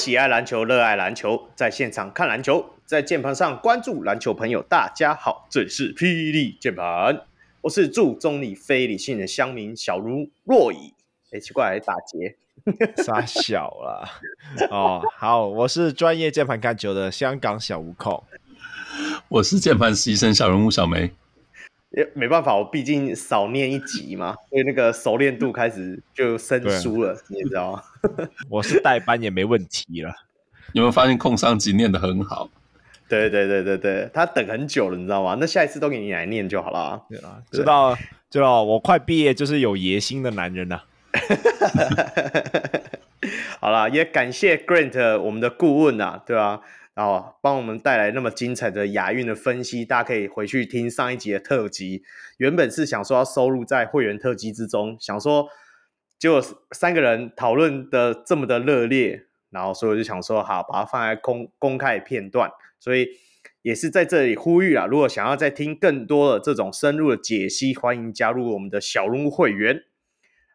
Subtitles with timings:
[0.00, 7.20] 喜爱篮球、热爱篮球，在现场看篮球，在键盘上关注篮球朋友，大家好，这里是霹雳键盘，
[7.60, 10.94] 我是祝中你非理性的乡民小如若以。
[11.32, 12.34] 哎，奇怪，还打劫，
[13.04, 14.08] 傻小了
[14.72, 15.02] 哦。
[15.18, 18.24] 好，我是专业键盘看球的香港小悟空，
[19.28, 21.10] 我是键盘实习生小人物小梅。
[21.90, 27.82] 也没办法，我毕竟少念一集嘛，所以那个熟练度开始就生疏了，你知道吗？
[28.48, 30.12] 我是代班也没问题了。
[30.72, 32.48] 有没有发现空上集念得很好？
[33.08, 35.36] 对对对对对，他等很久了，你知道吗？
[35.40, 37.02] 那下一次都给你来念就好了。
[37.08, 37.96] 对啊，知道
[38.30, 40.84] 知道，我快毕业就是有野心的男人呐、啊。
[43.60, 46.60] 好了，也感谢 Grant 我们的顾问呐、啊，对吧、啊？
[46.94, 52.02] 然后帮我们带来那么精彩的亚运的分析，大家可以回去听上一集的特辑。
[52.36, 55.48] 原本是想说要收录在会员特辑之中，想说
[56.20, 56.40] 结果
[56.70, 62.48] 三个人讨论的这么的热烈，然后所以我就想说，好，把它放在公公开片段。
[62.78, 63.08] 所以
[63.62, 69.82] 也是在这里呼吁啊，如果想要再听更多的这种深入的解析，欢迎加入我们的小人物会员。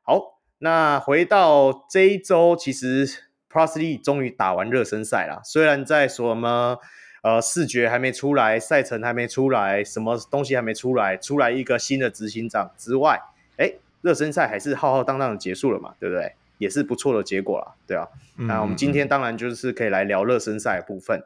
[0.04, 3.26] 好，那回到这一周，其实。
[3.56, 6.78] Plus League 终于打完热身赛了，虽然在什么
[7.24, 13.18] 呃视觉还没出来，赛程还没出来，什么东西还没出来，出来一个新的执行长之外，
[13.56, 13.76] 哎，
[14.06, 16.34] 热身赛还是浩浩荡荡的结束了嘛，对不对？
[16.60, 18.08] 也是不错的结果了，对啊。
[18.36, 21.24] 那我们今天当然就是可以来聊热身赛的部分。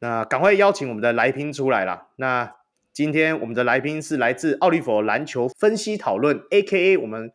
[0.00, 2.08] 那赶快邀请我们的来宾出来啦。
[2.16, 2.54] 那
[2.92, 7.32] 今天我们的来宾是来自奥利弗篮球分析讨论，A.K.A 我们。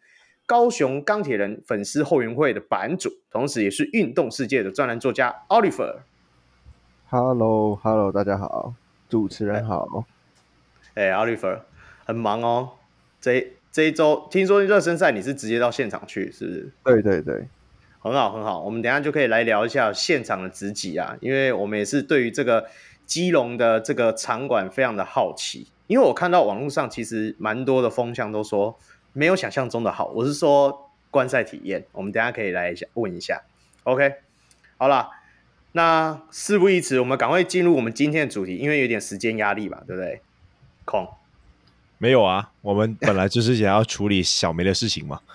[0.50, 5.98] 高雄钢铁人粉丝后援会的版主，同时也是运动世界的专栏作家 Oliver。
[7.10, 8.74] Hello，Hello，大家好，
[9.10, 10.06] 主持人好。
[10.94, 11.60] 哎、欸，Oliver，
[12.06, 12.70] 很忙哦。
[13.20, 16.72] 这这一周听说热身赛你是直接到现场去，是不是？
[16.84, 17.48] 对对对，
[18.00, 18.64] 很好很好。
[18.64, 22.66] 我们等一下就可以来聊一下现场的直击啊，因为我们也是对于这个
[23.06, 28.80] 基隆的这个场馆非常的好奇，因为我看到网络上其实蛮多的风向都说。
[29.14, 31.86] 没有想象中的好，我是说观赛体验。
[31.92, 33.44] 我们等一下可以来一下问一下
[33.84, 34.12] ，OK？
[34.78, 35.10] 好了，
[35.74, 40.22] 那事不宜迟，我们赶快进入我们今天的主题，因为有点时间压力吧，对不对？
[40.84, 41.08] 空？
[41.98, 45.20] 没有啊，我们本来就是想要处理小梅的事情嘛。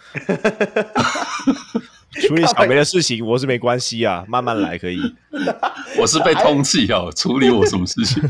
[2.20, 5.00] 处理小梅的事情我是没关系啊，慢慢来可以。
[5.98, 8.22] 我是被通缉哦，处理我什么事情？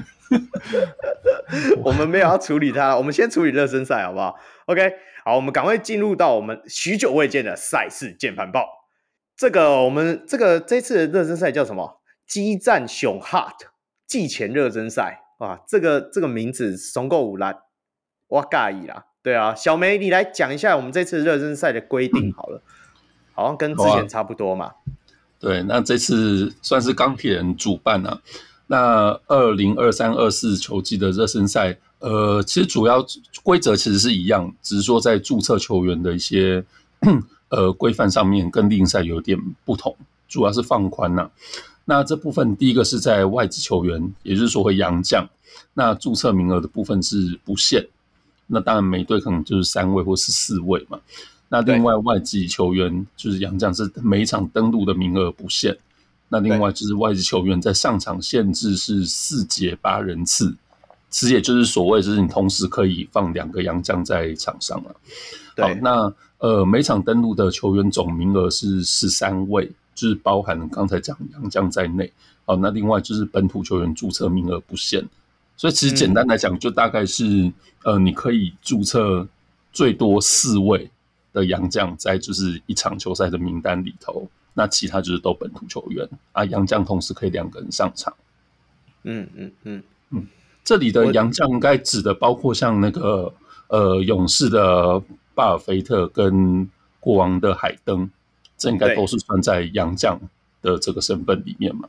[1.83, 4.93] 我们没有要处理他，我们先处理热身赛好不好？OK。
[5.25, 8.67] 好，我们赶快进入到我们许久未见的赛事键盘报。
[9.37, 12.01] 这个我们这个这次的热身赛叫什么？
[12.27, 13.55] 激战熊 Hot
[14.07, 15.61] 季前热身赛哇！
[15.69, 17.57] 这个这个名字怂够五烂，
[18.33, 19.05] 我尬意啦。
[19.23, 22.73] 对啊，小梅你来讲一下我们这次热身赛的规定好了，嗯、
[23.35, 24.65] 好像跟之前差不多嘛。
[24.65, 24.75] 啊、
[25.39, 28.21] 对，那这次算是钢铁人主办啊。
[28.69, 31.79] 那二零二三二四球季的热身赛。
[31.99, 33.07] 呃，其实主要
[33.45, 36.65] 规则其实是一样，只是说在注册球员的一些
[37.49, 39.95] 呃规范上面跟例行赛有点不同，
[40.27, 41.31] 主要是放宽呐、啊。
[41.85, 45.29] 那这部分第一个是在外籍球员，也就是说会洋将，
[45.75, 47.87] 那注册名额的部分是不限。
[48.47, 50.99] 那当然每队可能就是三位或是四位嘛。
[51.49, 55.77] 那另外外籍球员就是洋将是每一场登陆的名额不限。
[56.29, 60.57] 那另外就是外籍球员在上场限制是四节八人次。
[61.11, 64.97] 其实也就是所谓，就是你同时可以放两个洋将在场上了。
[65.55, 72.11] 对好，那呃，每场登陆的球员总名额是十三位，就是包含刚才讲洋将在内。
[72.47, 75.07] 好，那另外就是本土球员注册名额不限，
[75.57, 77.55] 所以其实简单来讲，就大概是、嗯、
[77.85, 79.27] 呃，你可以注册
[79.73, 80.91] 最多四位
[81.33, 88.13] 的洋将在就是一场球赛的名单里头，那其他就是都本土球员啊，洋将同时可以两个人上场。
[89.05, 89.83] 嗯嗯嗯嗯。
[90.11, 90.27] 嗯嗯
[90.65, 93.35] 这里的洋将应该指的包括像那个
[93.67, 95.03] 呃勇士的
[95.35, 96.71] 巴尔菲特跟
[97.01, 98.09] 国王的海登，
[98.57, 100.21] 这应该都是算在洋将
[100.63, 101.89] 的这个身份里面嘛？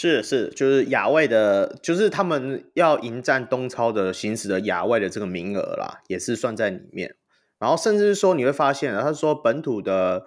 [0.00, 7.16] 是是，就是亚外的，就是他们要迎战东超的行使的亚外的这个名额啦，也是算在里面。
[7.58, 10.26] 然后甚至是说你会发现，他说本土的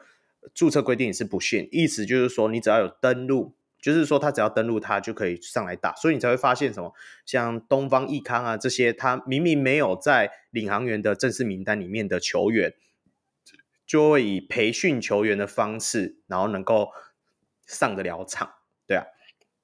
[0.53, 3.55] 注册规定是不限，意思就是说你只要有登录。
[3.81, 6.93] 就是说，他只要登录，他就可以上来打，所以你才会发现什么，
[7.25, 12.75] 像东方益康啊这些，他明明没有在领航员的正式名单里面的球员，
[13.87, 16.89] 就会以培训球员的方式，然后能够
[17.65, 18.51] 上得了场，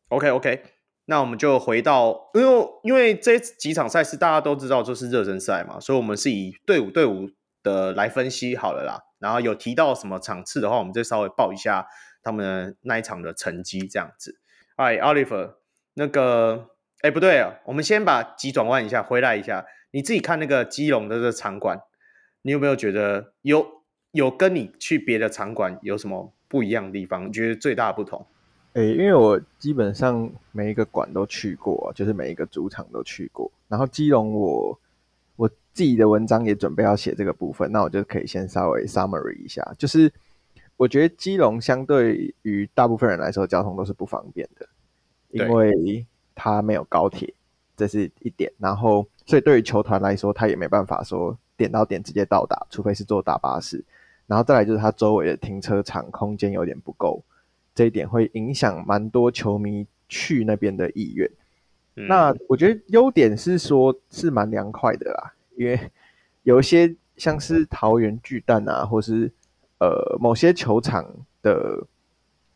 [0.10, 0.64] OK OK，
[1.06, 7.30] 那我们就回到，因为因为这几场赛事大家都知道就是热身赛嘛，所以我们是以队伍队伍
[7.62, 9.04] 的来分析好了啦。
[9.20, 11.88] 然后有提到什么场次的话，我们就稍微报一下
[12.22, 14.40] 他们那一场的成绩这样子。
[14.76, 15.56] 哎，Oliver，
[15.96, 16.70] 那个，
[17.02, 19.66] 哎，不对啊，我们先把急转弯一下，回来一下。
[19.92, 21.82] 你自己看那个基隆的这场馆，
[22.44, 23.66] 你有没有觉得有
[24.12, 27.28] 有跟你去别的场馆有什么不一样的地方？
[27.28, 28.28] 你觉得最大的不同？
[28.78, 33.52] 诶，因为我基本上每一个馆都去过，就是每一个主场都去过。
[33.68, 34.80] 然后基隆我
[35.36, 39.68] 我自己的文章也准备要写这个部分，那我就可以先稍微 summary 一下。
[39.80, 40.14] 就是
[40.76, 44.70] 我觉得基隆相对于大部分人来说，交通都是不方便的，
[45.32, 47.34] 因为它没有高铁，
[47.76, 48.54] 这是一点。
[48.60, 53.84] 然后所以对于球团来说，他也没办法说点到点直接到达，除非是坐大巴士。
[54.28, 57.24] 然后再来就是它周围的停车场空间有点不够。
[57.78, 61.30] 这一点会影响蛮多球迷去那边的意愿。
[61.96, 62.08] 嗯。
[62.08, 65.80] 那我觉得优点是说，是蛮凉快的啦，因为
[66.42, 69.32] 有一些像是桃园巨蛋啊，或是
[69.80, 71.06] 呃某些球场
[71.44, 71.86] 的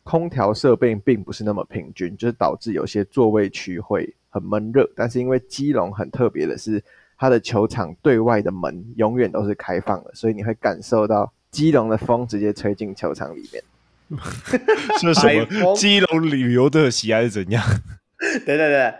[0.01, 4.89] 空调设备并不是那么平均，就是导致有些座位区会很闷热。
[4.95, 6.83] 但是因为基隆很特别的是，
[7.15, 13.63] 它的球场对外的门永远都是开放的，所以你会感受到基隆的风直接吹进球场里面。
[14.99, 17.63] 是什么基隆旅游的喜爱是怎样？
[18.45, 18.93] 等等等，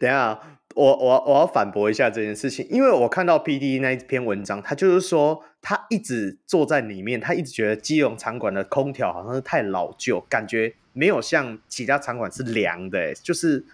[0.00, 0.40] 等一下，
[0.74, 13.64] 我我我要反驳一下这件事情，因为我看到 PD 那一篇文章，他就是说他一直坐在里面，他一直觉得基隆场馆的空调好像是太老旧，感觉没有像其他场馆是凉的，就是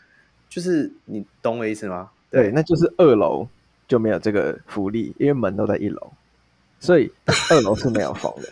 [0.49, 2.11] 就是你懂我意思吗？
[2.31, 3.49] 对，对，那就是二楼
[3.88, 6.12] 就没有这个福利，因为门都在一楼，
[6.79, 7.11] 所以
[7.50, 8.49] 二楼是没有风的。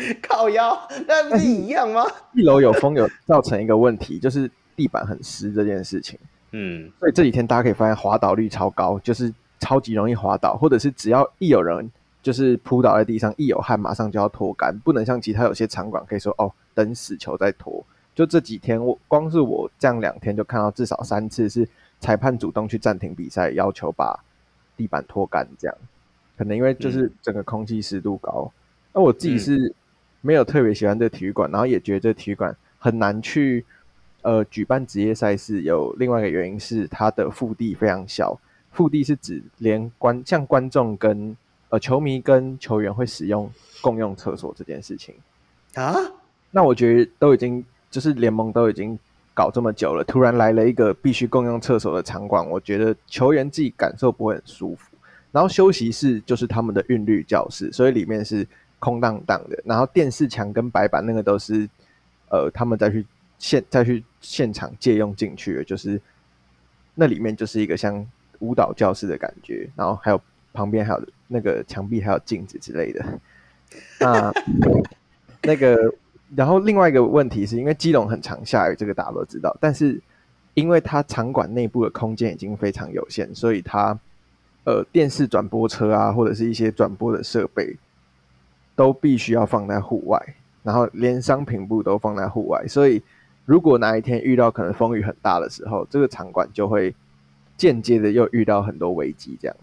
[0.22, 2.04] 靠腰，那不是一样吗？
[2.34, 6.18] 一楼有风，有造成一个问题，就是地板很湿这件事情。
[6.52, 11.90] 嗯，所以这几天大家可以发现滑倒率超高，就是超级容易滑倒，或者是只要一有人
[12.22, 17.84] 就是扑倒在地上，一有汗马上就要脱干，不能像其他有些场馆可以说哦，等死球再脱。
[18.14, 21.68] 就这几天，我光是我这样两天就看到至少三次是
[22.00, 24.18] 裁判主动去暂停比赛，要求把
[24.76, 25.76] 地板脱干，这样
[26.36, 28.50] 可能因为就是整个空气湿度高。
[28.92, 29.74] 那、嗯、我自己是。
[30.22, 33.64] 没有特别喜欢这个体育馆，然后也觉得这个体育馆很难去
[34.20, 35.62] 呃举办职业赛事。
[35.62, 38.38] 有另外一个原因是它的腹地非常小，
[38.70, 41.34] 腹地是指连观像观众跟
[41.70, 43.50] 呃球迷跟球员会使用
[43.80, 45.14] 共用厕所这件事情
[45.74, 45.94] 啊。
[46.50, 48.98] 那我觉得都已经就是联盟都已经
[49.32, 54.90] 搞这么久了，突然来了一个必须共用厕所的场馆，我觉得球员自己感受不会很舒服。
[55.32, 58.46] 然后休息室就是他们的韵律教室，所以里面是。
[58.80, 61.68] 空荡荡的，然后电视墙跟白板那个都是，
[62.30, 63.06] 呃，他们再去
[63.38, 66.00] 现再去现场借用进去的，就是
[66.94, 68.04] 那里面就是一个像
[68.40, 70.20] 舞蹈教室的感觉，然后还有
[70.52, 73.04] 旁边还有那个墙壁还有镜子之类的。
[74.00, 74.32] 那
[75.42, 75.78] 那个，
[76.34, 80.00] 然后另外一个问题是因为基隆很常下雨，这个大家都知道，但是
[80.54, 83.96] 因为它场馆内部的空间已经非常有限，所以它
[84.64, 87.76] 呃电视转播车啊，或者是一些转播的设备。
[88.80, 90.18] 都必须要放在户外，
[90.62, 93.02] 然后连商品部都放在户外，所以
[93.44, 96.94] 如果哪一天遇到可能风雨很大的时候，这个场馆就会
[97.58, 99.36] 间接的又遇到很多危机。
[99.38, 99.54] 这样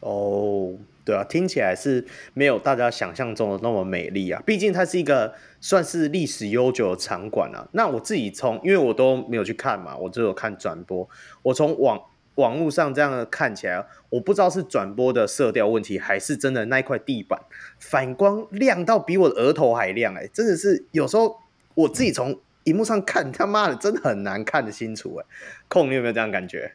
[0.00, 0.72] 哦，
[1.04, 2.04] 对啊，听起来是
[2.34, 4.42] 没有大家想象中的那么美丽啊。
[4.44, 7.64] 毕竟它是一个算是历史悠久的场馆啊。
[7.70, 11.08] 那我自己从，因为我都没有去看嘛，我只有看转播，
[11.42, 12.00] 我从网。
[12.36, 17.40] 网络上这样看起来，我不知道是转播的色调问题，还是真的那一块地板
[17.78, 20.30] 反光亮到比我的额头还亮哎、欸！
[20.32, 21.38] 真的是有时候
[21.74, 25.26] 我自己从荧幕上看，他妈的真的很难看得清楚哎、欸。
[25.68, 26.72] 控，你有没有这样感觉？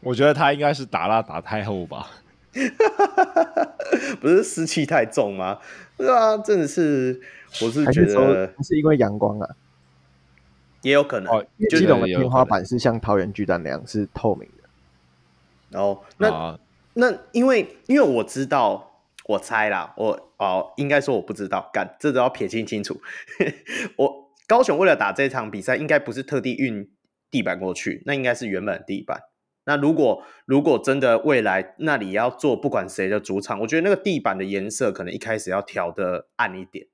[0.00, 2.08] 我觉得他应该是打蜡打太厚吧？
[4.20, 5.58] 不是湿气太重吗？
[5.96, 7.20] 对啊，真的是，
[7.62, 9.48] 我是觉得是因为阳光啊。
[10.82, 14.68] 也有可能，哦、因为基隆的天花板是像桃园巨蛋那样是透明的。
[15.70, 16.58] 然后，那、啊、
[16.94, 23.00] 那因为因为我知道，我猜啦，我哦应该说我不知道，干这都要撇清清楚。
[23.96, 26.90] 我高雄为了打这场比赛，应该不是特地运
[27.30, 29.20] 地板过去，那应该是原本的地板。
[29.66, 36.86] 那如果如果真的未来那里要做不管谁的主场，我觉得那个地板的颜色可能一开始要调的暗一点。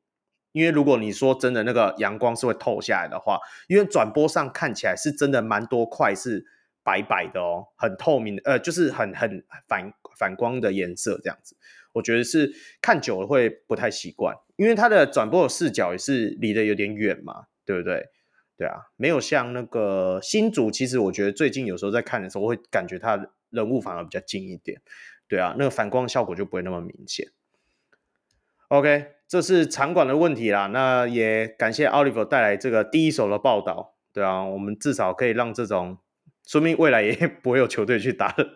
[0.56, 6.46] 因为如果你说真的那个阳光是会透下来的话，因为转播上看起来是真的蛮多块是
[6.82, 11.58] 白白的哦，很透明，呃，就是很很反反光的颜色这样子，
[11.92, 18.08] 我觉得是看久了会不太习惯，因为它的转播的视角也是离得有点远嘛，对不对？
[18.56, 24.80] 对啊，没有像那个新竹，其实我觉得最近有时候在看的时候，会感觉他人物反而比较近一点，
[25.28, 27.28] 对啊，那个反光效果就不会那么明显。
[28.68, 35.98] OK，这是场馆的问题啦，那也感谢 Oliver 带来这个第一手的报道，对啊，我们至少可以让这种
[36.46, 38.46] 说明未来也不会有球队去打的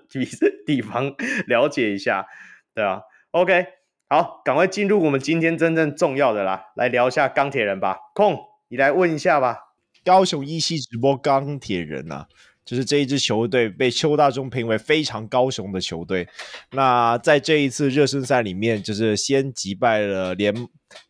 [0.65, 1.13] 地方
[1.47, 2.27] 了解一下，
[2.73, 3.67] 对啊，OK，
[4.09, 9.67] 好，赶快进入我们今天真正重要的啦，来聊一下钢铁人吧，空，你来问一下吧。
[10.03, 12.27] 高雄一期直播钢铁人啊，
[12.65, 16.29] 就是这一支球队被邱大中评为非常高雄的球队。
[16.73, 20.55] 那在这一次热身赛里面，就是先击败了联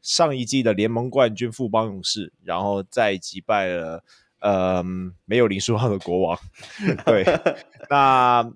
[0.03, 4.03] 上一季的联盟冠军富邦勇士，然后再击败了
[4.41, 4.83] 呃
[5.25, 6.39] 没有林书豪的国王。
[7.05, 7.25] 对，
[7.89, 8.51] 那。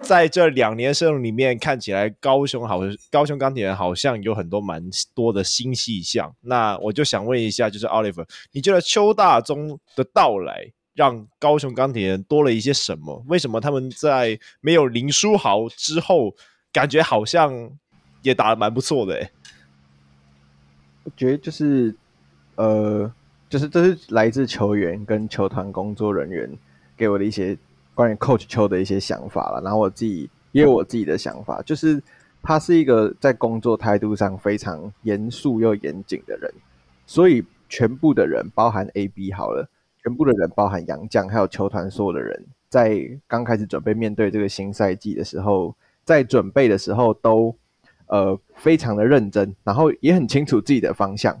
[0.00, 2.80] 在这两年生里面，看起来高雄好，
[3.10, 4.82] 高雄钢铁人好像有很多蛮
[5.14, 6.36] 多的新气象。
[6.42, 13.22] 那我就想问一下，就是 Oliver，你觉得邱大中的到来让高雄钢铁人多了一些什么？
[13.28, 16.34] 为什么他们在没有林书豪之后，
[16.72, 17.70] 感觉好像
[18.22, 19.14] 也打得蛮不错的？
[19.14, 19.30] 诶，
[21.04, 21.94] 我觉得就是，
[22.56, 23.08] 呃，
[23.48, 26.50] 就是这是来自球员跟球团工作人员
[26.96, 27.56] 给我的一些。
[27.96, 31.98] 关于 Coach 邱的一些想法了，然后我自己也有我自己的想法，就是
[32.42, 36.52] 他是一个在工作态度上非常严肃又严谨的人，
[37.06, 39.66] 所以全部的人，包含 AB 好了，
[40.06, 42.96] 全部的人，包含杨将，还有球团所有的人，在
[43.26, 47.52] 刚开始准备面对这个新赛季的时候，在准备的时候都
[48.06, 51.36] 呃非常的认真，然后也很清楚自己的方向，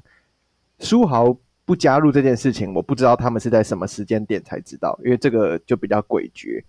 [0.80, 1.36] 书豪。
[1.64, 6.62] 不加入这件事情，我不知道他们是在什么时间点才知道，因为这个就比较诡谲。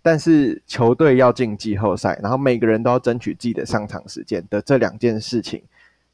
[0.00, 5.60] 但是球队要进季后赛，然后每个人都要争取自己的上场时间的这两件事情，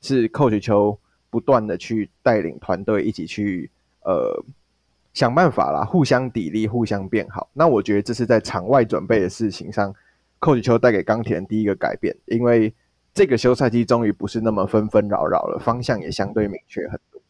[0.00, 3.70] 是 Coach 邱不断的去带领团队一起去
[4.04, 4.42] 呃
[5.12, 7.50] 想办法啦，互相砥砺，互相变好。
[7.52, 9.94] 那我觉得这是在场外准备的事情上
[10.38, 12.72] ，Coach 邱带给钢铁人第一个改变，因为
[13.12, 17.20] 这个休赛季终于不是那么纷纷扰扰了，方向也相对明确很多。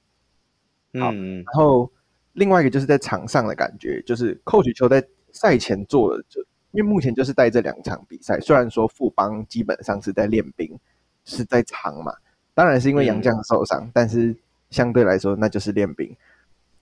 [1.00, 1.90] 好，然后
[2.34, 6.40] 另外一个就是在场上的感觉，就是 Coach 邱在赛前做的，就
[6.72, 10.78] 因为目前就是带这两场比赛，虽然说富邦基本上是在练兵，
[11.24, 12.12] 是在场嘛，
[12.52, 14.36] 当然是因为杨绛受伤，嗯，但是
[14.68, 16.14] 相对来说那就是练兵。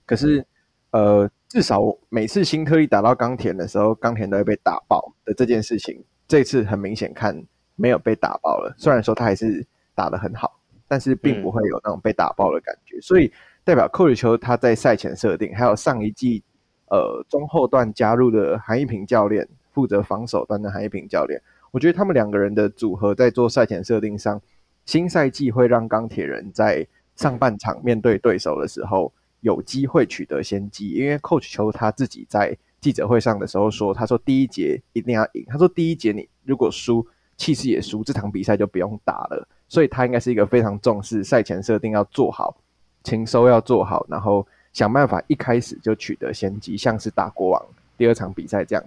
[0.05, 0.45] 可是，
[0.91, 7.43] 呃，至少每次新特利打到钢铁的时候，钢铁都会被打爆的这件事情，这次很明显看
[7.75, 8.73] 没有被打爆了。
[8.77, 9.65] 虽然说他还是
[9.95, 13.31] 打得很好，但是并不会有那种被打爆的感觉，所以。
[13.65, 16.41] 代表 Coach 邱他在赛前设定，还有上一季
[16.87, 24.41] 呃中后段加入的韩一平教练负责防守端的韩一平教练，我觉得他们两个人的组合在做赛前设定上，
[24.85, 37.05] 新赛季会让钢铁人在上半场面对对手的时候有机会取得先机，因为 Coach 邱他自己在记者会上的时候说，他说第一节一定要赢，他说第一节你如果输，
[37.37, 42.55] 气势也输，这场比赛就不用打了，所以他应该是一个非常重视赛前设定要做好。
[43.01, 47.65] 情收要做好，然后想办法一开始就取得先机，像是打国王
[47.97, 48.83] 第二场比赛这样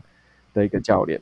[0.53, 1.21] 的一个教练。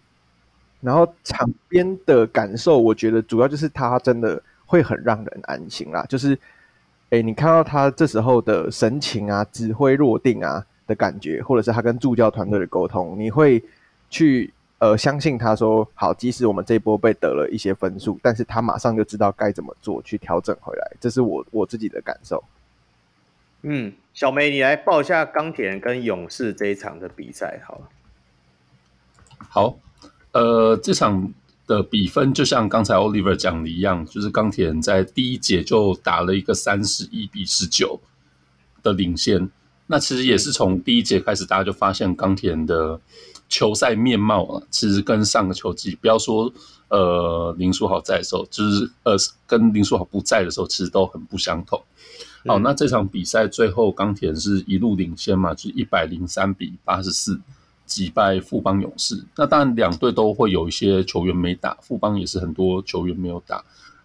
[0.81, 6.05] 然后场边的感受，我觉得主要就是他真的会很让人安心啦。
[6.09, 6.37] 就是，
[7.11, 13.63] 诶，你看到他这时候的神情啊、指挥若定啊的感觉，或者是他跟助教团队的沟通，你会
[14.09, 20.93] 去呃相信他说好，即使我们这一波被得了一些分数，但是他马上就知道该怎么做去调整回来。
[21.01, 22.43] 这是我我自己的感受。
[23.63, 27.89] 嗯，小梅，你来报一下钢铁人跟勇士这一场的比赛，好了。
[29.49, 29.77] 好，
[30.33, 31.33] 呃，这场
[31.71, 38.01] 的比分就像刚才 Oliver 讲的一样，就是钢铁人在第一节就打了一个三十一比十九
[38.83, 39.49] 的领先。
[39.87, 43.01] 那其实也是从第一节开始，大家就发现钢铁人的
[43.49, 46.53] 球赛面貌啊，其实跟上个球季，不要说
[46.89, 49.15] 呃林书豪在的时候，就是呃
[49.47, 51.81] 跟林书豪不在的时候，其实都很不相同。
[52.47, 57.41] 好，那这场比赛最后钢铁人是一路领先嘛，就是一百零三比八十四
[57.91, 59.21] 击败富邦勇士。
[59.37, 63.63] 那当然两队都会有一些球员没打，富邦也是很多球员没有打。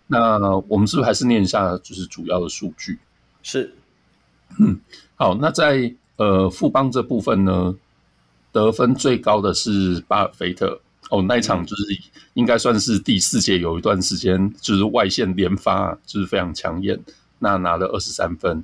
[0.07, 0.37] 那
[0.67, 2.97] 我们是不是还是念一下就是主要的数据？
[3.43, 3.73] 是，
[4.59, 4.79] 嗯，
[5.15, 7.75] 好，那在呃富邦这部分呢，
[8.51, 11.83] 得分最高的是巴尔菲特哦，那一场就是
[12.33, 16.99] 应该算是第四节有一段时间就是外线连发，就是非常抢眼。
[17.39, 18.63] 那拿了二十三分，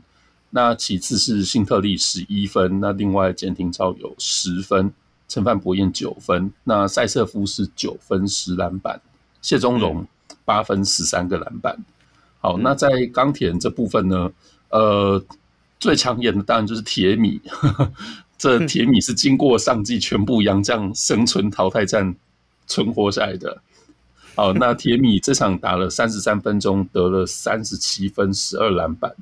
[0.49, 4.91] 那其次是辛特利十一分，那另外简廷超有十分，
[5.31, 8.99] 陈范博彦九分，那塞瑟夫是九分十篮板，
[9.41, 10.05] 谢宗荣
[10.43, 11.79] 八分十三个篮板。
[12.41, 14.29] 好，那在钢铁人这部分呢，
[14.71, 15.23] 呃，
[15.79, 17.39] 最抢眼的当然就是铁米，
[18.37, 22.13] 这铁米是经过上季全部洋将生存淘汰战
[22.67, 23.61] 存活下来的。
[24.35, 29.15] 好，那铁米这场打了三十三分钟，得了三十七分、十二篮板。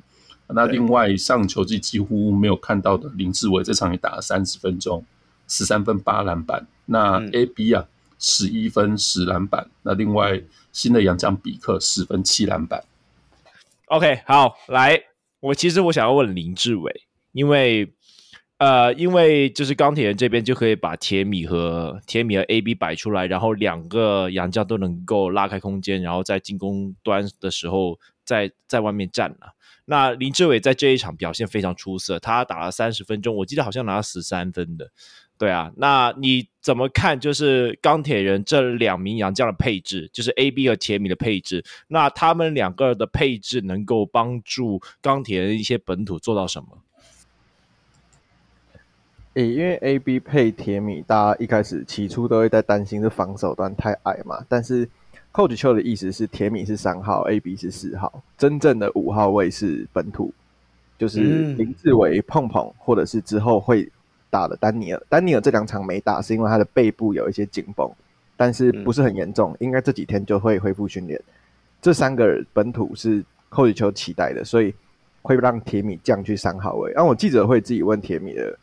[0.48, 5.04] 那另外上球季几乎没有看到的林志伟，这场也打了三十分钟，
[5.50, 6.66] 十三分、八篮板。
[6.86, 7.84] 那 AB 啊，
[8.18, 9.68] 十一分、十篮板。
[9.82, 10.40] 那另外
[10.72, 12.82] 新的洋将比克十分、七篮板。
[13.88, 14.98] OK，好，来，
[15.40, 17.02] 我其实我想要问林志伟，
[17.32, 17.92] 因为。
[18.60, 29.54] 呃，因为就是钢铁人这边就可以把铁米和铁米和 AB 摆出来，然后两个洋将都能够拉开空间，然后在进攻端的时候在在外面站了。
[29.86, 34.90] 那林志伟在这一场表现非常出色，他打了三十分钟，我记得好像拿了十三分的。
[35.40, 37.18] 对啊，那你怎么看？
[37.18, 46.68] 就是钢铁人这两名洋将的配置，就是 AB 和铁米的配置，那他们两个的配置能够帮助钢铁人一些本土做到什么？
[49.32, 54.44] 诶，因为 A B 配铁米，大家一开始起初都会在担心是防守端太矮嘛。
[54.46, 54.86] 但是
[55.32, 60.34] Coach 邱的意思是，铁米是三号，A B 是四号，真正的五号位是本土，
[60.98, 63.90] 就是林志伟、碰碰，或者是之后会
[64.30, 65.02] 打了丹尼尔。
[65.08, 67.90] 丹尼尔这两场没打，是因为他的背部有一些紧绷，
[68.36, 71.20] 但是不是很严重，应该这几天就会恢复训练。
[71.82, 74.74] 这三个本土是 Coach 邱期待的，所以
[75.22, 76.92] 会让铁米降去三号位。
[76.92, 78.58] 然后我记者会自己问铁米的。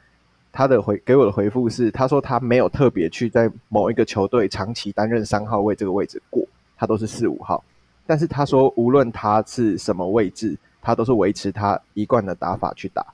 [0.50, 6.44] 他的回给我的回复是，他说他没有特别去在某一个球队长期担任三号位这个位置过，
[6.76, 7.64] 他都是四五号。
[8.08, 13.06] 但是他说，无论他是什么位置，他都是维持他一贯的打法去打。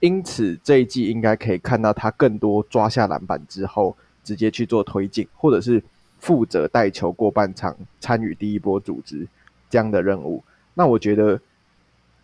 [0.00, 5.82] 因此这一季应该可以看到他更多抓下篮板之后，直接去做推进，或者是
[6.18, 9.26] 负责带球过半场，参与第一波组织
[9.70, 10.42] 这样的任务。
[10.74, 11.40] 那我觉得。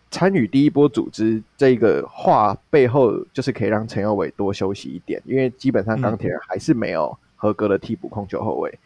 [0.09, 8.69] 参与第一波组织这个话背后，就是可以让陈耀伟多休息一点，因为基本上钢铁人还是没有合格的替补控球后卫。
[8.71, 8.79] 嗯、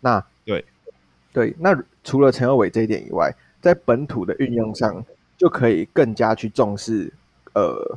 [0.00, 0.64] 那对
[1.32, 5.00] 对，那除了陈耀伟这一点以外，在本土的运用上，
[5.38, 7.10] 就可以更加去重视
[7.54, 7.96] 呃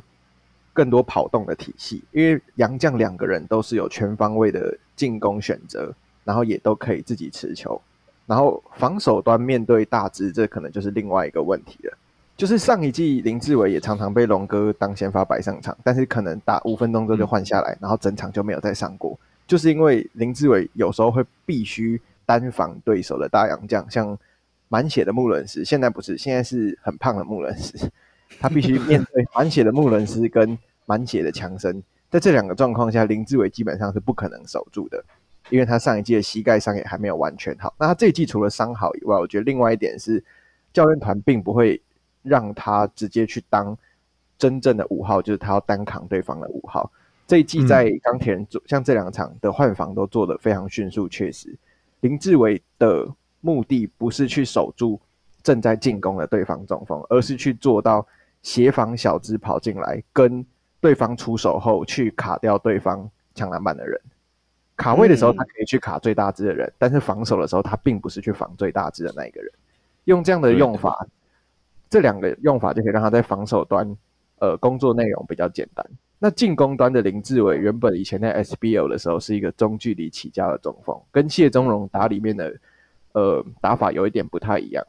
[0.78, 7.80] 更多跑动的体系，因为杨将两个人都是有全方位的进攻选择，然后也都可以自己持球，
[8.26, 11.98] 然后防守端面对大支，这可能就是另外一个问题了。
[12.36, 19.18] 就是上一季林志伟也常常被龙哥当先发摆上场，但是可能打五分钟之后就换下来，然后整场就没有再上过。
[19.48, 24.16] 就是因为林志伟有时候会必须单防对手的大洋将，像
[24.68, 27.90] 满血的穆伦斯，现在不是，现在是很胖的穆伦斯，
[28.40, 35.04] 他必须面对满血的穆伦斯跟满血的强森，在这两个状况下，林志伟基本上是不可能守住的，
[35.50, 37.74] 因为他上一季的膝盖伤也还没有完全好。
[37.78, 40.22] 那他这一季除了伤好以外，我觉得另外一点是
[40.72, 41.80] 教练团并不会。
[42.24, 43.74] 让他直接去当
[44.36, 46.90] 真正的五号，就是他要单扛对方的五号。
[47.26, 51.08] 这一季在钢铁人做，像这两场的换防都做得非常迅速。
[51.08, 51.56] 确实，
[52.00, 53.08] 林志伟的
[53.40, 55.00] 目的不是去守住
[55.42, 58.06] 正在进攻的对方中锋，而是去做到
[58.42, 60.44] 协防小支跑进来，跟
[60.80, 64.00] 对方出手后去卡掉对方抢篮板的人。
[64.76, 69.52] 卡位的时候，他可以去卡最大只的人，但是防守的时候，他并不是去防最大只的那一个人。
[70.04, 71.06] 用这样的用法。
[71.90, 73.96] 这两个用法就可以让他在防守端，
[74.40, 75.82] 呃，工作内容比较简单。
[76.18, 82.54] 那进攻端的林志伟原本以前在 SBL 的时候是一个中距离起家的中锋，跟谢宗荣打里面的
[83.12, 84.84] 呃打法有一点不太一样。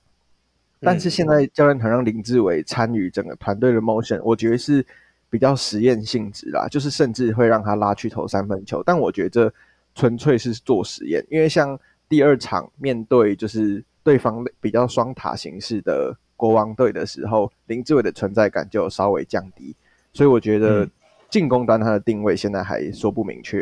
[0.82, 4.86] 但是现在教练团让林志伟参与整个团队的 motion，我觉得是
[5.30, 8.82] 比较实验性质啦，就是甚至会让他拉去投三分球。
[8.84, 9.54] 但我觉得这
[9.96, 16.18] 纯粹是做实验，因为像第二场面对就是对方比较双塔形式的。
[16.40, 19.76] 国王队的时候，林志伟的存在感就稍微降低，
[20.14, 20.90] 所以我觉得
[21.30, 23.58] 进攻端他的定位现在还说不明确。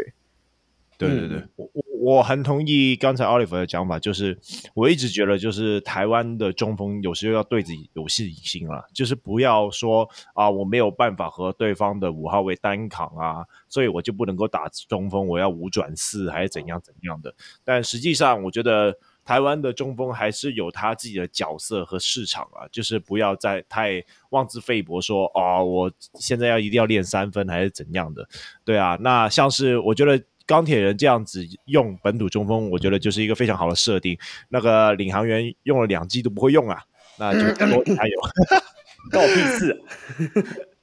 [0.95, 4.38] 对对对，我我我很同意刚才 Oliver 的讲法，就是
[4.74, 17.34] 我一直觉得，就是台湾的中锋有时候要对自己有信心了，就是不要说啊，我没有办法和对方的五号位单扛啊，所以我就不能够打中锋，我要五转四还是怎样怎样的。
[17.64, 18.98] 但实际上，我觉得。
[19.28, 28.26] 台湾的中锋还是有他自己的角色和市场啊，就是不要再太妄自菲薄说，啊，我现在要一定要练三分还是怎样的，
[28.64, 34.18] 对啊，那像是我觉得钢铁人这样子用本土中锋，我觉得就是一个非常好的设定。
[34.50, 36.82] 那个领航员用了两季都不会用啊，
[37.20, 38.20] 那就多加油，
[39.12, 39.80] 关我屁事。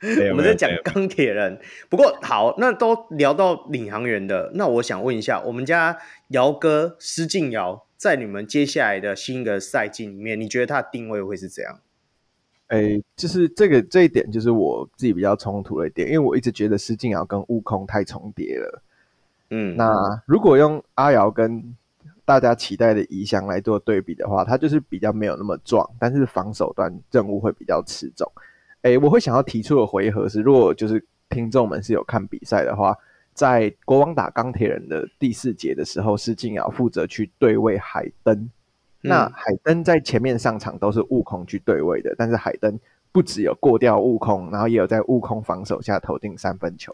[0.30, 5.96] 我们在讲钢铁人，不过好，那都聊到领航员的，那我想问一下，我们家
[6.28, 7.86] 姚哥施晋尧。
[7.96, 11.80] 在你们接下来的新的赛季里面，你觉得他的定位会是怎样？
[12.66, 18.82] 哎，就是这个这一点，就是我自己比较冲突的一点，因为我一直觉得施晋尧跟悟空太重叠了。
[19.50, 21.74] 嗯，那如果用阿瑶跟
[22.24, 28.30] 大家期待的遗翔来做对比的话，他就是比较没有那么壮，但是防守端任务会比较吃重。
[28.82, 32.96] 诶，我会想要提出的回合是，如果就是听众们是有看比赛的话，
[33.32, 38.50] 在国王打钢铁人的第四节的时候，是静瑶负责去对位海灯。
[39.00, 42.78] 那海登在前面上场都是悟空去对位的，但是海登
[43.12, 46.90] 不只有过掉悟空，然后也有在悟空防守下投进三分球。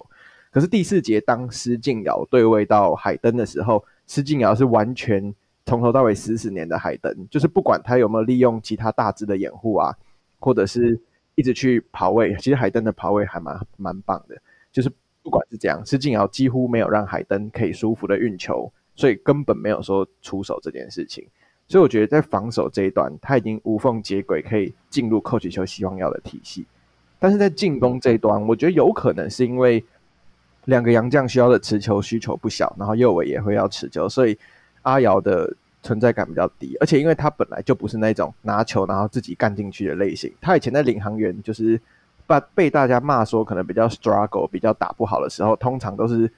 [0.51, 5.35] 可是第四节当施晋尧对位到海登的时候，施晋尧是完全
[5.65, 9.95] 从头到尾死死黏的海登，就是不管他有没有利用其他大只的掩护啊，
[10.39, 11.01] 或者是
[11.37, 14.37] 一直去跑位，其实海登的跑位还蛮蛮棒的。
[14.73, 14.91] 就是
[15.23, 21.25] 不管是这样，施晋尧几乎没有让海登可以舒服的运球，所以根本没有说出手这件事情。
[21.69, 26.67] 所以我觉得在防守这一段，他已经无缝接轨，可以进入 Coach 邱希望要的体系。
[27.21, 29.85] 但是在进攻这一端，我觉得有可能是因为
[30.67, 34.39] 两个洋将需要的持球需求不小，然后右维也会要持球，所以
[34.83, 36.77] 阿瑶的存在感比较低。
[36.81, 41.81] 而且因为他本来就不是那种拿球然后自己干进去的类型，他以前在领航员就是
[42.27, 46.31] 被被大家骂说可能比较 struggle，比较打不好的时候，通常都是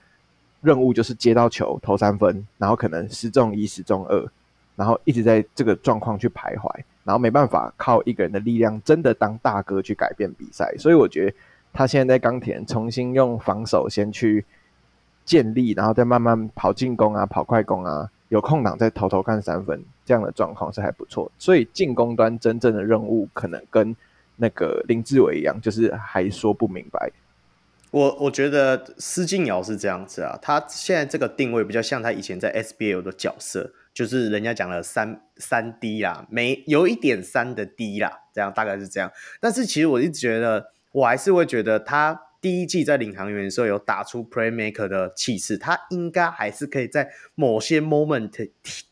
[0.61, 4.26] 任务就是接到球投三分，然后可能失中一失中二。
[4.74, 6.66] 然后一直在这个状况去徘徊，
[7.04, 11.37] 然后没办法靠一个人的力量真的当大哥去改变比赛，所以我觉得
[11.72, 14.44] 他现在在钢铁重新用防守先去
[15.24, 21.30] 建立，然后再慢慢跑进攻啊，跑快攻啊，有空档再投投看三分，这样的状况是还不错。
[21.38, 23.94] 所以进攻端真正的任务可能跟
[24.37, 27.11] 那个林志伟一样，就是还说不明白。
[27.90, 33.72] 我我觉得施晋尧是这样子啊，他现在这个定位比较像他以前在 SBL 的角色。
[33.94, 39.12] 就是人家讲了三三 D 啦，没有一点三的 D 啦，这样大概是这样。
[39.38, 48.31] 但是其实我一直觉得，我还是会觉得他第一季在领航员的时候有打出 Playmaker 的气势，他应该还是可以在某些 moment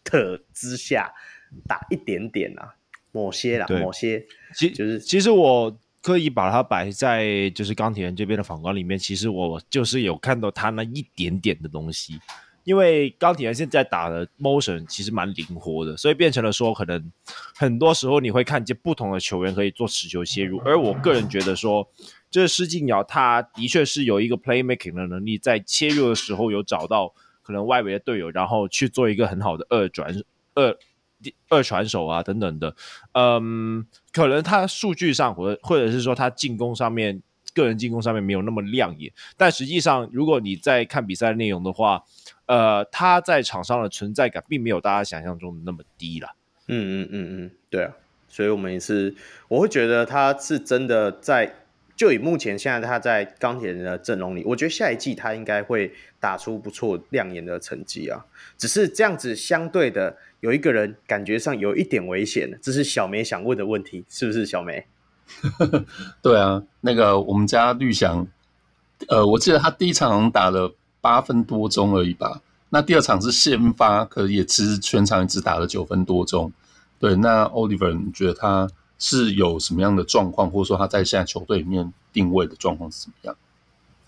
[0.04, 1.12] 的 之下
[1.66, 2.74] 打一点点啊，
[3.12, 4.24] 某些啦，某些。
[4.54, 12.20] 其就是其实我刻意把它摆在就是钢铁人这边的访纲里面，其实我就是有看到他那一点点的东西。
[12.64, 17.10] 因为钢铁人现在打的 motion 其实蛮灵活的，所以变成了说，可能
[17.54, 20.58] 很多时候你会看见不同的球员可以做持球切入。
[20.64, 21.88] 而我个人觉得说，
[22.30, 30.14] 这施晋瑶他的确是有一个 playmaking 的能力，在切入的时候有找到可能外围的队友，然后去做一个很好的二转
[30.54, 30.76] 二
[31.48, 32.76] 二传手啊等等的。
[33.12, 37.22] 嗯，可能他数据上或者或者是说他进攻上面
[37.54, 42.04] 个人进攻上面没有那么亮眼，但实际上如果你在看比赛内容的话，
[42.46, 46.28] 呃，他在场上的存在感并没有大家想象中的那么低了。
[46.68, 47.92] 嗯嗯嗯嗯，对啊，
[48.28, 49.14] 所以我们也是，
[49.48, 51.52] 我会觉得他是真的在，
[51.96, 58.24] 就以目前现在他在钢铁人的阵容里，我觉得下一季他应该会打出不错亮眼的成绩啊。
[58.56, 64.86] 只是这样子相对的，有一个人感觉上有一点危险，这是小梅想问的问题，是不是小梅？
[66.22, 68.26] 对啊，那个我们家绿翔，
[69.08, 70.72] 呃，我记得他第一场打了。
[71.02, 72.42] 八分多钟而已吧。
[72.68, 76.52] 那第二场是先发，可也其实全场只打了九分多钟。
[76.98, 83.34] 对，那 Oliver，你觉得他是有什么样的状况，或者说他在现在球队里面定位的状况是怎么样？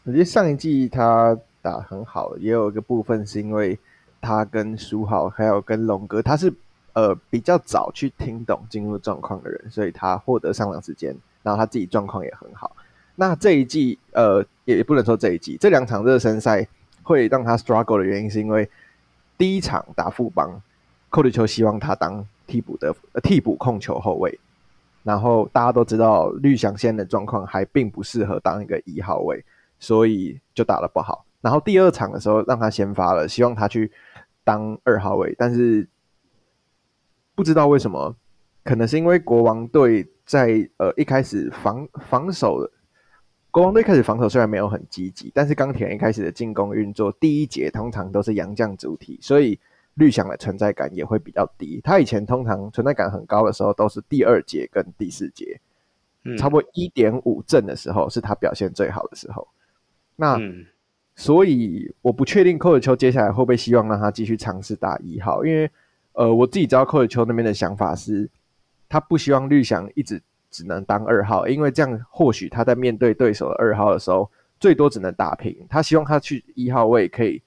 [0.05, 3.79] 我觉得上一季他打很好，也有一个部分是因为
[4.21, 6.53] 他跟书豪还有跟龙哥，他是
[6.93, 12.75] 呃比较早去听懂进入状况的人，所以他获得上场时间，然后他自己状况也很好。
[13.15, 16.67] 那这一季呃也不能说这一季，这两场热身赛。
[17.05, 18.71] 会让他 struggle 的原因，是因为
[19.37, 20.63] 第一场打富邦，
[21.11, 24.39] 寇里球希望他当替补的呃替补控球后卫，
[25.03, 29.45] 然后大家都知道绿翔现在的状况还并不适合当一个一号位，
[29.81, 31.25] 所以就打得不好。
[31.41, 33.91] 然后第二场的时候让他先发了，希望他去
[34.45, 35.85] 当二号位，但是
[37.35, 38.15] 不知道为什么，
[38.65, 42.69] 可能是因为国王队在呃一开始防防守。
[43.51, 49.61] 国王队开始防守虽然没有很积极，但是钢铁人一开始的进攻运作第一节通常都是洋将主体，所以
[49.93, 51.79] 绿翔的存在感也会比较低。
[51.85, 55.61] 他以前通常存在感很高的时候都是第二节跟第四节，
[56.25, 59.47] 嗯、差不多一点五阵的时候是他表现最好的时候。
[60.17, 60.65] 那、嗯、
[61.15, 65.71] 所以我不确定寇尔丘接下来会不会希望让他继续尝试打一号，因为
[66.13, 68.29] 呃我自己知道寇尔秋那边的想法是，
[68.89, 70.21] 他不希望绿翔一直。
[70.55, 75.57] 只能当二号，因为这样或许他在面对对手的二号的时候，最多只能打平。
[75.67, 77.41] 他希望他去一号位可以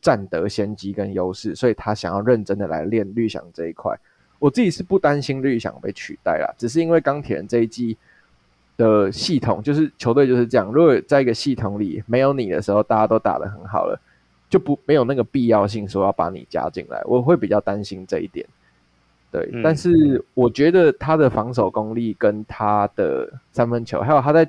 [0.00, 3.94] 占得先机跟优势，所以他想要认真的来练绿翔这一块。
[4.38, 7.94] 我自己是不担心绿翔被取代啦，只是因为钢铁人这一季
[8.78, 10.72] 的系统，就是球队就是这样。
[10.72, 14.00] 如果在一个系统里没有你的时候，大家都打得很好了，
[14.48, 17.02] 就不没有那个必要性说要把你加进来。
[17.04, 18.46] 我会比较担心这一点。
[19.32, 24.48] 对，嗯、但是我觉得他的防守功力跟他的三分球，还有他在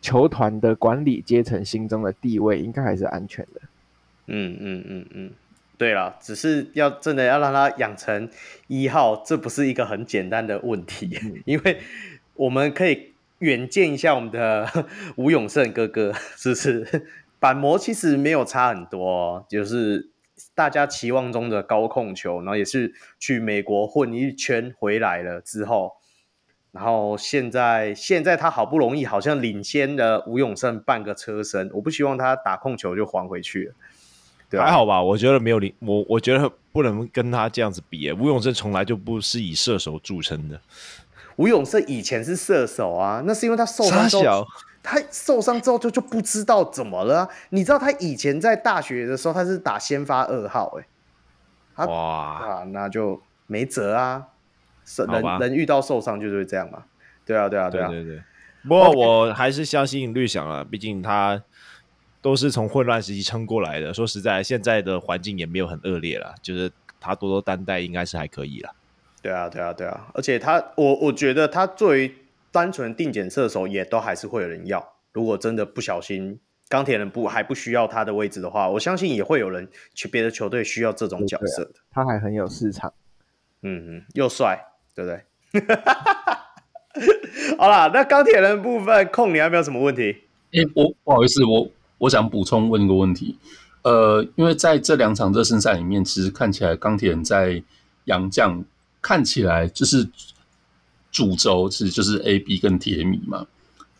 [0.00, 3.60] 球团的管理阶层心中的地位，应该还是安全的。
[4.26, 5.30] 嗯嗯嗯嗯，
[5.78, 8.28] 对了，只是要真的要让他养成
[8.66, 11.80] 一号，这不是一个很简单的问题，嗯、 因为
[12.34, 14.68] 我们可以远见一下我们的
[15.16, 17.06] 吴永胜哥哥，是不是？
[17.38, 20.10] 板模其实没有差很多，哦，就是。
[20.54, 25.94] 大家期望中的高控球，然后也是去美国混一圈回来了之后，
[26.70, 33.74] 然后现在现在他好不容易好像领先了吴永胜半个车身，我不希望他打控球就还回去了，
[34.48, 34.66] 对吧？
[34.66, 38.12] 还好吧，我觉得没有领我，我觉得不能跟他这样子比。
[38.12, 40.60] 吴永胜从来就不是以射手著称的，
[41.34, 44.46] 吴永胜以前是射手啊，那是因为他受伤之后。
[44.82, 47.28] 他受伤之后就就不知道怎么了、啊。
[47.50, 50.78] 你知道他以前在大学的时候他是打先发二号、
[51.76, 54.28] 欸，哇啊，那就没辙啊。
[54.96, 56.84] 人人遇到受伤就是这样嘛。
[57.26, 57.88] 对啊，对啊，对啊。
[57.88, 58.22] 对对对。
[58.66, 61.42] 不过我还是相信绿翔啊，毕竟他
[62.22, 63.92] 都是从混乱时期撑过来的。
[63.92, 68.74] 说实在，现在的环境也没有很恶劣了，就是他多多担待应该是还可以了。
[69.20, 70.06] 对啊，对啊，对啊。
[70.14, 72.14] 而且他，我我觉得他作为。
[72.58, 74.94] 单纯定检射手也都还是会有人要。
[75.12, 81.74] 如果真的不小心钢铁人不还不需要他的位置的话，我相信也会有人去别的球队需要这种角色的。
[81.88, 82.92] 他还很有市场，
[83.62, 84.58] 嗯嗯，又帅，
[84.92, 85.10] 对不
[85.62, 85.76] 对？
[87.56, 90.24] 好啦，那钢铁人部分控你还有没有什么问题？
[90.52, 93.38] 哎、欸，我不好意思，我我想补充问一个问题。
[93.82, 97.62] 呃，因为在这两场热身赛里面，其实看起来钢铁人在
[98.06, 98.64] 洋将
[99.00, 100.08] 看起来就是。
[101.10, 103.46] 主轴其实就是 A B 跟铁米嘛，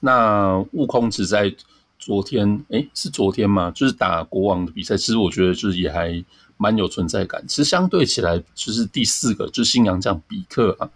[0.01, 1.55] 那悟空只在
[1.99, 3.71] 昨天，哎，是昨天嘛？
[3.71, 6.25] 就是打国王的比赛，其实我觉得就是也还
[6.57, 7.43] 蛮有存在感。
[7.47, 10.91] 其实相对起来，就是第四个就是新洋将比克啊，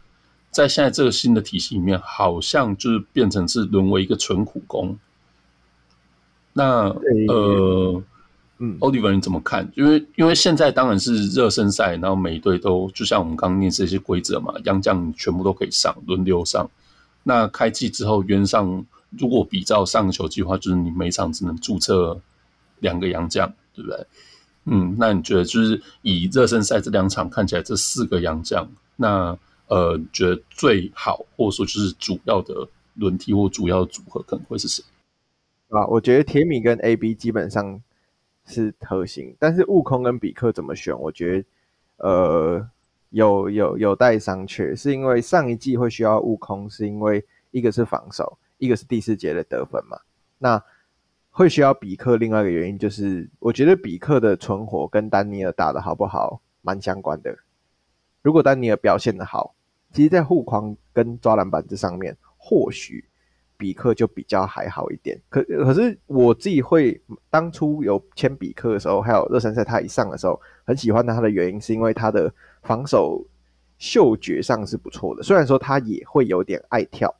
[0.51, 4.98] 在现在这个新的体系里面，好像就是变成是沦为一个纯苦工。
[6.53, 6.94] 那
[7.29, 8.03] 呃。
[8.64, 9.68] 嗯，Oliver 你怎么看？
[9.75, 16.70] 因为因为现在当然是热身赛，然后每一队都就像我们刚刚念这些规则嘛，洋将全部都可以上，轮流上。
[17.25, 18.87] 那开季之后，原上
[19.18, 22.20] 如果比照上个球季的话，就是你每场只能注册
[22.79, 24.07] 两个洋将，对不对？
[24.66, 34.85] 嗯，那你觉得就是以热身赛这两场看起来，这四个洋将，那呃，觉得最好或者说就是主要的轮替或主要的组合可能会是谁？
[35.70, 37.83] 啊，我觉得铁米跟 AB 基本上。
[38.53, 40.97] 是特性，但是悟空跟比克怎么选？
[41.01, 41.45] 我觉得，
[42.09, 42.71] 呃，
[43.09, 44.77] 有有有待商榷。
[44.77, 49.99] 是因为上一季会需要悟空，是因为一个是防守，一个是第四节的得分嘛。
[50.38, 50.62] 那
[51.31, 57.35] 会需要比克，另外一个原因就是，我觉得比克的存活跟丹尼尔打的好不好蛮相关的。
[58.21, 59.55] 如果丹尼尔表现的好，
[59.93, 63.05] 其实在护框跟抓篮板这上面，或许。
[63.62, 73.25] 比克就比较还好一点，可可是我自己会当初有签比克的时候，还有热身赛他一上的时候，很喜欢他的原因是因为他的防守
[73.79, 77.14] 嗅觉上是不错的，虽然说他也会有点爱跳，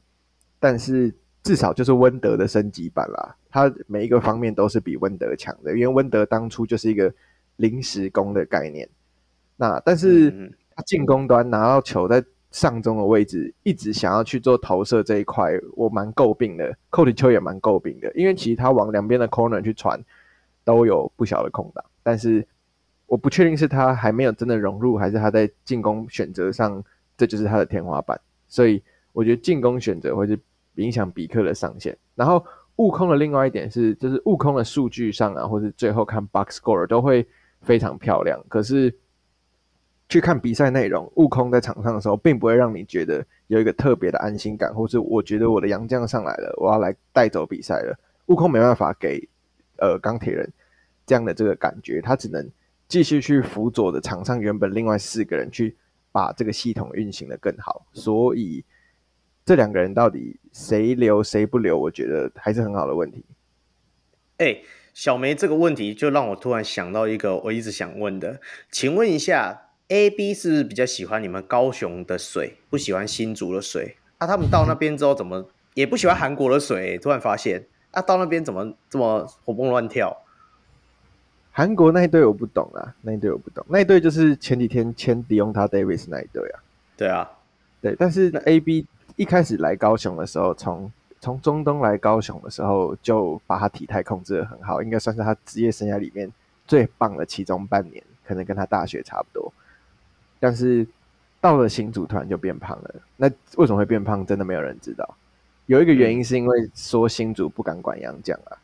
[0.59, 7.15] 但是至少就是温德的升级版啦，他每一个方面都是比温德强的，因为温德当初就是一个
[7.59, 8.89] 临时工的概念，
[9.57, 12.25] 那但是他进攻端拿到球在。
[12.53, 16.77] 上中的位置一直想要去做投射这一块，我蛮诟病的。
[16.91, 19.99] 寇廷秋也蛮诟病的，因为其实他往两边的 corner 去传
[20.63, 22.47] 都有不小的空档，但是
[23.07, 26.85] 我不确定是他还没有真的融入，还是他在进攻选择上
[27.17, 28.21] 这就是他的天花板。
[28.47, 30.39] 所以我觉得进攻选择会是
[30.75, 31.97] 影响比克的上限。
[32.15, 32.45] 然后
[32.77, 37.27] 悟空的另外一点是，就是悟空的数据上啊，或是最后看 box score 都会
[37.63, 38.95] 非常漂亮，可是。
[40.13, 47.99] 去看比赛内容，悟空在场上的时候，并不会让你觉得有一个特别的安心感，或是我觉得我的洋将上来了，我要来带走比赛了。
[48.27, 49.27] 悟空没办法给
[49.79, 50.53] 呃钢铁人
[51.07, 52.47] 这样的这个感觉，他只能
[52.89, 55.75] 继续去辅佐的场上原本另外四个人去
[56.13, 57.87] 把这个系统运行得更好。
[57.95, 58.63] 所以
[59.47, 63.25] 这两个人到底谁留谁不留，我觉得还是很好的问题。
[64.37, 64.59] 哎、
[64.93, 69.71] 小梅这个问题就让我突然想到一个我一直想问的，请问一下。
[69.93, 73.95] A B 是比较喜欢你们高雄的水，不喜欢新竹的水？
[74.17, 76.97] 啊，他们到那边之后怎么也不喜欢韩国的水？
[76.97, 80.17] 突然发现，啊，到那边怎么这么活蹦乱跳？
[81.51, 86.65] 韩国那一队我不懂啊，那一队我不懂，那一队就是前几天签 Deyonta Davis 那一队啊。
[86.97, 87.31] 对啊，
[87.83, 96.33] 对，但是 A B 一开始来高雄的时候，从从中东来高雄的时候，就把他体态控制的很好，应该算是他职业生涯里面
[96.67, 99.53] 最棒的其中半年，可能跟他大学差不多。
[100.43, 100.85] 但是
[101.41, 104.27] 到了新组突然就变胖了，那为什么会变胖？
[104.27, 105.17] 真的没有人知道。
[105.67, 108.59] 有一个原因是因为说新组不敢管杨将啊，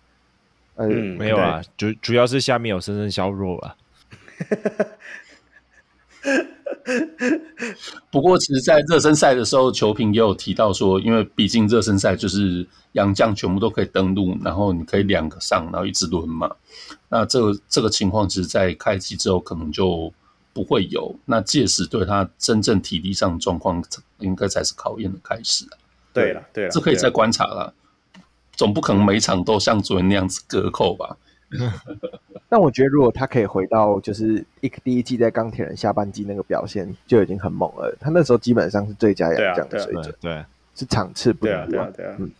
[0.75, 3.77] 嗯，没有啊，主主要是下面有深深削弱啊。
[8.11, 16.51] 不过，其实，在热身赛的时候，球评也有提到说，因为毕竟热身赛就是洋将全部都可以登录，然后你可以两个上，然后一直轮嘛。
[17.09, 20.12] 那这个这个情况，其实，在开季之后可能就
[20.59, 21.14] 不会有。
[21.27, 23.81] 那届时对他真正体力上的状况，
[24.18, 25.79] 应该才是考验的开始啊。
[26.12, 27.73] 对了，对了，这可以再观察了，
[28.57, 31.16] 总不可能每场都像昨天那样子隔扣吧？
[32.51, 37.97] 但我觉得，如果他可以回到就是一第一季在钢铁人下半季那个表现，就已经很猛了。
[38.01, 41.71] 他那时候基本上是最佳洋将的水准，对，啊对，啊对，是场次不一样。
[41.71, 42.31] 对啊，对啊，嗯。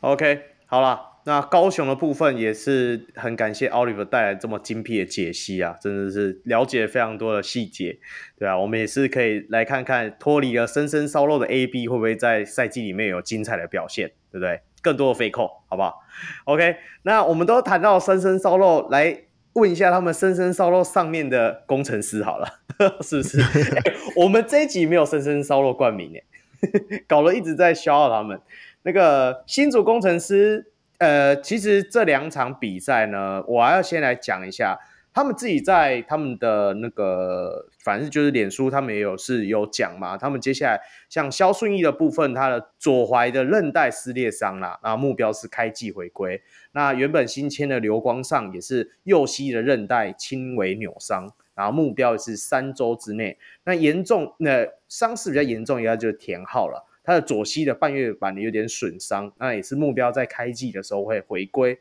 [0.00, 7.98] OK，好了，那高雄的部分也是很感谢 Oliver 带来这么精辟的解析啊，真的是了解非常多的细节。
[8.38, 14.60] 对啊，我们也是可以来看看脱离了深深烧肉的 AB 会不会在赛季里面有精彩的表现，对不对？
[14.80, 15.96] 更多的飞扣，好不好
[16.44, 22.46] ？OK，那我们都谈到深深烧肉，来问一下他们深深烧肉上面的工程师好了，
[23.02, 23.40] 是不是？
[23.40, 26.24] 欸、 我们这一集没有深深烧肉冠名耶，
[27.08, 28.40] 搞了一直在消耗他们。
[28.84, 34.78] 那个新竹工程师，呃，其实这两场比赛呢，我还要先来讲一下。
[35.12, 40.14] 他们自己在他们的那个，反正就是脸书，他们也有是有讲嘛。
[40.14, 40.78] 他们接下来
[41.08, 46.42] 像肖顺义的部分，他的左踝的韧带撕裂伤啦，然后目标是开季回归。
[46.72, 53.38] 那原本新签的刘光上也是右膝的韧带轻微扭伤，然后目标是三周之内。
[53.64, 56.85] 那严重，那伤势比较严重，应该就是田浩了。
[57.06, 61.78] 他的左膝的半月板有点损伤，那也是目标在开季的时候会回归。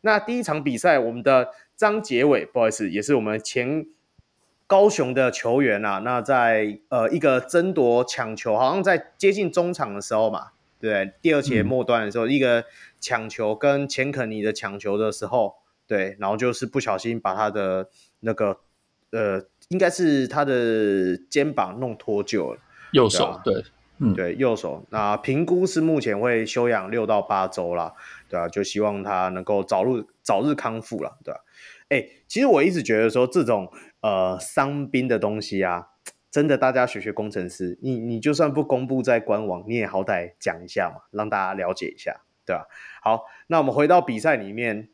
[0.00, 1.50] 那第一场比赛，我们的。
[1.74, 3.84] 张杰伟，不好意思，也是我们前
[4.68, 5.98] 高雄的球员啊。
[6.04, 12.64] 那在呃一个争夺抢球，好像在接近中场的时候嘛，对，第二节末端的时候，嗯、一个
[13.00, 15.56] 抢球跟钱肯尼的抢球的时候，
[15.88, 17.88] 对，然后就是不小心把他的
[18.20, 18.58] 那个
[19.10, 22.60] 呃，应该是他的肩膀弄脱臼了，
[22.92, 23.64] 右手，对，对，
[24.02, 24.84] 嗯，对，右手。
[24.90, 27.94] 那评估是目前会休养六到八周啦，
[28.28, 31.40] 对啊，就希望他能够早日早日康复了，对吧？
[31.88, 35.88] 哎、欸，其实我一直觉得说这种呃伤兵的东西啊，
[36.30, 42.66] 真的大家学学工程师，你你就算不公布在官网，你也好歹讲一下嘛，让大家了解一下，对吧？
[43.02, 44.88] 好，那我们回到比赛里面，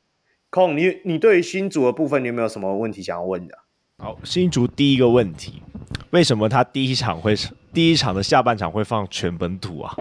[0.51, 3.59] 空，你你对于新竹的部分，你有没有什么问题想要问的？
[3.99, 5.63] 好，新竹第一个问题，
[6.11, 7.35] 为什么他第一场会
[7.73, 9.97] 第一场的下半场会放全本土啊？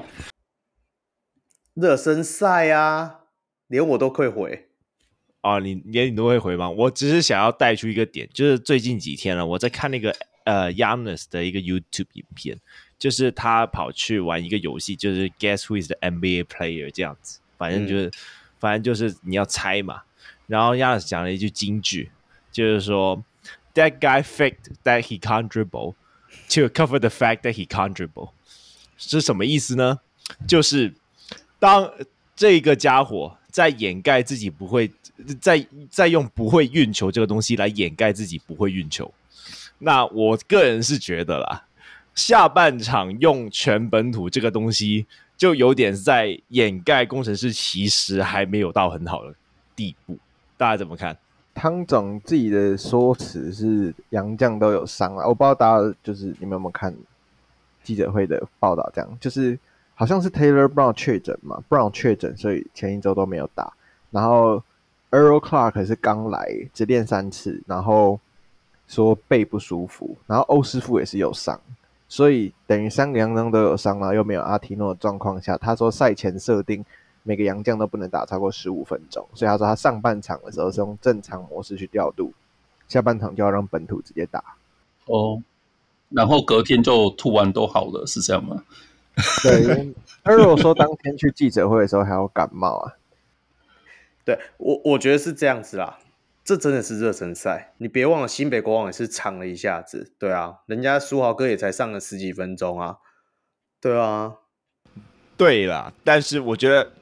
[1.73, 3.21] 热身赛啊，
[3.67, 4.67] 连我都可以回。
[5.41, 6.69] 啊，你连你都会回吗？
[6.69, 10.13] 我只是想要带出一个点，就是最近几天了，我在看那个
[10.45, 12.57] 呃 Giannis 的一个 YouTube 影片，
[12.97, 18.11] 就是他跑去玩一个游戏，就是 Guess Who is the NBA Player 这样子，反正就是、嗯、
[18.59, 20.01] 反正就是你要猜嘛。
[20.47, 22.09] 然后 Giannis 讲了一句金句，
[22.51, 23.23] 就是说
[23.77, 25.95] That guy faked that he can't dribble
[26.49, 28.31] to cover the fact that he can't dribble，
[28.97, 29.99] 是什么意思呢？
[30.45, 30.93] 就是
[31.59, 31.89] 当
[32.35, 34.91] 这个家伙在掩盖自己不会。
[35.41, 39.11] 在在用不会运球这个东西来掩盖自己不会运球，
[39.79, 41.65] 那我个人是觉得啦，
[42.13, 49.33] 下半场用全本土这个东西就有点在掩盖工程师其实还没有到很好的
[49.75, 50.19] 地步，
[50.55, 51.17] 大家怎么看？
[51.57, 56.95] 汤总自己的说辞是洋将都有伤了，我不知道大家就是你们有没有看
[57.83, 59.57] 记者会的报道，这样就是
[59.95, 63.73] 好像是 Taylor Brown 确诊嘛，Brown 确诊，所以前一周都没有打，
[64.11, 64.63] 然后。
[65.09, 68.19] Earl Clark 是刚来，只练三次，然后
[68.89, 71.57] 说背不舒服，然后欧师傅也是有伤，
[72.09, 76.83] 所以等于三个杨将都有伤了，又没有阿提诺的状况下，他说赛前设定
[77.27, 82.31] 每个洋将都不能打超过十五分钟，所以他说他上半场的时候是用正常模式去调度，
[82.87, 84.41] 下半场就要让本土直接打。
[85.07, 85.43] 哦，
[86.07, 88.63] 然后隔天就突然都好了，是这样吗？
[89.43, 92.93] 对他如果说当天去记者会的时候还要感冒啊。
[94.23, 95.99] 对我，我觉得是这样子啦。
[96.45, 100.13] 这真的是热身赛，你别忘了新北国王也是抢了一下子。
[100.17, 102.99] 对啊，人家书豪哥也才上了十几分钟啊。
[103.81, 104.35] 对啊，
[105.35, 105.91] 对啦。
[106.05, 106.93] 但是我觉得，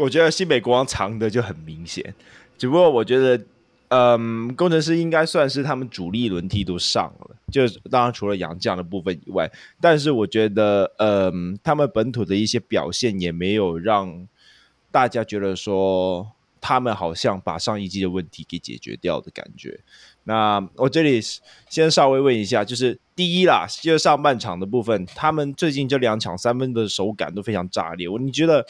[0.00, 2.14] 我觉得新北国王藏的就很明显。
[2.58, 3.44] 只不过我觉得，
[3.88, 9.50] 嗯，工程师应该算是他们主力轮替都上了，就当然除了杨将的部分以外。
[9.80, 14.26] 但是我觉得，嗯，他们本土的一些表现也没有让。
[14.92, 19.78] 大家觉得说他们好像把上一季的问题给解决掉的感觉。
[20.24, 21.20] 那我这里
[21.68, 28.08] 先稍微问一下，就是第一啦，就是上半场的部分，他们最近这两场三分的手感都非常炸裂。
[28.18, 28.66] 你觉得，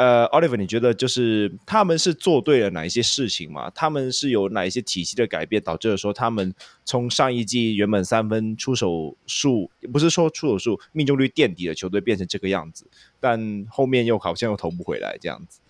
[0.00, 3.70] 呃，Oliver，你觉得就是他们是做对了哪一些事情吗？
[3.74, 6.54] 他们是有哪一些体系的改变，导致了说他们
[6.86, 12.86] 从上一季原本三分出手数，不是说出手数命中率垫底的球队变成这个样子，
[13.20, 15.60] 但后面又好像又投不回来这样子。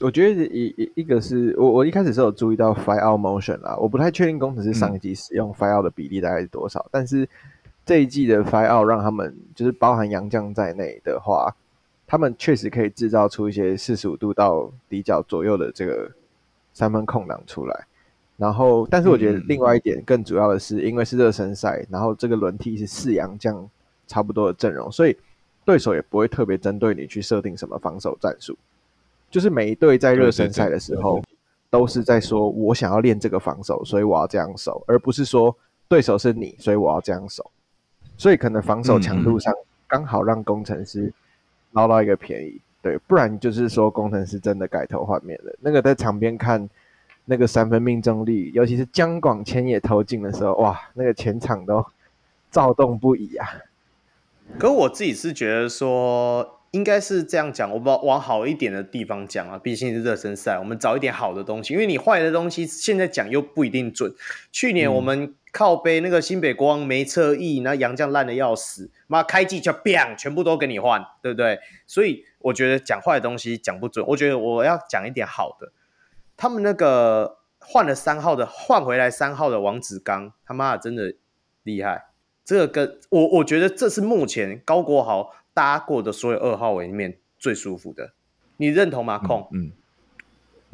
[0.00, 7.28] 我觉得一一一个是我我一开始是有注意到 five out motion 啦，我不太确定工程师上一季使用 five out 的比例大概是多少，但是
[7.86, 11.54] 这一季的 five out 让他们就是包含杨将在内的话，
[12.06, 16.10] 他们确实可以制造出一些四十五度到底角左右的这个
[16.72, 17.86] 三分空档出来。
[18.36, 23.68] 然后，但是我觉得另外一点更主要的是，因为是热身赛，然后这个轮替是四洋将
[24.06, 25.16] 差不多的阵容，所以
[25.64, 28.58] 对手也不会特别针对你去设定什么防守战术。
[29.30, 31.22] 就是每一队在热身赛的时候，
[31.70, 35.56] 都是在说：“我想要练这个防守，所以我要这样守，而不是说
[35.88, 37.48] 对手是你，所以我要这样守。”
[38.18, 39.54] 所以可能防守强度上
[39.88, 41.12] 刚好让攻城狮
[41.74, 45.54] 捞到一个便宜，对，不然就是说工程师真的改头换面了。
[45.60, 46.68] 那个在场边看
[47.26, 51.84] 那个三分命中率，尤其是江广千也投进的时候，哇，那个全场都
[52.50, 53.46] 躁动不已啊！
[54.58, 56.60] 可我自己是觉得说。
[56.74, 61.72] 应该是这样讲，我们往好一点的地方讲啊，毕竟是热身赛，我们找一点好的东西。
[61.72, 64.12] 因为你坏的东西现在讲又不一定准。
[64.50, 71.60] 去年我们靠背那个新北国王没侧翼，那杨将烂的要死，妈开季就 bang 全部都给你换，对不对？
[71.86, 74.04] 所以我觉得讲坏的东西讲不准。
[74.08, 75.72] 我觉得我要讲一点好的，
[76.36, 81.14] 他们那个换了三号的，换回来三号的王子刚，他妈的真的
[81.62, 82.08] 厉害。
[82.44, 85.34] 这个跟我我觉得这是目前高国豪。
[85.54, 88.12] 搭过的所有二号位里面最舒服的，
[88.56, 89.18] 你认同吗？
[89.18, 89.70] 控，嗯，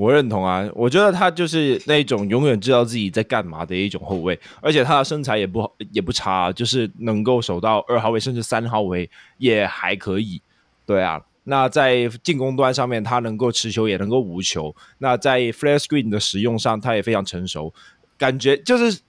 [0.01, 0.67] 我认同啊。
[0.75, 10.41] 我觉得他就是那种永远知道自己在干嘛的一种后卫，而且他的身材也不好，也不差，就是能够守到二号位甚至三号位也还可以。
[10.87, 14.75] 对啊，那在进攻端上面，他能够持球，也能够无球。
[14.99, 17.75] 那在 flare screen 的使用上，他也非常成熟，
[18.17, 19.01] 感觉就是。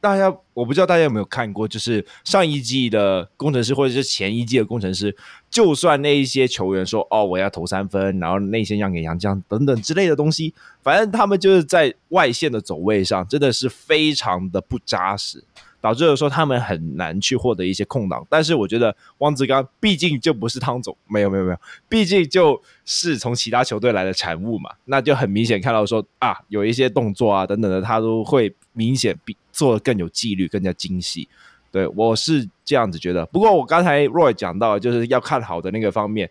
[0.00, 5.14] 大家，我不知道大家有没有看过，就是上一季的工程师，或者是前一季的工程师，
[5.50, 15.44] 就算那一些球员说哦，我要投三分，然后内线让给杨将等等之类的东西，反正他们就是在外线的走位上真的是非常的不扎实。
[15.82, 21.56] 导致了说他们很难去获得一些空档，但是我觉得汪志刚毕竟就不是汤总，没有没有没有，
[21.88, 31.28] 毕竟就是从其他球队来的产物嘛，那就很明显看到说啊，有一些动作啊等等的，他都会明显比做得更有纪律、更加精细。
[31.70, 33.26] 对，我是这样子觉得。
[33.26, 36.30] 不过我刚才 Roy 讲到就是要看好的那个方面，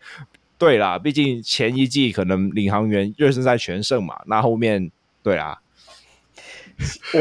[0.57, 4.91] 对啦，毕竟前一季可能领航员热身赛全胜嘛，那后面
[5.21, 5.59] 对啊。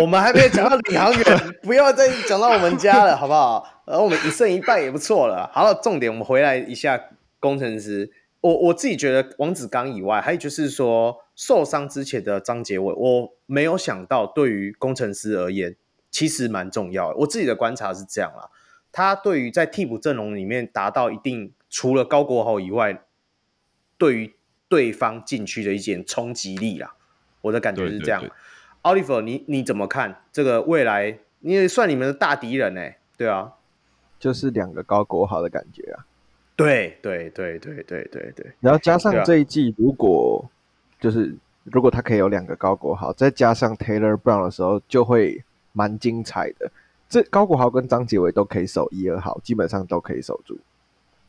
[0.00, 1.24] 我们还没有讲到领航员，
[1.62, 3.82] 不要再讲到我们家了， 好不好？
[3.84, 5.50] 而我们一胜一败也不错了。
[5.52, 6.98] 好了，重点我们回来一下
[7.38, 8.10] 工程师。
[8.40, 15.76] 我我自己觉得王子刚以外，还有就是说受伤之前的张杰伟，我没有想到对于工程师而言，
[16.10, 17.16] 其实蛮重要的。
[17.18, 18.50] 我自己的观察是这样啦，
[18.90, 23.04] 他对于在替补阵容里面达到一定，除了高国豪以外，
[23.96, 24.34] 对于
[24.68, 26.96] 对方禁区的一点冲击力啦，
[27.42, 28.24] 我的感觉是这样。
[28.82, 31.20] Oliver，你你怎么看这个未来？
[31.38, 32.82] 你也算你们的大敌人呢？
[33.16, 33.52] 对啊，
[34.18, 36.04] 就是两个高国豪的感觉啊。
[36.56, 38.52] 对对对对对对对。
[38.58, 40.57] 然后加上这一季，如果、啊、
[41.00, 41.34] 就是
[41.64, 45.42] 如果他可以有两个高国豪，再加上 Taylor Brown 的时候，就会
[45.72, 46.70] 蛮精彩的。
[47.08, 50.58] 这高国豪跟张杰伟都可以守一二号，基本上都可以守住。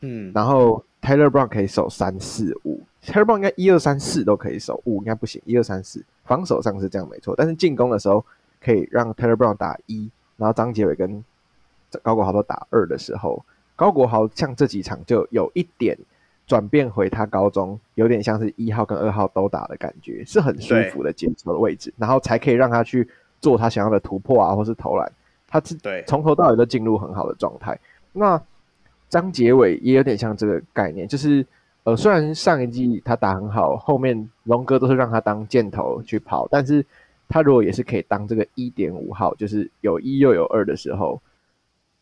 [0.01, 6.03] 嗯，然后 Taylor Brown 可以守三四五，Taylor Brown 应该一二三四都可以守，五应该不行，一二三四。
[6.25, 8.23] 防守上是这样没错，但是进攻的时候
[8.61, 11.23] 可以让 Taylor Brown 打一，然后张杰伟跟
[12.01, 13.43] 高国豪都打二的时候，
[13.75, 15.97] 高国豪像这几场就有一点
[16.49, 23.07] 转变回他高中，有点像是一号跟二号都打的感觉，是很舒服的接球的位置，然后才可以让他去
[23.39, 25.09] 做他想要的突破啊，或是投篮，
[25.47, 25.77] 他是
[26.07, 27.79] 从头到尾都进入很好的状态。
[28.11, 28.41] 那
[29.07, 31.45] 张杰伟也有点像这个概念，就是。
[31.85, 36.85] 呃，虽然上一季他打很好，后面龙哥都是让他当箭头去跑，但是
[37.29, 41.19] 他如果也是可以当这个一点五号，就是有一又有二的时候，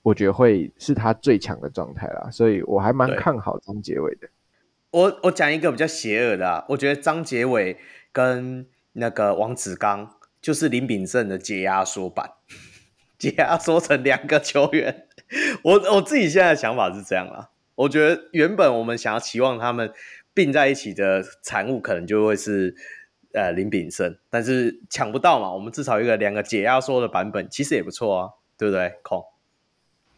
[0.01, 4.27] 我觉得会是他最强的状态啦，所以我还蛮看好张杰伟的。
[4.91, 7.77] 我我讲一个比较邪恶的啊，我觉得张杰伟
[8.11, 12.31] 跟那个王子刚就是林秉胜的解压缩版，
[13.17, 15.07] 解压缩成两个球员。
[15.63, 17.49] 我我自己现在想法是这样啦。
[17.75, 19.91] 我觉得原本我们想要期望他们
[20.33, 22.73] 并在一起的产物可能就会是
[23.33, 28.95] 呃林秉胜，但是抢不到嘛，我们至少一个两个解压缩的版本，其实也不错啊，对不对？
[29.03, 29.23] 空，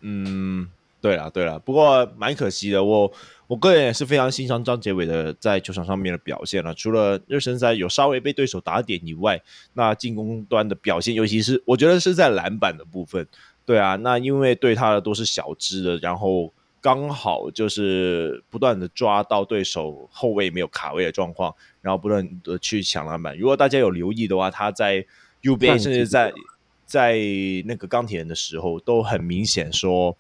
[0.01, 0.69] 嗯，
[1.01, 3.11] 对了对了，不过蛮可惜的，我
[3.49, 9.41] 我个人也是非常欣赏张杰伟的在球场上面的表现了，除了热身赛有稍微被对手打点以外，
[9.73, 13.27] 那进攻端的表现，尤其是我觉得是在篮板的部分。
[13.65, 23.35] 对啊，那因为对他的都是小支的，然后刚好就是不断的抓到对手后卫没有卡位的状况，然后不断的去抢篮板。
[23.35, 25.03] 如果大家有留意的话，他在
[25.41, 26.31] UBA 甚至在
[26.85, 27.17] 在
[27.65, 30.15] 那个钢铁人的时候，都很明显说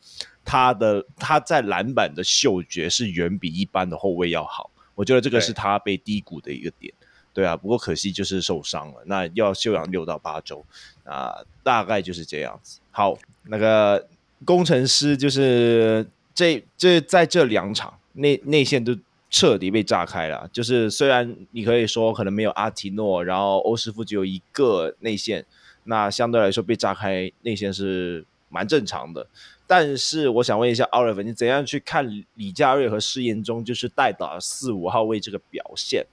[0.49, 4.71] 他的他在篮板的嗅觉是远比一般的后卫要好。
[4.95, 6.91] 我觉得这个是他被低估的一个点。
[7.31, 10.65] 对啊，不过可惜就是受伤了，那要休养六到八周
[11.03, 12.79] 啊，大概就是这样子。
[12.89, 13.17] 好。
[13.51, 14.07] 那个
[14.45, 18.95] 工程师就是这这在这两场内内线都
[19.31, 20.47] 彻底被炸开了。
[20.53, 25.43] 就是虽然你可以说可能没有阿提诺，然后欧师傅只有一个内线，
[25.85, 29.25] 那相对来说被炸开内线是蛮正常的。
[29.69, 32.03] 但是我想问一下奥利弗，你怎样去看
[32.33, 36.03] 李佳瑞和施延中就是代打四五号位这个表现？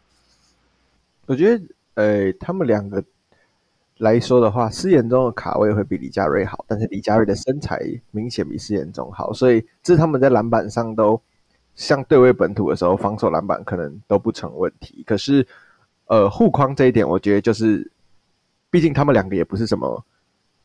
[1.25, 3.03] 我觉得，呃，他们两个。
[3.99, 7.81] 来说的话，施延中的卡位会比李佳瑞好，但是李佳瑞的身材
[8.11, 11.19] 明显比施延中好，所以这是他们在篮板上都
[11.75, 15.03] 像对位本土的时候，防守篮板可能都不成问题。
[15.07, 15.49] 可是，
[16.09, 17.91] 呃，护框这一点，我觉得就是，
[18.69, 20.05] 毕竟他们两个也不是什么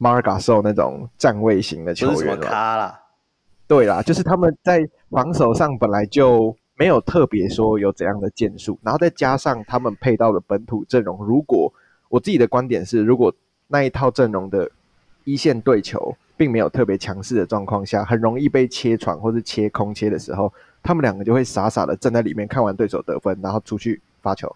[0.02, 3.00] Marc Gasol 那种站位型的球员了。
[3.68, 11.72] 对啦，就是他们在防守上本来就没有特别说有怎样的建树，然后再加上他们配到的本土阵容，如果
[12.10, 13.32] 我自己的观点是，如果
[13.68, 14.70] 那一套阵容的
[15.24, 24.54] 一线对球并没有特别强势的状况下，很容易被切传或是切空切的时候，他们两个就会傻傻的站在里面看完对手得分，然后出去发球。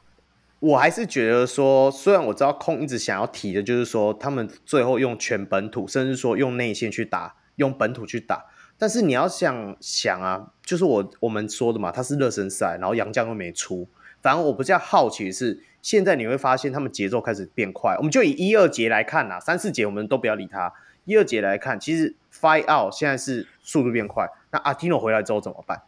[0.66, 8.45] 我还是觉得说，虽然我知道空一直想要提的就是说，他们最后用全本土，甚至说用内线去打，用本土去打，
[8.76, 13.88] 但是你要想想啊，就是我我们说的嘛，他是热身赛，然后洋将又没出，
[14.24, 15.61] 反正我比较好奇的是。
[15.84, 20.74] 现在你会发现他们节奏开始变快，我们就以一二节来看呐，三四节我们都不要理他。
[21.03, 24.28] 一二节来看，其实 fight out 现在是速度变快。
[24.49, 25.84] 那阿提诺回来之后怎么办？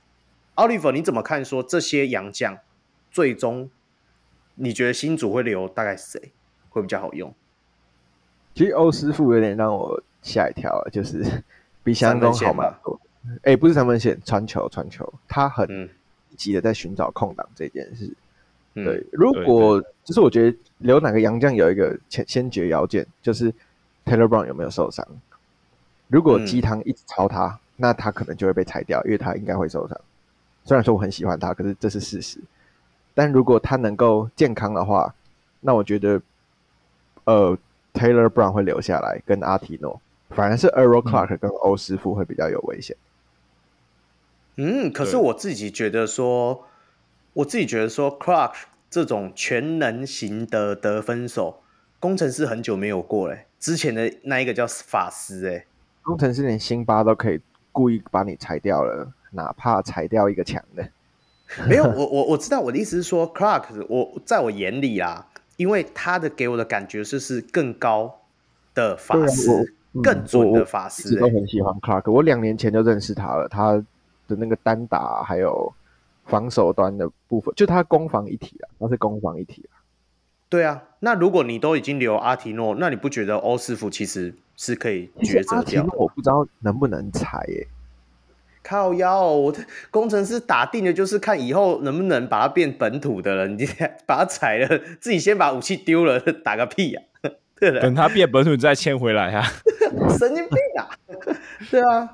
[0.53, 1.43] 奥利弗你怎么看？
[1.43, 2.59] 说这些洋将
[3.09, 3.71] 最终
[4.57, 6.19] 你觉得新主会留大概谁
[6.69, 7.33] 会比较好用？
[8.53, 11.23] 其实欧师傅有点让我吓一跳，就是
[11.83, 12.99] 比想象中好蛮多。
[13.43, 15.67] 哎、欸，不是三分线，传球传球，他很
[16.29, 18.11] 积极的在寻找空档这件事。
[18.73, 23.51] 对，如果就是我觉得留哪个洋将有一个先先决条件，就是
[24.05, 25.05] Taylor Brown 有没有受伤。
[26.07, 29.99] 如果鸡汤一直抄他，嗯，那他可能就会被裁掉，因为他应该会受伤。
[30.63, 32.39] 虽然说我很喜欢他，可是这是事实。
[33.17, 35.15] 但如果他能够健康的话，
[35.61, 36.21] 那我觉得
[37.23, 37.57] 呃
[37.95, 39.99] Taylor Brown 会留下来跟阿提诺，
[40.29, 42.95] 反而是 Earl Clark 跟欧师傅会比较有危险。
[44.57, 46.65] 嗯，可是我自己觉得说。
[47.33, 48.53] 我自己觉得说，Clark
[48.89, 51.61] 这种全能型的得分手，
[51.99, 53.45] 工程师很久没有过嘞。
[53.59, 55.63] 之前的那一个叫法师，哎，
[56.01, 57.39] 工程师连辛巴都可以
[57.71, 60.89] 故意把你裁掉了，哪怕裁掉一个强的。
[61.67, 65.27] 没有，我我我知道我的意思是说，Clark 我在我眼里啊，
[65.57, 68.21] 因为他的给我的感觉就是更高
[68.73, 69.49] 的法师，
[69.93, 71.15] 嗯、更准的法师。
[71.15, 73.73] 我都很喜欢 Clark，我两年前就认识他了，他
[74.27, 75.73] 的那个单打还有。
[76.27, 79.79] 防守端的部分，就他攻防一体啊，他是攻防一体啊。
[80.49, 85.87] 对啊，那如果你都已经留阿提诺，那你不觉得欧师傅其实是可以抉择掉？
[85.97, 87.67] 我不知道能不能裁耶、欸。
[88.67, 89.59] 靠腰，我的
[89.89, 93.47] 工程师打定的就是看以后能不能把它变本土的了。
[93.47, 93.65] 你
[94.05, 97.31] 把它踩了，自己先把武器丢了，打个屁呀、啊！
[97.57, 99.43] 对了，等它变本土再迁回来啊！
[100.19, 100.89] 神经病啊！
[101.71, 102.09] 对啊，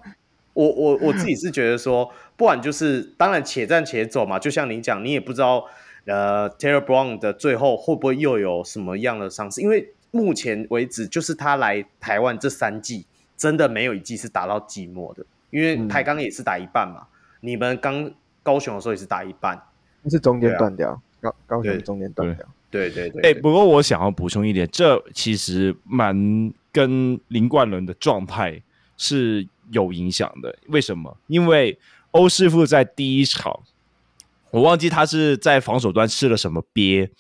[0.54, 2.12] 我我我自己是觉得说。
[2.36, 4.40] 不管就是，当然且战且走嘛。
[4.40, 5.66] 就像你讲，你也不知道，
[6.06, 9.62] 呃，Taylor Brown 的最后会不会又有什么样的伤势？
[9.62, 13.06] 因为目前为止，就是他来台湾这三季，
[13.38, 15.24] 真的没有一季是打到季末的。
[15.54, 17.08] 因为台钢也是打一半嘛，嗯、
[17.42, 19.62] 你们刚高雄的时候也是打一半，
[20.10, 22.44] 是中间断掉，高、啊、高雄中间断掉。
[22.72, 23.22] 对对对。
[23.22, 28.60] 哎、欸，不过我想要补充一点，这其实蛮跟林冠伦的状态
[28.98, 30.58] 是有影响的。
[30.70, 31.16] 为什么？
[31.28, 31.78] 因为
[32.10, 33.60] 欧师傅在第一场，
[34.50, 37.12] 我忘记他是在防守端吃了什么鳖，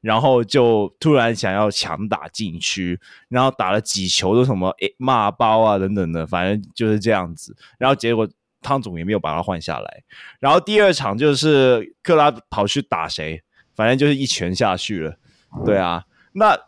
[0.00, 2.98] 然后就突然想要强打禁区，
[3.28, 7.56] 然后打了几球都什么诶骂包啊等等的，反正就是这样子。
[7.78, 8.28] 然后结果
[8.62, 10.02] 汤总也没有把他换下来。
[10.38, 13.42] 然后第二场就是克拉跑去打谁，
[13.74, 15.16] 反正就是一拳下去了。
[15.64, 16.58] 对啊，那。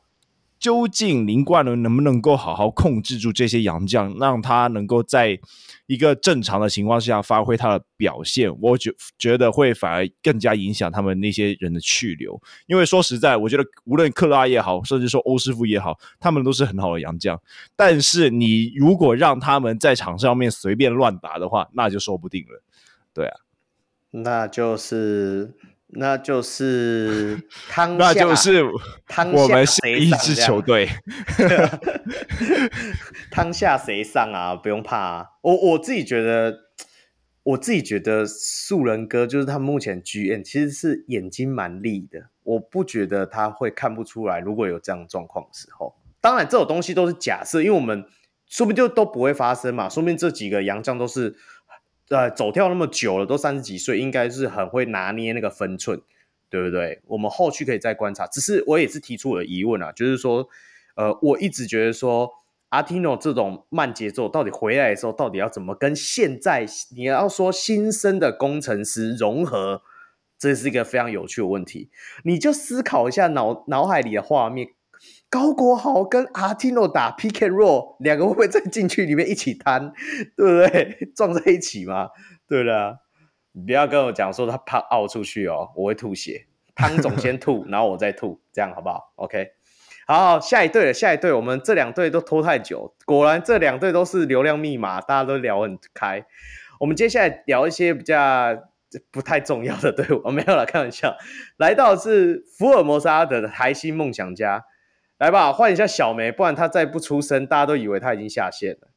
[0.62, 5.36] 究竟林冠伦能不能够好好控制住这些洋将，让他能够在
[5.86, 8.48] 一个正常的情况下发挥他的表现？
[8.60, 12.40] 我觉觉得会反而更加影响他们那些人的去留。
[12.68, 17.36] 因为说实在，我觉得无论克拉也好，甚至说欧师傅也好，他们都是很好的洋将。
[17.74, 22.62] 但是你如果让他们在场上面随便乱打的话，那就说不定了。
[23.12, 23.40] 对啊，
[24.12, 25.56] 那就是。
[25.94, 27.38] 那就是
[27.68, 30.88] 汤下，那就是我们是一支球队。
[33.30, 34.54] 汤下谁上啊？
[34.54, 35.26] 不用怕啊！
[35.42, 36.54] 我我自己觉得，
[37.42, 44.38] 我自己觉得素人哥就是他目前 GM 其实是眼睛蛮利的，我不觉得他会看不出来。
[44.40, 48.06] 如果有这样状况的时候，当然这种东西都是假设，因为我们
[48.48, 49.90] 说不定就都不会发生嘛。
[49.90, 51.36] 说不定这几个洋将都是。
[52.08, 56.00] 呃，走跳那么久了，都三十几岁，应该是很会拿捏那个分寸，
[56.50, 57.00] 对不对？
[57.06, 58.26] 我们后续可以再观察。
[58.26, 60.46] 只是我也是提出我的疑问啊，就是说，
[60.96, 62.30] 呃，我一直觉得说，
[62.68, 69.82] 阿提诺这种慢节奏，到底回来的时候，到底要怎么跟现在你要说新生的工程师融合，
[70.38, 71.88] 这是一个非常有趣的问题。
[72.24, 74.68] 你就思考一下脑脑海里的画面。
[75.32, 79.90] 高国豪跟阿提诺打 and roll，两个会不会在禁区里面一起摊，
[80.36, 81.10] 对不对？
[81.16, 82.10] 撞在一起嘛？
[82.46, 82.98] 对了，
[83.52, 86.48] 你不要跟我讲说他怕凹出去哦，我会吐血。
[86.74, 89.52] 汤总先吐， 然后我再吐，这样好不好？OK，
[90.06, 96.26] 好，下一队了，下一队，我们这两队都拖太久，果然这两队都是流量密码，大家都聊很开。
[96.78, 98.54] 我们接下来聊一些比较
[99.10, 101.16] 不太重要的队伍，我没有了，开玩笑。
[101.56, 104.66] 来到的是福尔摩沙的台新梦想家。
[105.22, 108.88] 来吧，换一下小梅，不然他再不出声，大家都以为他已经下线了。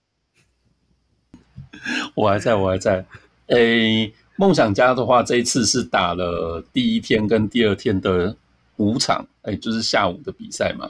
[2.16, 3.06] 我还在，我还在。
[3.46, 8.36] 诶，梦想家的话，这一次是打了第一天跟第二天的
[8.78, 10.90] 五场，诶，就是下午的比赛嘛。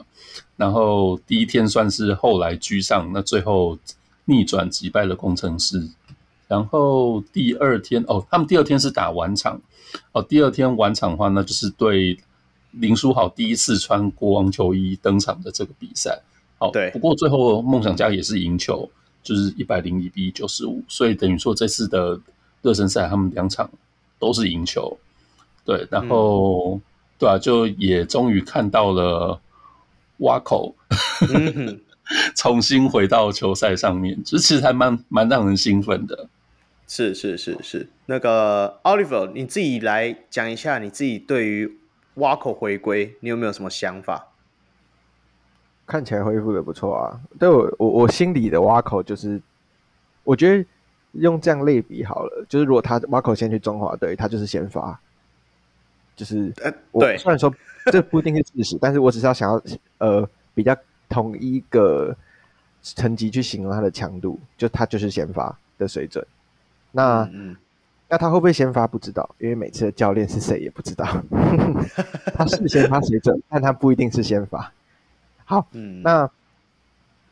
[0.56, 3.78] 然后第一天算是后来居上，那最后
[4.24, 5.86] 逆转击败了工程师。
[6.48, 9.60] 然后第二天哦，他们第二天是打晚场，
[10.12, 12.18] 哦，第二天晚场的话，那就是对。
[12.78, 16.20] 林书豪第一次穿国王球衣登场的这个比赛，
[16.58, 16.90] 好，对。
[16.90, 18.88] 不过最后梦想家也是赢球，
[19.22, 22.20] 就是一百零一比九十五，所以等于说这次的
[22.60, 23.70] 热身赛他们两场
[24.18, 24.98] 都是赢球，
[25.64, 25.88] 对。
[25.90, 26.80] 然后，嗯、
[27.18, 29.40] 对啊，就也终于看到了
[30.18, 30.74] 挖口，
[31.32, 31.80] 嗯、
[32.36, 36.28] 重新回到球赛上面，就其实还蛮蛮让人兴奋的。
[36.86, 41.78] 是是是是，那个 Oliver，你自己来讲一下你自己对于。
[42.16, 44.28] 挖口回归，你有没有什么想法？
[45.86, 47.20] 看起来恢复的不错啊。
[47.38, 49.40] 对我，我我心里的挖口就是，
[50.24, 50.66] 我觉得
[51.12, 54.98] 用这样类比好了，就是如果他挖口先去中华队，他就是先发，
[56.16, 56.52] 就是
[56.90, 57.16] 我，对。
[57.18, 57.54] 虽然说
[57.92, 59.62] 这不一定是事实， 但是我只是要想要
[59.98, 60.76] 呃比较
[61.08, 62.16] 同一个
[62.82, 66.26] 层级去形容他的强度，就他就是先发的水准。
[66.92, 67.50] 那嗯。
[67.50, 67.56] 嗯
[68.08, 71.04] 那他会不会先发不知道，因为每次的教练是谁也不知道。
[72.34, 74.72] 他是先发水准，但他不一定是先发。
[75.44, 76.30] 好，嗯，那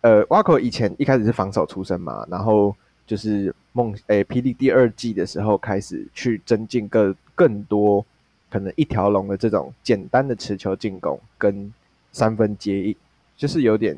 [0.00, 2.74] 呃，挖口以前一开始是防守出身嘛，然后
[3.06, 8.04] 就是梦诶，霹雳第二季的时候开始去增进更更多
[8.50, 11.72] 可能一条龙的这种简单的持球进攻跟
[12.10, 12.96] 三分接应，
[13.36, 13.96] 就是有点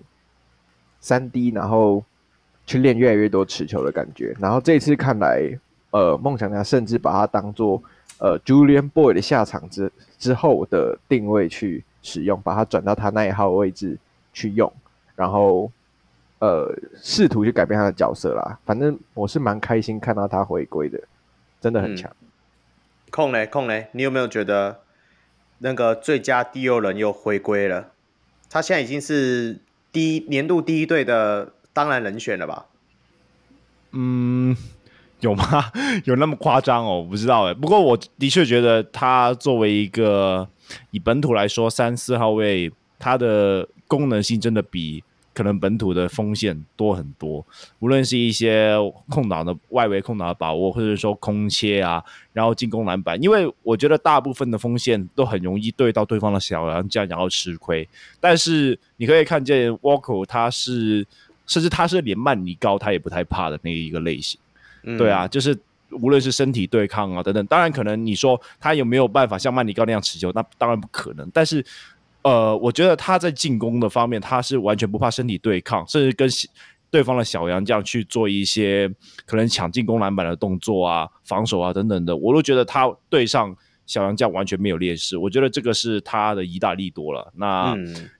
[1.01, 2.05] 三 D，然后
[2.67, 4.37] 去练越来越多持球的感觉。
[4.39, 5.59] 然后这一次看来。
[5.97, 7.83] 呃，梦想家甚至把它当做
[8.19, 13.97] 呃 Julian Boy 的下场之之后的定位去使用，把它转到他那一号位置
[14.35, 14.71] 去用，
[15.15, 15.73] 然后
[16.39, 16.71] 呃
[17.01, 18.59] 试图去改变他的角色啦。
[18.67, 21.01] 反正我是蛮开心看到他回归的，
[21.63, 22.11] 真的很强。
[22.21, 22.29] 嗯、
[23.11, 24.81] 控嘞控嘞，你有没有觉得
[25.61, 27.93] 那个最佳第六人又回归了？
[28.51, 32.67] 他现在已经是第一年度第一队的当然人选了吧？
[33.93, 34.55] 嗯。
[35.27, 35.45] 有吗？
[36.07, 37.01] 有那么夸张哦？
[37.01, 37.55] 我不知道哎。
[37.55, 40.49] 不过我的确觉得他作为一个
[40.93, 45.03] 以本土来说，三四号位，他的功能性真的比
[45.35, 47.45] 可能本土的锋线多很多。
[47.81, 48.75] 无论是一些
[49.11, 52.03] 空档的外围空档的把握，或者说空切啊，
[52.33, 57.87] 然后进攻篮板，因为我觉得大部分的锋线都很容易对到对方的小篮，这样然后吃亏。
[58.21, 61.05] 但是你可以看见 Walker，他是
[61.49, 64.41] 甚至他是连曼尼高他也不太怕的那一个类型。
[64.97, 65.59] 对啊，就是
[65.91, 71.29] 无论是身体对抗啊等等，当然可能你说他有没有办法像曼尼高那样持球，那当然不可能。
[71.33, 71.65] 但是，
[72.23, 76.29] 呃，我觉得他在进攻的方面，他是完全不怕身体对抗，甚至跟
[76.91, 78.89] 对方的小杨这样去做一些
[79.27, 83.55] 可能抢进攻篮板的动作啊、防守啊等等的，我都觉得他对上
[83.87, 85.17] 小杨将完全没有劣势。
[85.17, 87.33] 我觉得这个是他的一大利多了。
[87.37, 87.75] 那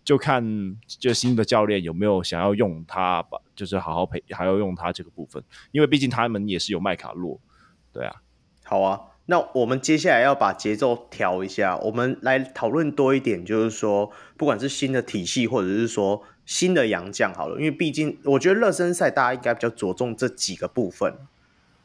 [0.05, 0.43] 就看
[0.87, 5.43] 就新的教练有没有想要用他吧，就是好好培，还要用他这个部分，
[5.73, 7.39] 因为毕竟他们也是有麦卡洛，
[7.93, 8.15] 对啊。
[8.65, 21.15] 好啊，那我们接下来要把节奏调一下，我们来讨论多一点，就是说，不管是新的体系，或者是说新的洋将，好了，因为毕竟我觉得热身赛大家应该比较着重这几个部分。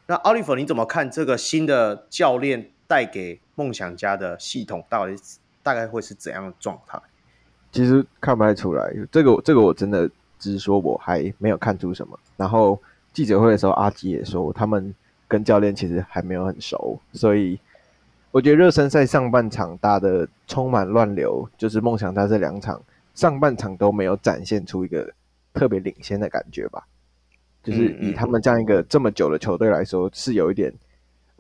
[0.08, 5.16] 那奥利弗，你怎么看这个新的教练带给梦想家的系统，到底
[5.64, 7.00] 大概会是怎样的状态？
[7.72, 12.20] 其实看不太出来，这个这个我真的只是说我还没有看出什么。
[12.36, 12.78] 然后
[13.14, 14.94] 记者会的时候，阿吉也说他们。
[15.32, 17.58] 跟教练其实还没有很熟，所以
[18.32, 22.84] 我觉得热身赛上半场打的充满乱流，就是梦想家这两场
[23.16, 25.10] 上半场都没有展现出一个
[25.54, 26.86] 特别领先的感觉吧。
[27.64, 30.70] 就是以他们这样一个这么久的球队来说，是有一点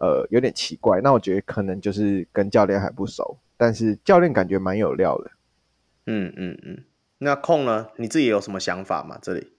[0.02, 0.99] 呃有点奇怪。
[1.02, 5.32] 那我觉得可能就是跟教练还不熟，但是教练感觉蛮有料的。
[6.08, 6.84] 嗯嗯嗯，
[7.20, 7.88] 那控呢？
[7.97, 9.20] 你自己有什么想法吗？
[9.22, 9.54] 这里？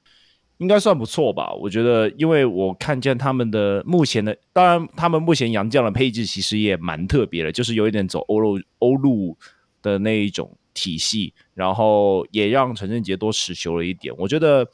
[0.58, 1.52] 应该算不错吧？
[1.54, 9.36] 我觉得，因为我看见他们的目前的，当然他们目前洋将的配置其实也蛮特别的，就是有一点走欧陆欧陆
[9.80, 14.14] 的那一种体系，然后也让陈振杰多持球了一点。
[14.18, 14.68] 我觉得，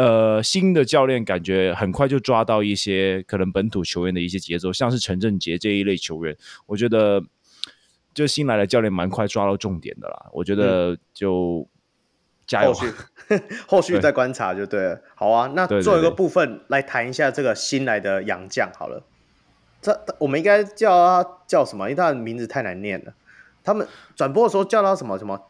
[0.00, 6.36] 呃，新的教练感觉很快就抓到一些可能本土球员的一些节奏，像是陈振杰这一类球员，
[6.66, 7.22] 我觉得
[8.14, 10.30] 就新来的教练蛮快抓到重点的啦。
[10.32, 11.66] 我觉得就。
[11.68, 11.76] 嗯
[12.50, 12.72] 加油！
[12.72, 12.92] 后续
[13.68, 14.96] 后续再观察就对了。
[14.96, 19.04] 对好啊，那做一个部分来谈一下这个新来的洋将好了。
[19.80, 21.88] 这我们应该叫他叫什么？
[21.88, 23.14] 因为他的名字太难念了。
[23.62, 23.86] 他们
[24.16, 25.40] 转播的时候叫他什么什么？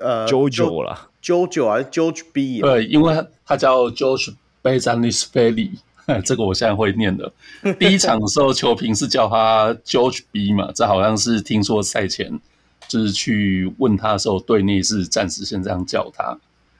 [0.00, 2.60] 呃，JoJo 了，JoJo 还是 George B？
[2.60, 5.72] 对，因为他叫 George Bezanisvili，
[6.24, 7.32] 这个我现在会念的。
[7.78, 10.70] 第一场的时候，球评是叫他 George B 嘛？
[10.74, 12.40] 这好像是听说赛前。
[12.86, 16.38] 就是去问他的时候，队内是暂时先这样叫他，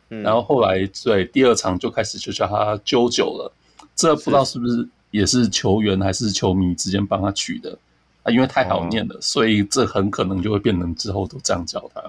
[0.09, 3.53] 嗯、然后后来对第二场就开始就叫他 JoJo 了。
[3.95, 7.77] 这不知道是不是也是球员还是球迷之间帮他取的
[8.23, 8.33] 啊？
[8.33, 12.01] 因为太好念了，哦、所以这很可能就会变成之后都这样叫他。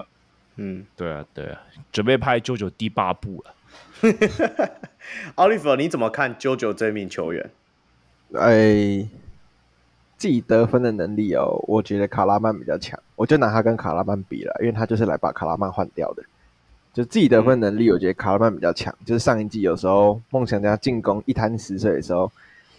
[0.56, 1.60] 嗯，对啊，对啊，
[1.92, 3.54] 准备拍 JoJo 第八部了。
[5.36, 7.50] 奥利弗，你怎么看 JoJo 这名球员？
[8.34, 9.08] 哎。
[10.16, 16.22] 自己得分的能力哦，我觉得卡拉曼比较强，我就拿他跟卡拉曼比了，因为他就是来把卡拉曼换掉的。
[16.92, 18.94] 就自己得分能力，我觉得卡拉曼比较强。
[19.06, 22.30] 就是上一季有时候梦想家进攻一滩死水的时候，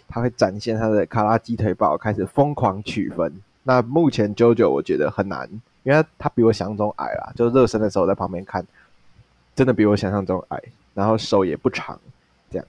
[0.06, 3.34] 他会展现他的卡拉鸡腿堡，开始疯狂取分。
[3.64, 5.50] 那目前 JoJo 我觉得很难，
[5.82, 8.66] 因为他，他比我想象中矮啦，就热身的时候在旁边看，
[9.54, 10.62] 真的比我想象中矮，
[10.94, 11.98] 然后手也不长。
[12.50, 12.66] 这样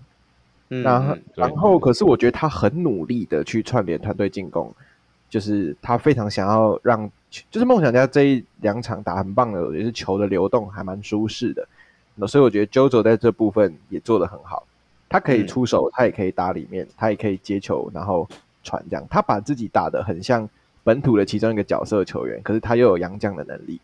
[0.82, 4.74] 然后，然后，可是我觉得他很努力的去串联团队进攻，
[5.30, 7.12] 就是他非常想要让，
[7.52, 11.68] 就是梦想家这一两场打很棒的，也是球的流动还蛮舒适的。
[12.16, 14.66] 那所以我觉得 JoJo 在这部分也做得很好，
[15.10, 18.28] 他可以出手，他也可以打里面，他也可以接球，然后
[18.64, 20.50] 传这样，他把自己打得很像
[20.84, 23.80] 本土的其中一个角色球员，可是他又有洋将的能力，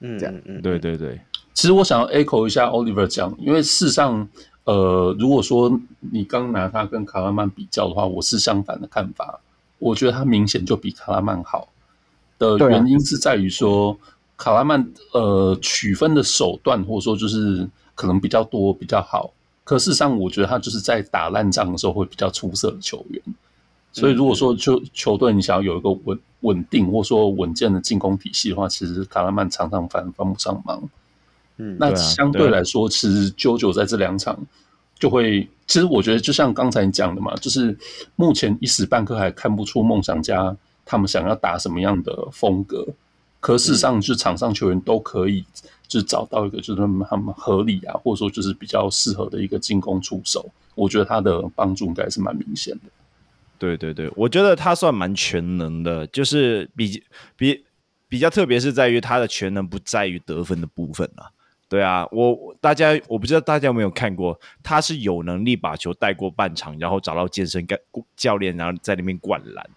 [0.00, 1.20] 嗯，这样，嗯，对对对。
[1.54, 4.28] 其实我想要 echo 一下 Oliver 讲，因为事实上。
[4.66, 9.38] 呃，如果说你刚拿他跟卡拉曼比较的话，我是相反的看法。
[9.78, 11.68] 我觉得他明显就比卡拉曼好
[12.36, 13.96] 的原因是在于说，
[14.36, 17.64] 卡拉曼呃取分的手段或者说就是
[17.94, 19.30] 可能比较多比较好，
[19.62, 23.22] 可事实上我觉得他就是在打烂仗的时候会比较出色的球员。
[23.98, 30.82] 所以如果说球球队你想要有一个稳稳定或者说稳健的进攻体系的话，其实卡拉曼常常反帮不上忙。
[31.56, 34.38] 嗯，那相对来说，其实 JoJo 在这两场
[34.98, 37.74] 就会，其实我觉得就像刚才你讲的嘛，就是
[38.16, 42.86] 目前一时半刻还看不出梦想家他们想要打什么样的风格，
[43.40, 45.42] 可事实上，就场上球员都可以
[45.88, 46.86] 就找到一个就是他
[47.16, 52.90] 们合理啊，或者说就是比较适合的一个进攻出手，我觉得他的帮助应该是蛮明显的。
[53.58, 57.02] 对对对，我觉得他算蛮全能的，就是比
[57.36, 57.64] 比
[58.08, 61.30] 比较特别是在于他的全能不在于得分的部分啊。
[61.68, 67.66] 对啊，我大家我不知道大家有没有看过，他是有能力把球带过半场，然后找到健身
[68.16, 69.68] 教练，然后在那边灌篮。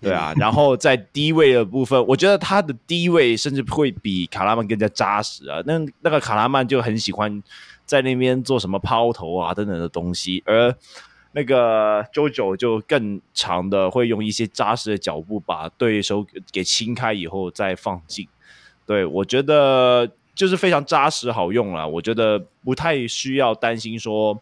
[0.00, 5.62] 对啊， 然后在低位的部分，我觉得他的低位甚至会比卡拉曼更加扎实啊。
[5.66, 7.42] 那那个卡拉曼就很喜欢
[7.84, 10.74] 在那边做什么抛投啊等等的东西，而
[11.34, 18.26] 那个 JoJo 就更长的会用一些扎实的脚步把对手给清开以后再放进。
[18.86, 20.10] 对，我觉得。
[20.34, 24.36] 就是非常扎实好用了，我觉得不太需要担心说，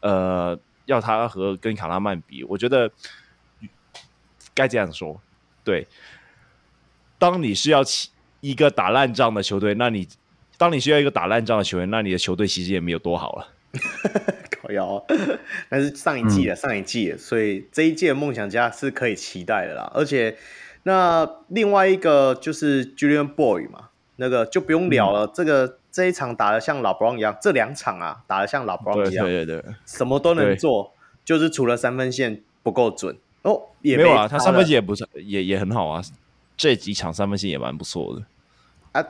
[0.00, 0.54] 呃，
[0.84, 2.92] 要他和跟卡拉曼比，我觉得
[4.52, 5.18] 该这样说。
[5.64, 5.86] 对，
[7.18, 8.10] 当你是要起
[8.42, 10.06] 一个打烂仗的球队，那你
[10.58, 13.48] 当你需要一个打烂仗的球员，那你的球队其实也没有多好了。
[14.72, 15.04] 靠腰，
[15.68, 19.90] 但是上一季了，上一季了，所以这一届梦想家是可以期待的啦。
[19.94, 20.36] 而且，
[20.84, 25.26] 那另外一个就是 Julian Boyd 嘛，那个就不用聊了。
[25.26, 30.92] 嗯、这个这一场打的像老 Brown 一样，这两场啊打的像老 Brown 一样，对对对，什么都能做，
[31.24, 36.02] 就是除了三分线不够准哦，也没，没有啊，他三分线也不是也也很好啊，
[36.56, 38.22] 这几场三分线也蛮不错的
[39.00, 39.06] 啊。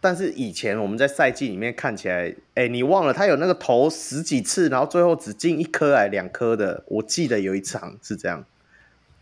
[0.00, 8.44] 但是以前我们在赛季里面看起来，哎，你忘了他有那个投十几次，然后最后只进一颗还两颗的，我记得有一场是这样。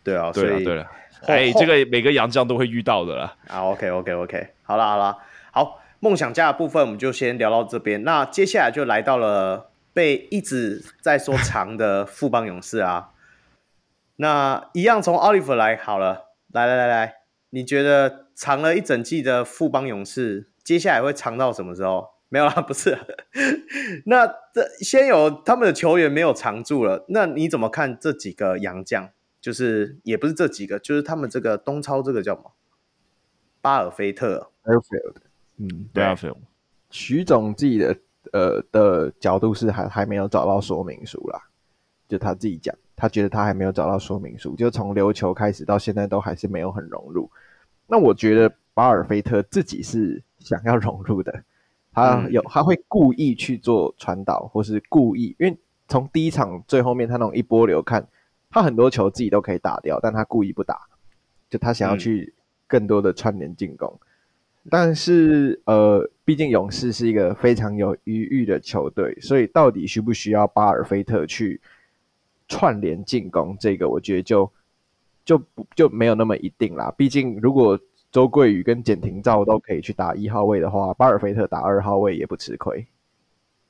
[0.03, 0.87] 对啊，对啊，对了，
[1.25, 3.35] 哎，这个每个洋将都会遇到的啦。
[3.47, 5.17] 啊，OK，OK，OK，好了好了，
[5.51, 8.03] 好，梦想家的部分我们就先聊到这边。
[8.03, 13.11] 那接下来就来到了被一直在说长的富邦勇士啊。
[14.17, 17.15] 那一样从 Oliver 来好了，来来来来，
[17.49, 20.49] 你觉得长了一整季的富邦勇士？
[20.65, 22.09] 接下来会长到什么时候？
[22.27, 22.97] 没有啦，不是。
[24.07, 29.07] 那这先有他们的球员没有长住了，那你怎么看这几个洋将？
[29.39, 32.51] 就是也不是这几个，就是他们这个东超这个叫什么？
[33.61, 34.49] 巴尔菲特。
[35.57, 36.03] 嗯，对。
[36.03, 36.37] Airfield。
[36.89, 37.95] 许总自己的
[38.33, 41.39] 呃的角度是还还没有找到说明书啦，
[42.09, 47.29] 就他自己讲，他觉得他还没有找到说明书，就从琉球开始到现在都还是没有很融入。
[47.85, 50.23] 那我觉得巴尔菲特自己是。
[50.45, 51.43] 想要融入的，
[51.91, 58.07] 他有他会故意去做传导，或是故意，因为从第一场最后面他那种一波流看，
[58.49, 60.79] 他很多球自己都可以打掉，但他故意不打，
[61.49, 62.33] 就他想要去
[62.67, 63.91] 更多的串联进攻。
[64.63, 71.59] 嗯、但是呃，毕竟勇士是一个非常有余裕的球队，所以到底需不需要巴尔菲特去
[72.47, 74.51] 串联进攻，这个我觉得就
[75.23, 76.93] 就不就没有那么一定啦。
[76.97, 77.79] 毕竟如果
[78.15, 82.87] 周桂宇跟简廷照都可以去打一号位的话，巴尔菲特打二号位也不吃亏。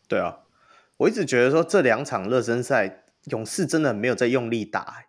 [0.08, 0.38] 对啊，
[0.98, 5.06] 我一直觉得说这两场热身赛，勇士真的没有在用力打，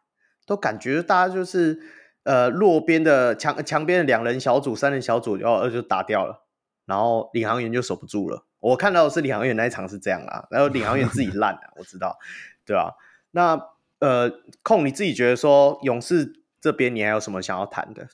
[0.46, 1.78] 都感觉大家就是
[2.22, 6.46] 呃弱边的墙墙边的两人小组、三人小组，然后就打掉了，
[6.86, 8.46] 然后领航员就守不住了。
[8.60, 12.16] 我看到的是领航员那一场是这样啊，然后领航员自己烂了，我知道，
[12.64, 12.88] 对啊。
[13.32, 13.60] 那
[13.98, 14.32] 呃，
[14.62, 18.08] 控你自己觉得说勇士这边你还有什么想要谈的？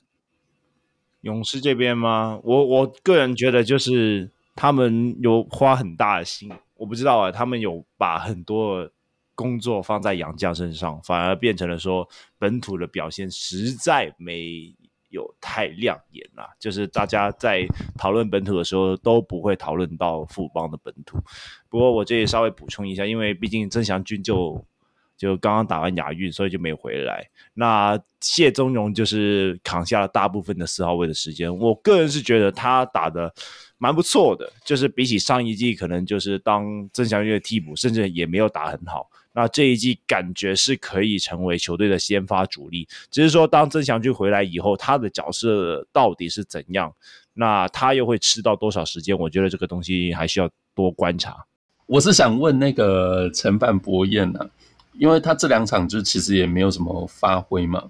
[1.23, 2.39] 勇士这边吗？
[2.43, 8.89] 我我个人觉得就是他们有花很大的心，我不知道啊，他们有把很多
[9.33, 12.07] 工作放在杨绛身上，反而变成了说
[12.37, 14.75] 本土的表现实在没
[15.09, 16.45] 有太亮眼啊。
[16.59, 17.65] 就是大家在
[17.97, 21.17] 讨论本土的时候都不会讨论到富邦的本土。
[21.69, 24.65] 不过我这里稍微补充一下，因为毕竟曾祥军就。
[25.23, 27.25] 就刚刚打完亚运，所以就没回来。
[27.53, 31.55] 那谢宗荣就是扛下了大部分的四号位的时间。
[31.57, 33.33] 我个人是觉得他打得
[33.77, 39.09] 蛮不错的，就是比起上一季，可能就是当曾祥钧的替补，甚至也没有打很好。
[39.31, 46.93] 那这一季感觉是可以成为球队的先发主力，只是说当曾祥钧回来以后，他的角色到底是怎样？
[47.33, 49.17] 那他又会吃到多少时间？
[49.17, 51.45] 我觉得这个东西还需要多观察。
[51.85, 54.49] 我是想问那个陈范博彦呢？
[54.93, 57.89] 因为他这两场就其实也没有什么发挥嘛，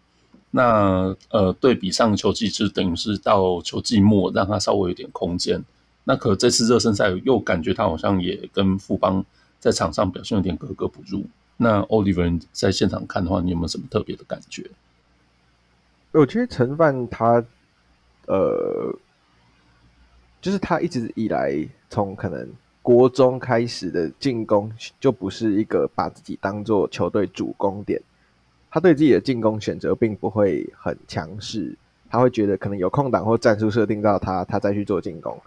[0.51, 5.63] 那呃对比上球季就等于是到球季末让他稍微有点空间，
[6.05, 9.23] 那可这次热身赛又感觉他好像也跟富邦
[9.59, 11.25] 在场上表现有点格格不入。
[11.57, 14.69] 那 Oliver 在现场看的话，你有没有什么特别的感觉？
[16.11, 17.43] 我觉得陈范他
[18.27, 18.97] 呃，
[20.41, 22.49] 就是他一直以来从可能。
[22.83, 24.69] 国中开始的进攻
[24.99, 27.99] 就不是一个把自己当做球队主攻点，
[28.69, 31.75] 他对自己的进攻选择并不会很强势，
[32.09, 35.41] 他会觉得可能有空档或战术设定到他，他再去做进攻。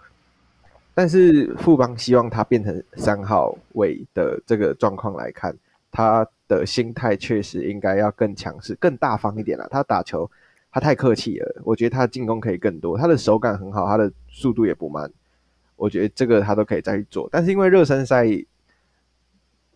[0.95, 5.55] 但是富邦希望他变成三号位的这个状况来看，
[5.91, 9.67] 他的心态确实应该要更强势、更大方一点了。
[9.69, 10.27] 他打球
[10.71, 15.11] 他太客气了，我觉得他进攻可以更多，他的手感很好，他的速度也不慢。
[15.77, 18.25] 我觉得这个他都可以再去做，但是因为热身赛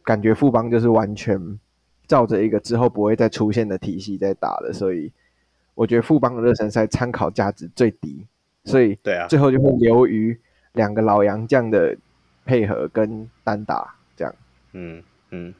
[0.04, 1.60] 感觉富邦就是完全
[2.08, 5.12] 照着一个之后不会再出现的体系在打的，所以
[5.76, 8.26] 我觉得富邦的热身赛参考价值最低，
[8.66, 10.36] 所以对啊，最后就会留于
[10.74, 11.95] 两个老洋将的
[12.45, 14.36] 配合跟单打这样。
[14.72, 15.54] 嗯嗯，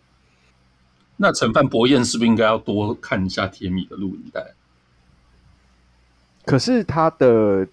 [1.18, 4.44] 那陈范博彦是不是应该要多看一下铁米的录影带？
[6.46, 7.68] 可是他的，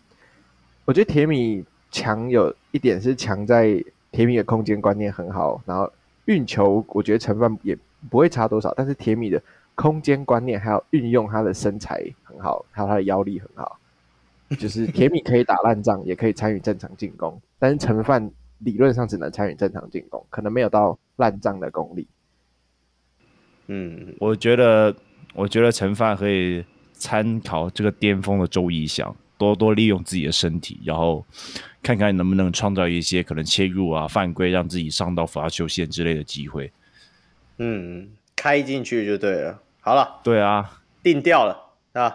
[0.85, 1.65] 我觉得铁米。
[1.91, 5.91] 强有一点是强在铁米的空间观念很好，然后
[6.27, 7.77] 运球，我觉得陈范也
[8.11, 9.43] 不会差多少，但是铁米的
[9.75, 13.79] 空间观念还有运用他的身材很好，还有他的腰力很好，
[14.59, 22.09] 就是铁米可以打烂仗，也可以参与正常进攻，但是陈范理论上只能参与正常进攻，可能没有到烂仗的功力。
[23.69, 24.95] 嗯，我觉得，
[25.35, 31.25] 我觉得陈范可以参考这个巅峰的周逸翔，多多利用自己的身体，然后。
[31.81, 36.71] 看看能不能创造一些可能切入啊、犯规，让自己上到罚球线之类的机会。
[37.59, 39.63] 嗯，开进去就对了。
[39.81, 41.57] 好了，对啊，定调了
[41.93, 42.13] 啊。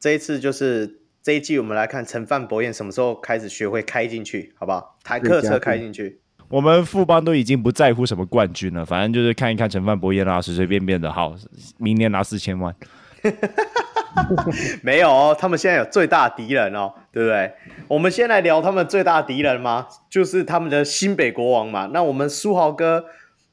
[0.00, 4.98] 这一次就是这一季，我们来看陈范博彦什么时候开始学会开进去，好不好？
[5.04, 6.18] 坦克车开进去。
[6.48, 11.34] 我们富邦都已经不在乎什么冠军了，反正就是看一看陈范博彦啊，随随便便的好，
[11.78, 12.74] 明年拿四千万。
[14.82, 17.52] 没有哦，他们现在有最大敌人哦，对不对？
[17.88, 21.90] 我们先来聊他们最大敌人嘛，就是他们的新北国王嘛。
[21.92, 23.04] 那我们书豪哥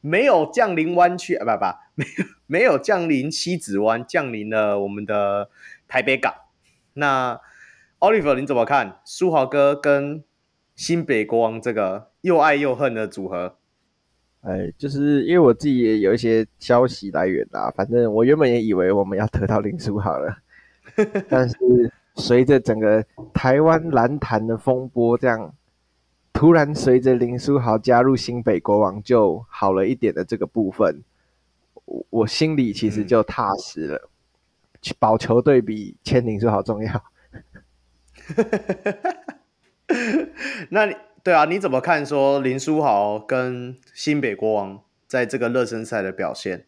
[0.02, 5.50] 没有降临湾区啊，不不，没有没有降临西子湾，降临了我们的
[5.88, 6.34] 台北港。
[6.94, 7.40] 那
[8.00, 10.24] Oliver 你怎么看书豪哥跟
[10.76, 13.58] 新北国王这个又爱又恨的组合？
[14.42, 20.38] 哎，就是因为我自己也有一些消息来源啊，反正我原本也以为我们要得到林书豪了。
[21.28, 21.56] 但是
[22.16, 25.56] 随着整个台湾篮坛的风波，这样
[26.32, 31.02] 突然随着林书豪加入新北国王就好了一点的这个部分，
[31.86, 34.10] 我我心里其实就踏实了。
[34.84, 37.04] 嗯、保球队比签林书豪重要。
[40.70, 46.68] 那你对啊，你怎么看说林书豪跟新北国王在这个热身赛的表现？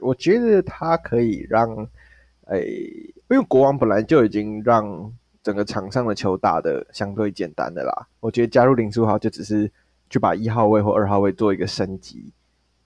[0.00, 1.88] 我觉得他可以让。
[2.52, 5.10] 哎，因为国王本来就已经让
[5.42, 9.70] 整个场上的球打得相对简单的啦，我觉得加入林书豪就只是
[10.10, 12.30] 去把一号位或二号位做一个升级，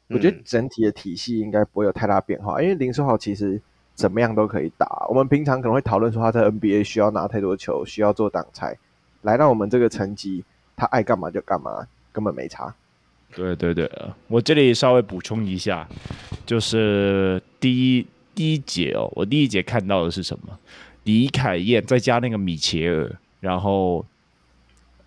[0.08, 3.60] 我觉得整体的体系应该不会有太大变化，因为林书豪其实
[3.96, 5.04] 怎么样都可以打。
[5.08, 8.78] 我们平常可能会讨论说他在 NBA 需要拿太多球，需要做挡拆，
[9.22, 10.44] 来到我们这个层级，
[10.76, 12.72] 他爱干嘛就干嘛，根本没差。
[13.34, 13.90] 对对对，
[14.28, 15.88] 我这里稍微补充一下，
[16.46, 18.06] 就是第一。
[18.36, 20.56] 第一节哦，我第一节看到的是什么？
[21.04, 24.04] 李凯燕再加那个米切尔，然后，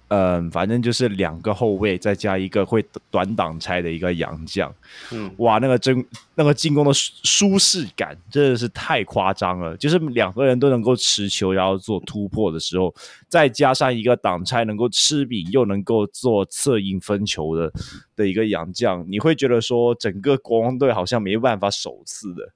[0.07, 4.73] 嗯，反正就是两个后卫再加一个会短挡拆的一个洋将。
[5.11, 6.03] 嗯，哇，那个真
[6.33, 9.77] 那个进攻的舒适感真的是太夸张了。
[9.77, 12.91] 就是两个人都能够持球，然后做突破的时候，
[13.27, 17.71] 再加上一个挡拆能够吃饼又能够做策应分球的
[18.15, 22.49] 的一个洋将，你会觉得说整个国王队好像没办法首次的。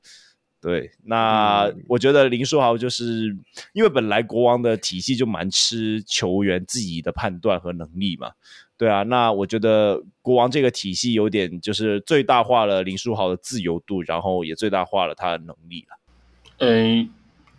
[0.63, 3.35] 对，那我觉得林书豪就是
[3.73, 8.31] 因为本来国王的体系就蛮吃球员自己的判断和能力嘛。
[8.77, 16.65] 对啊，那我觉得国王这个体系有点就是最大化了林书豪的自由度，然后也最大化了他的能力了。
[16.65, 17.09] 诶，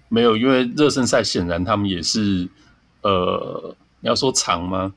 [0.09, 2.49] 没有，因为热身赛显然他们也是
[3.03, 3.77] 呃。
[4.05, 4.93] 你要说长吗？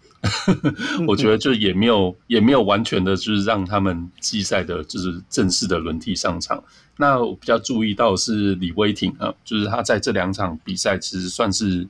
[1.07, 6.61] 我觉得就也没有，也没有完全的，就是让他们季赛的，就是正式的轮替上场。
[6.97, 11.87] 那我比较注意到是李威霆啊，就是他在这两场比赛其实算是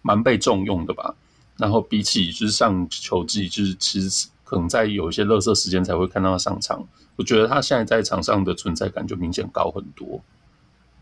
[0.00, 1.14] 蛮被重用的吧。
[1.58, 6.82] 然后比起就是上球季，就是其实可能在有一些垃圾时间才会看到他上场。
[7.16, 10.18] 我觉得他现在在场上的存在感就明显高很多。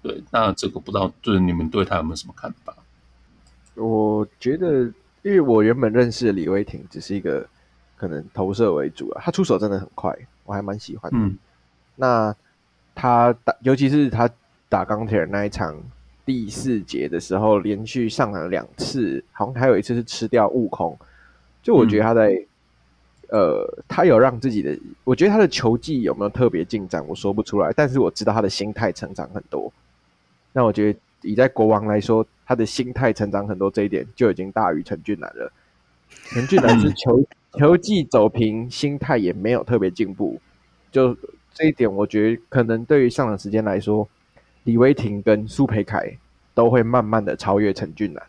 [0.03, 2.75] 对，那这个不知道就是你们对他有没有什么看法？
[3.77, 4.93] 我觉得。
[5.23, 7.47] 因为我原本认识的李威霆只是一个
[7.97, 11.19] 可能投射为主啊，他出手真的很快，我还蛮喜欢的。
[11.19, 11.39] 嗯、
[11.97, 12.35] 那
[12.95, 14.29] 他打，尤其是他
[14.69, 15.81] 打钢铁人那一场
[16.27, 20.99] 第四节的时候，连续上了两次，好像还有一次是吃掉悟空。
[21.63, 22.33] 就我觉得他在、
[23.29, 29.73] 嗯、呃，他有让自己的，我觉得他的球技有没有特别进展，我说不出来，但是我知道他的心态成长很多。
[30.53, 32.27] 那我觉得以在国王来说。
[32.45, 35.51] 他的心态成长很多，这一点就已经大于陈俊南了。
[36.25, 40.39] 陈俊南是球球技走平，心态也没有特别进步。
[40.91, 41.17] 就
[41.55, 44.07] 这一点，我觉得可能对于上场时间来说，
[44.65, 46.15] 李威霆跟苏培凯
[46.53, 48.23] 都会慢慢的超越陈俊南。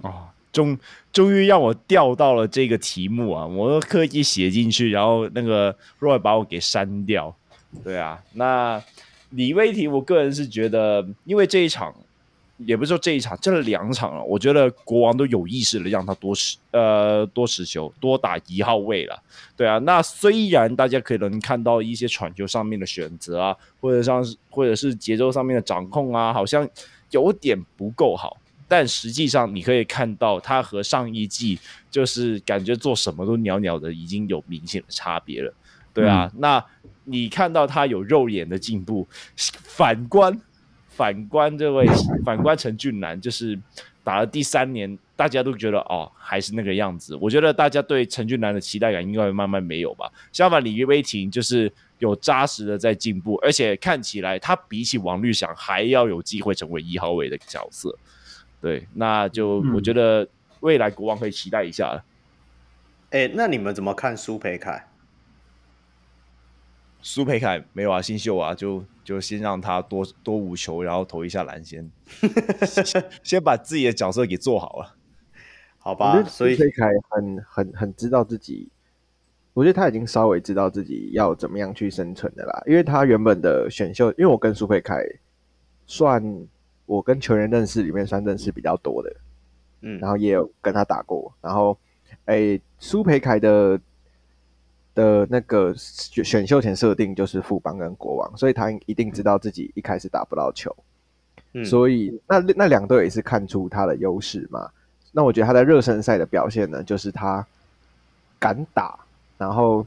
[0.00, 0.76] 哦，终
[1.12, 3.46] 终于让我调到了这个题目啊！
[3.46, 7.36] 我都刻意写进去，然后那个 Roy 把我给删掉。
[7.84, 8.82] 对啊，那
[9.30, 11.94] 李威霆，我个人是觉得，因为这一场。
[12.66, 19.18] 也不是说这一场，这两场了，我觉得国王都有意识的让他多持呃多持球，多打一号位了。
[19.56, 26.68] 对啊，那虽然大家可能看到一些传球上面的选择啊，或者像或者是节奏上面的掌控啊，好像
[27.12, 28.36] 有点不够好，
[28.68, 31.58] 但实际上你可以看到他和上一季
[31.90, 35.50] 就是感觉做什么都鸟鸟的，已经有明显的差别了。
[35.94, 36.64] 对啊，嗯、那
[37.04, 40.40] 你看到他有肉眼的进步，反观
[40.88, 41.86] 反观这位
[42.24, 43.58] 反观陈俊南，就是
[44.04, 47.16] 打了第三年，大家都觉得哦还是那个样子。
[47.16, 50.10] 我觉得大家对陈俊南的期待感应该会慢慢没有吧。
[50.32, 57.96] 相反，李威霆就是有扎实的在进步，而且看起来他比起王绿翔还要有机会成为一号位的角色。
[58.60, 60.28] 对，那就我觉得
[60.60, 62.04] 未来国王可以期待一下了。
[63.10, 64.86] 哎、嗯，那你们怎么看苏培凯？
[67.02, 71.90] 苏培凯没有啊，新秀啊，就就先让他多多五球，然后投一下篮先，
[73.24, 74.96] 先把自己的角色给做好了，
[75.78, 76.22] 好吧？
[76.24, 78.68] 所以苏培凯很很很知道自己，
[79.54, 85.02] 我觉得他已经稍微知道自己要怎么样去生存的啦，因为他原本的选秀，因为我跟苏培凯
[85.86, 86.22] 算
[86.84, 89.16] 我跟球员认识里面算认识比较多的，
[89.80, 91.78] 嗯，然后也有跟他打过，然后
[92.26, 93.80] 哎，苏培凯的。
[95.00, 100.76] 的那个选秀前设定就是副帮跟国王，所以他一定知道自己一开始打不到球，
[101.54, 104.68] 嗯、所以那那两队也是看出他的优势嘛。
[105.12, 107.46] 那我觉得他在热身赛的表现呢，就是他
[108.38, 108.98] 敢打，
[109.38, 109.86] 然后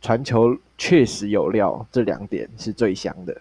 [0.00, 3.40] 传球确实有料，这两点是最香的。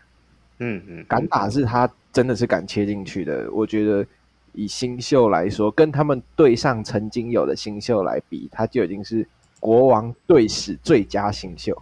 [0.59, 3.49] 嗯嗯，敢打是他真的是敢切进去的。
[3.51, 4.05] 我觉得
[4.53, 9.27] 以新秀来说，跟他们队上曾经有的新秀来比，他就已经是。
[9.59, 11.81] 国王队史最佳新秀，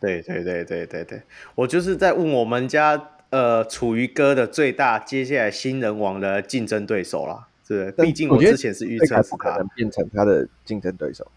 [0.00, 1.22] 对对对对对对，
[1.54, 9.56] 我就是在问我们家呃楚瑜哥的最大接下来新人王的竞争对手啦，是毕竟我之前是预测是他。
[9.56, 11.30] 能变成他的竞争对手，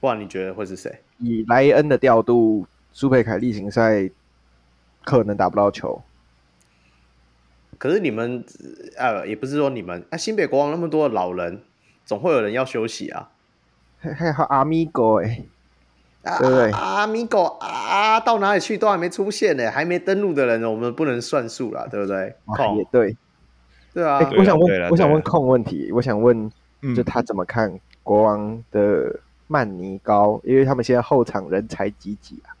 [0.00, 1.00] 不然你觉得会是谁？
[1.18, 4.10] 以莱恩的调度，苏佩凯例行赛
[5.04, 6.02] 可能打不到球，
[7.78, 8.44] 可是你们
[8.96, 11.62] 呃也不是说你们啊，新北国王那么多的老人，
[12.04, 13.30] 总会有人要休息啊。
[14.12, 15.42] 还有阿米狗哎，
[16.38, 16.70] 对不对？
[16.72, 22.34] 阿米狗啊，到哪里去都还没出现呢，还没登录的人，我们不能算数了，对不对？
[22.76, 23.16] 也对，
[23.92, 24.18] 对啊。
[24.38, 26.50] 我想问，我想问控问题，我想问，
[26.96, 30.40] 就他怎么看国王的曼尼高？
[30.44, 32.52] 因为他们现在后场人才济济啊。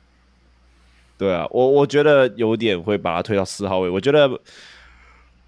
[1.16, 3.88] 对啊，我我觉得有点会把他推到四号位。
[3.88, 4.28] 我觉得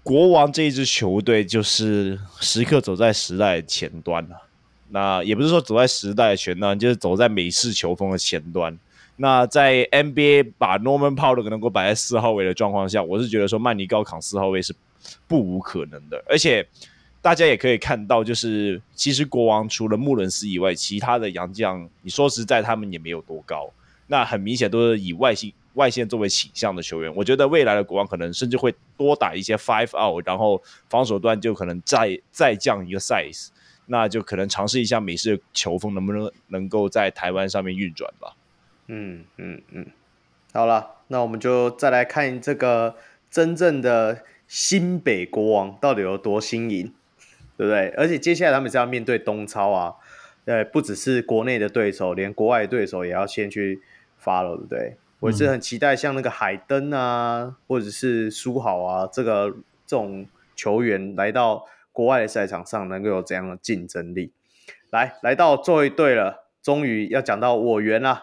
[0.01, 4.46] 国王这一支球队就是时刻走在时代前端了。
[4.89, 8.77] 那也不是说走在时代的前端，就是走在美式球风的前端。
[9.17, 14.75] 那在 NBA 把 Norman p o w e l 能够摆在四号位的状况下，我是觉得说曼尼高扛四号位是
[15.27, 16.23] 不无可能的。
[16.29, 16.65] 而且
[17.21, 23.71] 大家也可以看到，就是其实国王除了穆伦斯以外，其他的洋将，你说实在他们也没有多高。
[24.05, 27.13] 那很明显都是以外线外线作为倾向的球员。
[27.15, 33.47] 我觉得未来的国王可能甚至会多打一些 Five Out，然后防守端就可能再再降一个 size。
[33.89, 38.35] 那就可能尝试一下美式球风能不能能够在台湾上面运转吧。
[38.87, 39.85] 嗯嗯嗯，
[40.53, 42.95] 好了，那我们就再来看这个
[43.31, 46.93] 真正的新北国王到底有多新颖，
[47.57, 47.89] 对不对？
[47.97, 49.95] 而且接下来他们是要面对东超啊，
[50.43, 53.81] 呃，不只是国内的对手，连国外的对手也要先去
[54.21, 54.79] follow，对不对？
[54.89, 59.49] 嗯、我是很期待像那个海登啊，或者是苏豪啊，这个
[59.85, 60.25] 这种
[60.57, 61.65] 球员来到。
[61.97, 64.31] 国外的赛场上能够有怎样的竞争力？
[64.91, 68.21] 来，来到最后一队了，终于要讲到我园了。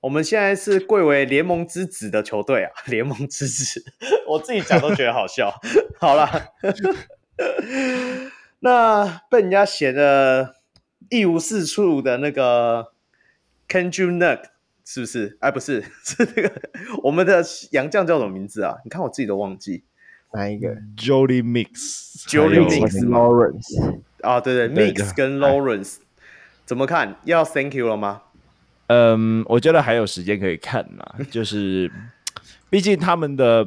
[0.00, 3.84] 我们现在是贵为联盟之子的球队啊， 联盟之子，
[4.26, 5.52] 我自己讲都觉得好笑。
[6.00, 6.26] 好了，
[8.60, 10.54] 那被人家写的
[11.10, 12.92] 一无是处的那个
[13.68, 14.40] Nunn
[14.82, 15.36] 是不是？
[15.42, 16.50] 哎，不是，是那个
[17.02, 18.76] 我们的洋将叫什么名字啊？
[18.82, 19.84] 你看我自己都忘记。
[20.32, 25.96] 哪一个？Jody Mix，Jody Mix，Lawrence 啊，对对，，Mix 跟 Lawrence
[26.64, 27.16] 怎么看？
[27.24, 28.22] 要 Thank you 了吗？
[28.86, 31.90] 嗯，我觉得还有时间可以看嘛， 就是
[32.68, 33.66] 毕竟他们的，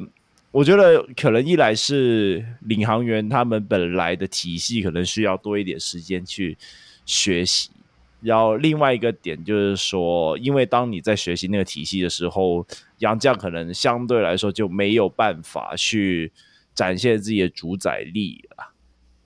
[0.52, 6.56] 我觉得可能一来是领航员他们本来的体系可能需要多一点时间去
[7.04, 7.68] 学习，
[8.22, 12.66] 然后另外一个点就是说，因为当你在学习那个体系的时候，
[13.00, 16.32] 杨绛可能相对来说就没有办法去。
[16.74, 18.72] 展现自己的主宰力啊！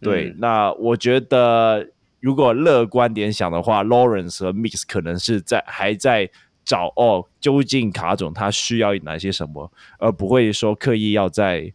[0.00, 1.88] 对，嗯、那我觉得
[2.20, 6.30] 如果乐观点想的话，Lawrence 和 Mix 可能是在还在
[6.64, 11.72] 找哦，究竟卡总他需要哪些什么，而不会说刻意要在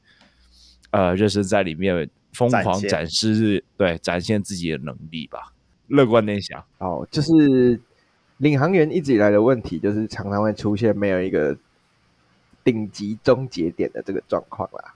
[0.92, 5.54] 呃热身赛里面疯狂展示展对展现自己的能力吧。
[5.88, 7.80] 乐观点想，哦，就是
[8.38, 11.58] 领航员一直以来的问题，就是常常会出现没有一个
[12.64, 14.94] 顶级终结点的这个状况啦。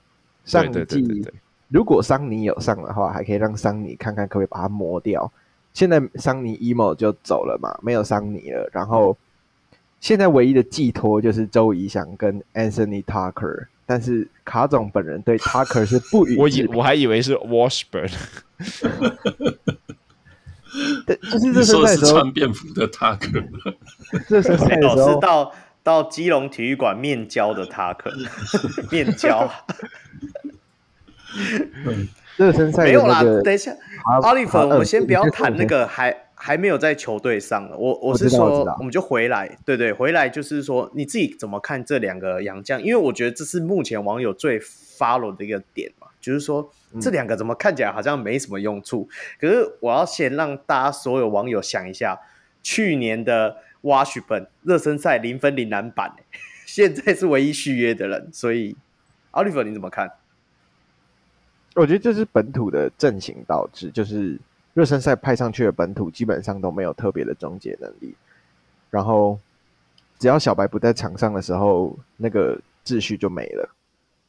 [0.48, 1.26] 上一季
[1.68, 5.32] 如果桑尼有上的话，还可以让桑尼看看可不可以把它磨掉。
[5.74, 8.68] 现在桑尼 emo 就走了嘛，没有桑尼了。
[8.72, 9.16] 然后
[10.00, 16.38] 现在唯一的寄托就是周怡翔跟 Anthony Tucker，但是卡总本人对 Tucker 是不予。
[16.38, 18.12] 我以我还以为是 Washburn。
[21.06, 23.46] 对，就是热身赛的时候说是穿便服的 Tucker。
[24.28, 25.52] 热身赛的时候是到
[25.88, 28.12] 到基隆体育馆面交的 Tucker，
[28.92, 29.50] 面交。
[32.36, 33.72] 热身赛、没有啦，等一下
[34.22, 36.26] ，Oliver，我们先不要谈那个还。
[36.40, 42.80] 还没有在球队上了，我我是说我，我们就回来，对对，回来就是说你自己怎么看这两个洋将？
[42.80, 46.70] 因为我觉得这是目前网友最 follow 的一个点嘛，就是说
[47.02, 49.12] 这两个怎么看起来好像没什么用处，嗯、
[49.42, 52.20] 可是我要先让大家所有网友想一下，
[52.62, 53.58] 去年的
[53.88, 56.14] Washburn 热身赛零分零篮板，
[56.68, 58.76] 现在是唯一续约的人，所以
[59.32, 60.12] Oliver 你怎么看？
[61.76, 64.38] 我觉得这是本土的阵型导致，就是。
[64.74, 68.14] 热身赛派上去的本土基本上都没有特别的终结能力，
[68.92, 69.40] 然后
[70.20, 72.56] 只要小白不在场上的时候，那个
[72.86, 73.76] 秩序就没了。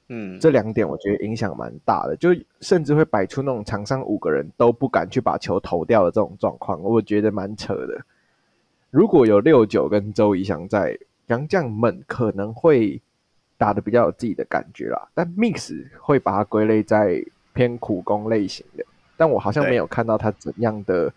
[0.08, 2.30] 嗯，这两点我觉得影响蛮大的，就
[2.62, 8.02] 甚至会摆出那种场上五个人都不敢去把球投掉的这种状况，我觉得蛮扯的。
[8.90, 13.00] 如果有六九跟周怡翔在，杨将们可能会
[13.56, 18.84] 打的比较有自己的感觉啦，但 Mix 会把它归类在偏苦攻类型的。
[19.16, 21.12] 但我好像没有看到他怎样的，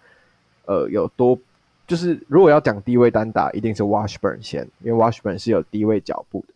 [0.65, 1.37] 呃，有多
[1.85, 6.53] 就是如果要讲低位单打，一定是 Washburn 先，因为 Washburn 是有低位脚步的。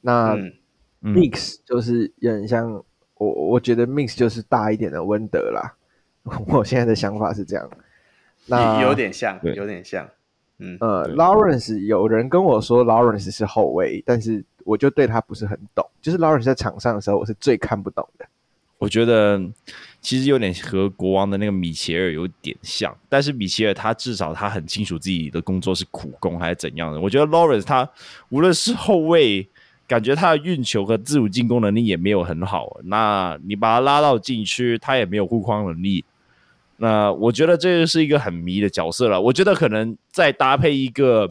[0.00, 0.34] 那
[1.02, 2.82] Mix 就是有点像
[3.18, 5.74] 我，我觉得 Mix 就是大一点的温德啦。
[6.46, 7.68] 我现在的想法是这样，
[8.46, 10.08] 那有点像，有点像，
[10.64, 15.84] 嗯呃，Lawrence 有人跟我说 Lawrence 是后卫，但是我就对他不是很懂。
[16.00, 18.24] 就是 Lawrence 在场上的时候，我是最看不懂的。
[18.78, 19.40] 我觉得
[20.00, 27.00] 其实有点和国王的那个米切尔有点像，但是米切尔他至少他很清楚自己的工作是苦工还是怎样的。
[27.00, 27.88] 我觉得 Lawrence 他
[28.30, 29.48] 无论是后卫，
[29.86, 32.78] 感觉他的运球和自主进攻能力也没有很好。
[32.84, 36.04] 那你把他拉到禁区，他也没有护框能力。
[36.76, 39.20] 那我觉得这个是一个很迷的角色了。
[39.20, 41.30] 我觉得可能再搭配一个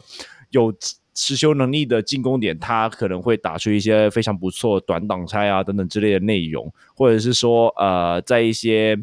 [0.50, 0.74] 有。
[1.14, 8.96] 持球能力的进攻点，他可能会打出一些非常不错短挡拆啊等等之类的内容，或者是说呃，在一些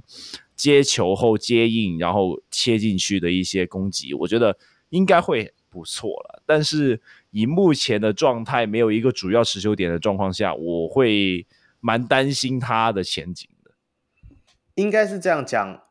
[0.56, 4.58] 接球后接应然后切进去的一些攻击，我觉得
[4.90, 6.42] 应该会不错了。
[6.48, 7.00] 但是
[7.30, 11.46] 以目前的状态，没有一个主要持球点的状况下，我会
[11.80, 13.70] 蛮担心他的前景的。
[14.74, 15.84] 应该是这样讲，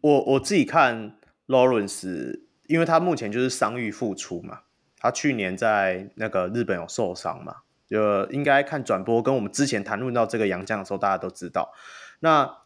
[0.00, 1.16] 我我自己看
[1.46, 4.60] Lawrence，因为他目前就是伤愈复出嘛。
[4.98, 7.56] 他去年在那个日本有受伤嘛？
[7.88, 11.72] 就应该看转播，跟我们之前谈论到这个杨将的时候，大家都知道。
[12.20, 12.58] 那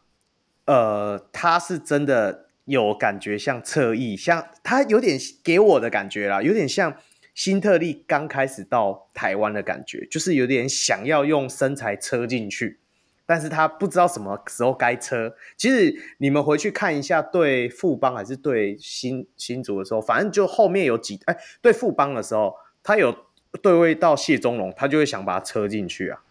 [0.65, 6.97] 呃，他是真的有感觉像侧翼，像他有点给我的感觉啦，有点像
[7.33, 12.81] 新特利刚开始到台湾的感觉，就是有点想要用身材车进去。
[13.27, 15.33] 但是他不知道什么时候该车。
[15.57, 23.15] 其实你们回去看一下，对富邦还是对新新竹的时候，反正就后面有几哎，对富邦的时候，他有
[23.61, 26.21] 对位到谢宗龙，他就会想把他车进去啊。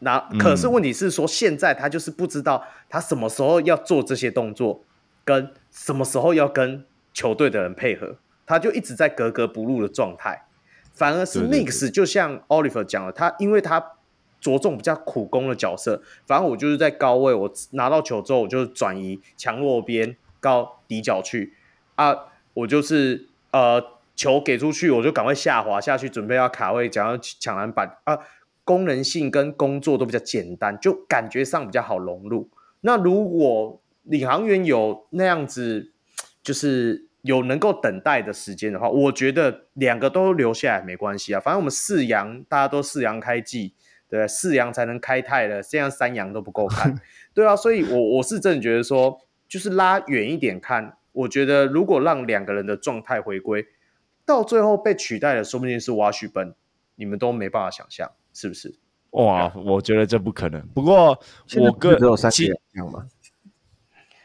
[0.00, 4.84] 那可是问题是说，现在他就是不知道他什么时候要做这些动作，
[5.24, 6.84] 跟什么时候要跟
[7.14, 10.44] 球队的人配合，他就一直在格格不入的状态。
[10.92, 13.92] 反而是 Mix 就像 Oliver 讲了，他因为他。
[14.40, 21.54] 着重比较苦攻的角色，反正我就是在高位，我拿到球之后，我就转移强弱边高底角去
[21.96, 22.14] 啊，
[22.54, 23.82] 我就是呃
[24.14, 28.18] 球给出去，我就赶快下滑下去，准备要卡位，想要抢篮板啊，
[28.64, 32.48] 功能性跟工作都比较简单，就感觉上比较好融入。
[32.82, 35.90] 那如果领航员有那样子，
[36.42, 43.72] 就是有能够等待的时间的话，我觉得两个都留下来没关系啊，反正我们四阳大家都四阳开季。
[44.08, 46.98] 对，四阳才能开泰了，这样三阳都不够看。
[47.34, 53.66] 对啊，所以我我是真的觉得说，就是拉远一点看，我觉得如果让两个人的状态回归，
[54.24, 56.54] 到最后被取代的，说不定是 Washburn，
[56.94, 58.74] 你们都没办法想象，是不是？
[59.10, 60.66] 哇，我觉得这不可能。
[60.68, 61.18] 不过
[61.58, 62.30] 我个人只有三
[62.72, 63.06] 阳吗？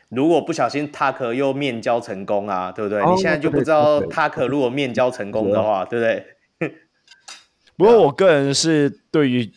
[0.07, 3.01] 如果不小心 Tucker 又面交成功啊，对不对？
[3.01, 6.69] 哦、你现在就不知道 Tucker 如果面交成功的话，对不对？
[7.75, 9.51] 不过我个人是对于。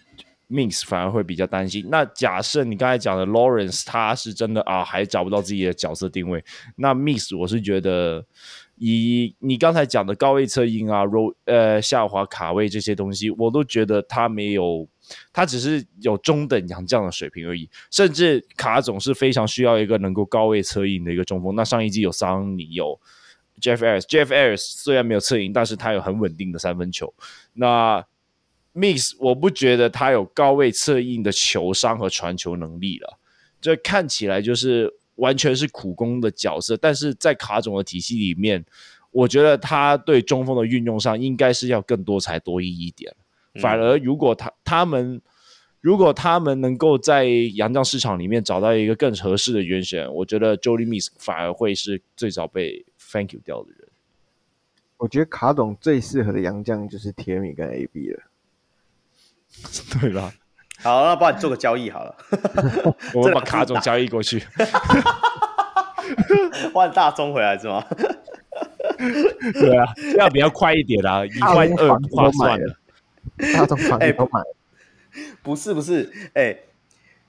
[0.49, 1.87] Mix 反而会比较担心。
[1.91, 6.45] 那假设你刚才讲的 Lawrence 他是真的啊，还找不到自己的角色定位。
[6.77, 8.25] 那 Mix 我是觉得，
[8.77, 14.89] 以你刚才讲的高位策应啊、Ro 呃下滑卡位这些东西，我都觉得他没有，
[15.33, 17.69] 他只是有中等洋将的水平而已。
[17.91, 21.57] 甚至卡总是非常需要一个能够高位策应的一个中锋。
[21.57, 23.01] 那上一季有桑尼有
[23.61, 27.13] Jeff Ayres，Jeff Ayres 虽然没有策应，但是他有很稳定的三分球。
[27.55, 28.05] 那
[28.77, 33.19] Mix 我不觉得他有高位策应的球商和传球能力了，
[33.59, 36.77] 这看起来就是完全是苦工的角色。
[36.77, 38.63] 但是在卡总的体系里面，
[39.11, 43.15] 我觉得他对中锋的运用上应该是要更多才多艺一点。
[43.63, 45.23] 反而如果他他们
[45.81, 47.25] 如果他们能够在
[47.55, 53.89] 洋将市场里面找到一个更合适的人选，我觉得 Jody Meeks 反而会是最早被 Thank you 掉的人。
[54.99, 58.23] 我觉得卡总最适合的洋将就是铁米跟 AB 了。
[60.01, 60.33] 对吧？
[60.83, 62.15] 好，那帮你做个交易好了。
[63.15, 64.47] 我们把 卡总交易过去，
[66.73, 67.83] 换大中回来是吗？
[69.55, 72.77] 对啊，这样比较快一点啊，一块二不划算了。
[73.55, 74.47] 大钟房都买、欸，
[75.43, 76.65] 不是不是，哎、欸，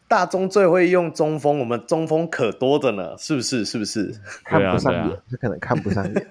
[0.08, 3.66] 大中最会用中锋，我们中锋可多的呢，是不是？
[3.66, 4.14] 是不是？
[4.44, 6.28] 看不上眼，他、啊啊、可能看不上眼。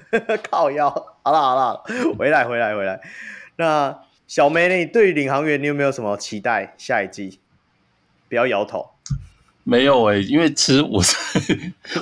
[0.50, 0.88] 靠腰，
[1.22, 1.82] 好了好了，
[2.18, 3.00] 回来回来回来，
[3.56, 4.05] 那。
[4.26, 6.74] 小梅，你对领航员你有没有什么期待？
[6.76, 7.38] 下一季
[8.28, 8.84] 不要摇头，
[9.62, 11.16] 没有诶、欸，因为其实我在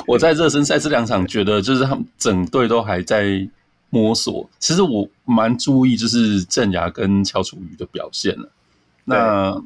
[0.06, 3.46] 我在热身赛这两场觉得就是他们整队都还在
[3.90, 4.48] 摸索。
[4.58, 8.48] 其实我蛮注意就是郑雅跟乔楚瑜的表现了，
[9.04, 9.62] 那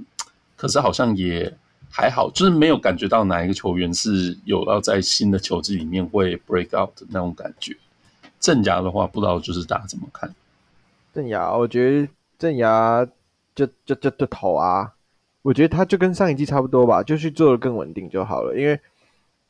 [0.56, 1.56] 可是好像也
[1.88, 7.76] 还好，就是没有感觉到哪一个球员是有要在新的球季里面会 break out 的那种感觉。
[8.40, 10.34] 郑雅的话，不知道就是大家怎么看？
[11.14, 12.08] 郑雅，我觉得。
[12.38, 13.04] 郑牙
[13.54, 14.94] 就就就就投啊，
[15.42, 18.80] 我觉得他就跟上一季差不多吧，就去做的更稳定就好了，因为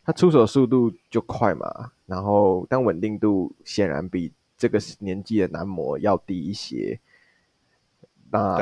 [0.04, 6.98] 他出手速度就快嘛，然后但稳定度显然比这个年纪的男模要低一些。
[8.30, 8.58] 那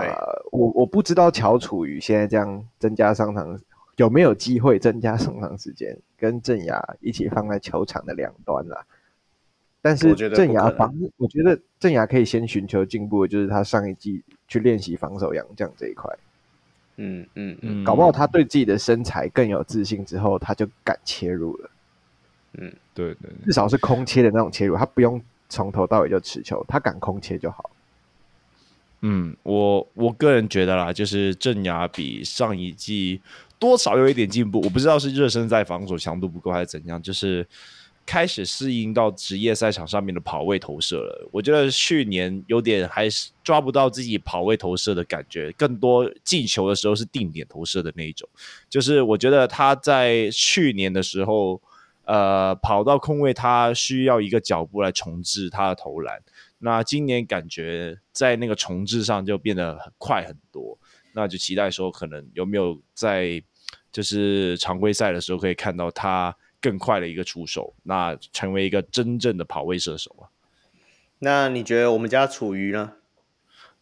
[0.52, 3.58] 我我不知道乔楚瑜现在这样增加上场
[3.96, 8.84] 有没有机会增加上场时间，跟郑牙一起放在球场的两端啦。
[9.86, 16.12] 但是郑牙防，我觉得郑牙可以先寻求进步，就是他上一季去练习防守洋将这一块。
[16.96, 21.70] 嗯嗯嗯，搞不好他对自己的身材更有自信之后，他就敢切入了。
[22.54, 27.70] 嗯，对对，至少是空切的那种切入，他不用从头到尾就持球，他敢空切就好。
[29.02, 33.22] 嗯，我我个人觉得啦，就是郑牙比上一季
[33.60, 37.46] 多少有一点进步，我不知道是热身在防守强度不够还是怎样，就是。
[38.06, 41.28] 开始适应到职业赛场上面的跑位投射了。
[41.32, 48.28] 我觉得去年有点还是抓不到自己跑位投射的感觉，更多进球的时候是定点投射的那一种。
[48.70, 51.60] 就是我觉得他在去年的时候，
[52.04, 56.22] 呃，跑到空位，他需要一个脚步来重置他的投篮。
[56.60, 60.78] 那今年感觉在那个重置上就变得很快很多。
[61.12, 63.42] 那就期待说，可能有没有在
[63.90, 66.36] 就是常规赛的时候可以看到他。
[66.66, 70.26] 更快的一个出手，那成为一个真正的跑位射手啊。
[71.20, 72.94] 那你觉得我们家楚瑜呢？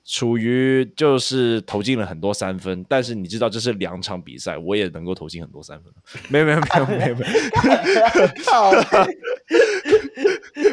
[0.04, 5.90] 楚瑜就是投进了很多三分，但是你知道这是两场比赛，我也能够投进很多三分。
[6.28, 7.32] 没有没有没有没有没有。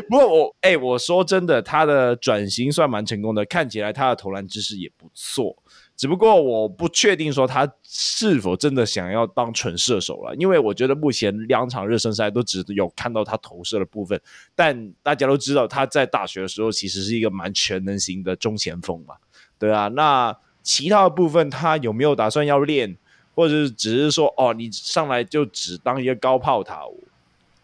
[0.09, 5.60] 不过我哎、欸，我说真的，他的转型算蛮成功的，看起来他的投篮姿势也不错。
[6.01, 14.19] 只不过我不确定说他是否真的想要当纯射手了，因为我觉得目前两场热身赛都只有看到他投射的部分，
[14.55, 19.13] 但大家都知道他在大学的时候其实是一个蛮全能型的中前锋嘛，
[19.59, 22.97] 对啊，那其他的部分他有没有打算要练，
[23.35, 26.81] 或者是只是说哦，你上来就只当一个高炮塔，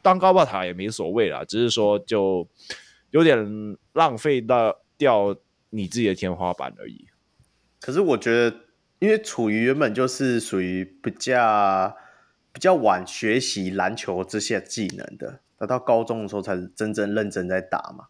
[0.04, 2.48] 当高炮塔也没所谓啦，只是说就
[3.10, 5.36] 有点浪费到掉
[5.72, 7.08] 你自己的天花板而已。
[7.80, 8.58] 可是我觉得，
[9.00, 11.96] 因为楚瑜原本就是属于比较
[12.52, 18.08] 比较晚学习篮球这些技能的，他到高中的时候才是真正认真在打嘛。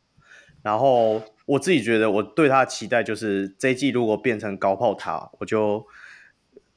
[0.63, 5.85] 然后我自己觉得，我对他的期待就是这一季如果变成高炮塔，我就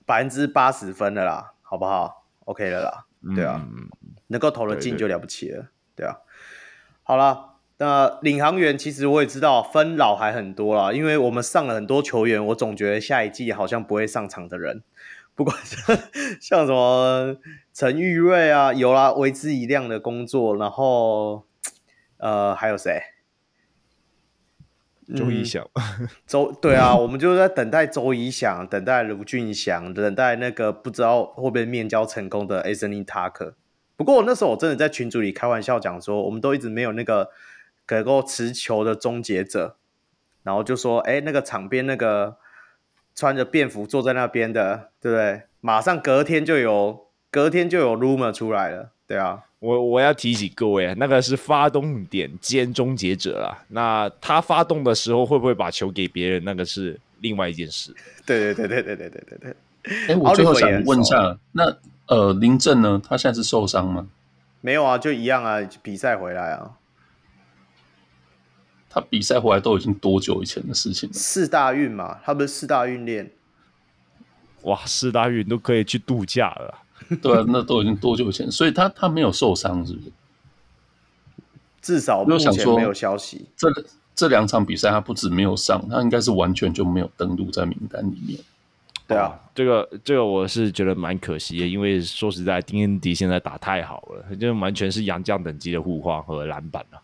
[0.05, 3.89] 百分之八十分了啦，好不好？OK 了啦，对啊，嗯、
[4.27, 6.19] 能够投得进就了不起了，对啊。
[7.03, 7.50] 好了。
[7.83, 14.83] 那领航员其实我也知道分老还很多啦，因为我们上了很多球员，我总觉得下一季好像不会上场的人，
[15.35, 15.77] 不管是
[16.39, 17.39] 像什么
[17.73, 21.47] 陈玉瑞啊，有啦，为之一亮的工作，然后
[22.19, 23.01] 呃还有谁？
[25.17, 25.67] 周一翔，
[26.27, 33.55] 周对啊， 我们就在等待周一翔，等待卢俊祥，等待那个不知道会不会面交成功的 Anthony Tucker。
[33.97, 37.31] 不过我那时候我真的在群组里开玩笑讲说，我们都一直没有那个。
[37.89, 39.77] 能够持球的终结者，
[40.43, 42.37] 然后就说：“哎，那个场边那个
[43.15, 45.43] 穿着便服坐在那边的，对不对？
[45.61, 53.63] 马上隔天就有，隔天就有 rumor 出来了，对啊，我我要提醒各位，那个是发动点兼终结者啊。
[53.69, 57.95] 那他发动的时候会不会把球给别人，那个是另外一件事。
[58.25, 59.57] 对对对对对对对对对。
[60.09, 61.77] 哎，我最后想问一下，那
[62.07, 63.01] 呃林振呢？
[63.07, 64.09] 他现在是受伤吗？
[64.63, 66.73] 没有啊，就一样啊，比赛回来啊。
[68.93, 71.15] 他比赛回来都已经多久以前的事情了？
[71.15, 73.31] 四大运嘛，他不是四大运练。
[74.63, 76.75] 哇，四大运都可以去度假了。
[77.23, 78.51] 对啊，那都已经多久以前？
[78.51, 80.13] 所以他他没有受伤，是不是？
[81.81, 83.47] 至少目前没有消息。
[83.57, 83.69] 这
[84.15, 88.39] 这两场比赛他不止没有上，他应该是完全就没有登录在名单里面。
[89.07, 97.01] 对啊，这个这个我是觉得蛮可惜的，因为说实在，丁恩迪现在打太好了，就完全是洋将等级的护框和篮板了。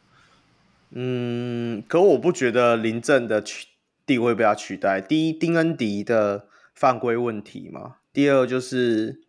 [0.91, 3.67] 嗯，可我不觉得林振的取
[4.07, 5.01] 地位被他取代。
[5.01, 9.21] 第一，丁恩迪的犯规问题嘛；第二，就是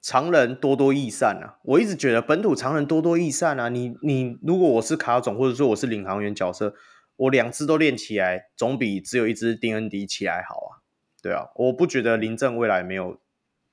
[0.00, 1.58] 常人多多益善啊。
[1.64, 3.68] 我一直觉得本土常人多多益善啊。
[3.68, 6.74] 你你，如果我是卡总，或者说我是领航员角色，
[7.16, 10.86] 我两只都练起来，总比只有一只丁恩迪起来好啊。
[11.20, 13.20] 对啊，我不觉得林振未来没有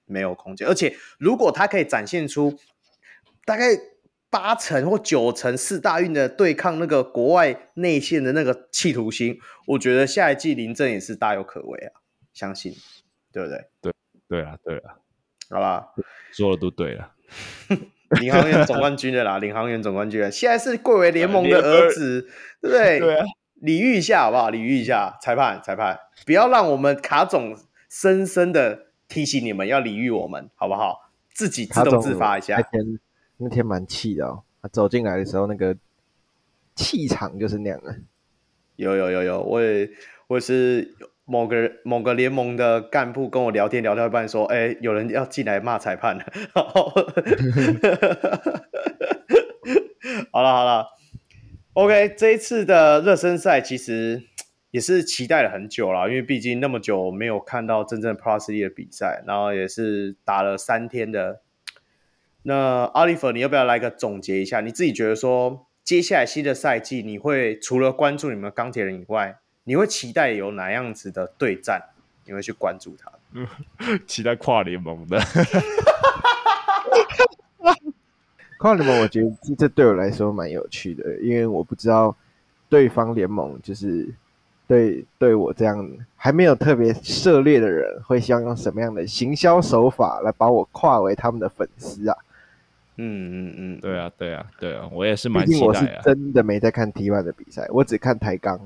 [0.06, 2.58] 没有空间，而且如果他可以展现出
[3.46, 3.66] 大概
[4.34, 9.38] 八成或九成四大运的对抗那个国外内线的那个企图心，
[9.68, 12.02] 我觉得下一季林振也是大有可为啊，
[12.34, 12.74] 相信
[13.32, 13.64] 对不对？
[13.80, 13.94] 对
[14.28, 14.96] 对啊，对啊，
[15.52, 15.94] 好吧，
[16.32, 17.12] 说的都对了，
[18.20, 22.28] 领航员总冠军的啦，领航员总冠军，现在是贵为联盟的儿子，
[22.60, 23.00] 对不对？
[23.06, 23.26] 对啊。
[23.62, 24.50] 礼遇一下好不好？
[24.50, 27.56] 礼遇一下，裁判，裁判，不要让我们卡总
[27.88, 31.12] 深深的提醒你们要礼遇我们，好不好？
[31.34, 32.58] 自己自动自发一下。
[33.38, 35.76] 那天蛮气的哦，他走进来的时候那个
[36.76, 37.96] 气场就是那样的。
[38.78, 39.90] 有有有有，我也
[40.28, 40.96] 我也是
[41.26, 46.26] 某个某个联盟的干部跟我聊天聊到一半说，哎，有人要进来骂裁判 了。
[50.32, 50.88] 好了好了。
[51.74, 54.24] OK，这一次的热身赛其实
[54.72, 61.43] 也是期待了很久了，因为毕竟那么久没有看到真正 Plus League 的比赛，然后也是打了三天的。
[62.44, 64.62] 那 Oliver，你要不要来个总结一下？
[64.62, 71.82] 你自己觉得说，接下来新的赛季，你会除了关注你们钢铁人以外，你会期待有哪样子的对战？
[72.26, 73.12] 你会去关注他？
[73.34, 73.48] 嗯，
[74.08, 75.20] 期待跨联盟的。
[78.58, 82.16] 跨联盟，我觉得这对我来说蛮有趣的，因为我不知道
[82.70, 84.08] 对方联盟就是
[84.68, 92.18] 对对我这样还没有特别涉猎的人，会希望用什么样的行销手法来把我跨为他们的粉丝啊？
[92.98, 95.60] 嗯嗯嗯，对啊对啊对啊，我也是蛮期待啊。
[95.60, 98.60] 毕竟我是真的没在看 T one 的比赛，我只看台钢。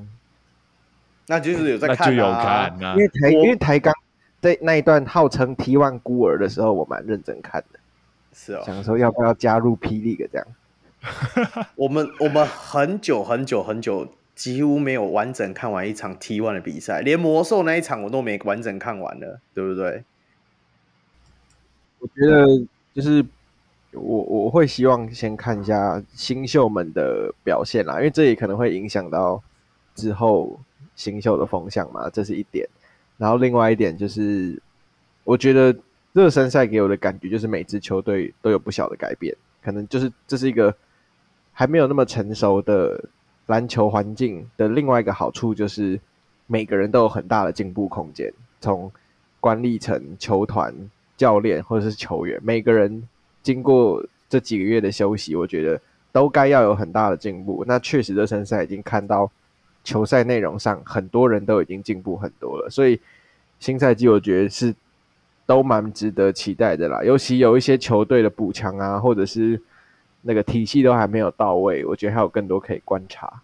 [1.28, 3.94] 那就是有在看啊，那就有看啊，因为台因为台钢
[4.42, 7.80] 在那一段号称 T one 孤儿的时候，我蛮认真看的。
[8.34, 10.48] 是哦，想说要不要加入霹雳的这样？
[11.76, 20.04] 我们我们很久很久很久几乎没有完整看完一场 T one 的比赛，连魔兽那一场我都没完整看完了，对不对？
[22.00, 22.46] 我觉得
[22.94, 23.26] 就是
[24.00, 29.42] 我我会希望先看一下新秀们的表现啦，因为这也可能会影响到
[29.96, 30.60] 之后
[30.96, 32.68] 新秀的风向嘛，这是一点。
[33.18, 34.62] 然后另外一点就是，
[35.24, 35.76] 我觉得。
[36.14, 40.76] 热身赛给我的感觉就是每支球队都有不小的改变，可能就是这是一个
[41.54, 43.00] 还没有那么成熟的
[43.46, 46.00] 篮球环境的另外一个好处，就是
[46.48, 48.34] 每个人都有很大的进步空间。
[48.60, 48.92] 从
[49.40, 50.74] 管理层、球团、
[51.16, 53.08] 教练或者是球员，每个人
[53.48, 55.80] 经过这几个月的休息，我觉得
[56.12, 57.64] 都该要有很大的进步。
[57.68, 59.32] 那确实热身赛已经看到
[59.84, 63.00] 球赛内容上很多人都已经进步很多了，所以
[63.60, 64.76] 新赛季我觉得是。
[65.48, 69.58] 都蛮值得期待的啦，尤其有一些球队的补强啊，或者是
[70.24, 73.42] 那个体系都还没有到位，我觉得还有更多可以观察。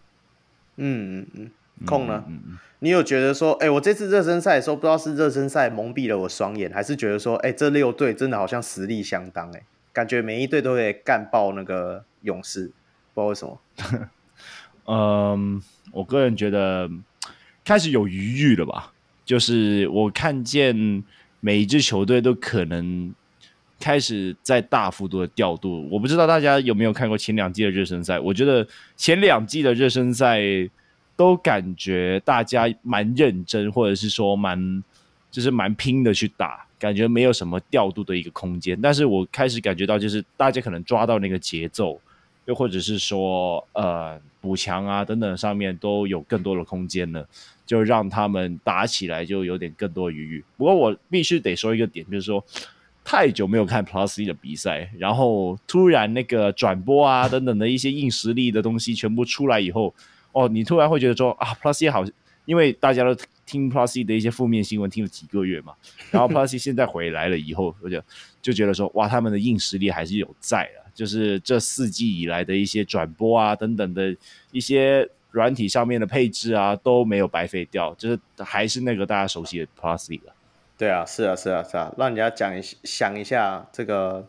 [0.75, 1.51] 嗯嗯嗯，
[1.85, 2.21] 空呢？
[2.79, 9.63] 你有觉得说，哎、欸，我这次热身赛的时候，不知道是热身赛蒙蔽了我双眼，还是觉得说，哎、欸，这六队真的好像实力相当、欸，哎，
[9.93, 12.71] 感觉每一队都会干爆那个勇士，
[13.13, 13.61] 不知道为什么。
[14.91, 15.61] 嗯，
[15.93, 16.89] 我个人觉得
[17.63, 18.91] 开始有余裕了吧，
[19.23, 21.03] 就是我看见。
[21.45, 23.13] 每一支球队都可能
[23.77, 28.17] 开始在大幅度的调度，我不知道大家有没有看过前两季的热身赛？
[28.17, 28.65] 我觉得
[28.95, 30.39] 前两季的热身赛
[31.17, 34.81] 都感觉大家蛮认真，或者是说蛮
[35.29, 38.77] 就是蛮拼的去打，感觉没有什么调度的一个空间。
[38.81, 41.97] 但是我开始感觉到，就是大家可能抓到那个节奏，
[42.45, 47.25] 又或者是说呃补强啊等等上面都有更多的空间了。
[47.65, 50.43] 就让他们打起来就有点更多余裕。
[50.57, 52.43] 不过我必须得说一个点，就是说，
[53.05, 59.95] 太久没有看 Plus League 的比赛，然后突然那个转播啊等等的一些硬实力的东西全部出来以后，
[60.33, 62.03] 哦，你突然会觉得说啊，Plus League 好，
[62.43, 65.73] 因为大家都听 Plus League 的一些负面新闻听了几个月嘛，
[66.11, 68.01] 然后 Plus League 现在回来了以后，我就
[68.41, 74.15] 就觉得说哇，他们的硬实力还是有在的，就是这四季以来的一些转播啊等等的
[74.51, 80.33] 一些软体上面的配置啊都没有白费掉，就是还是那个大家熟悉的 Plus League 了。
[80.77, 84.27] 对啊，是啊，是啊，是啊，让人家讲一想一下这个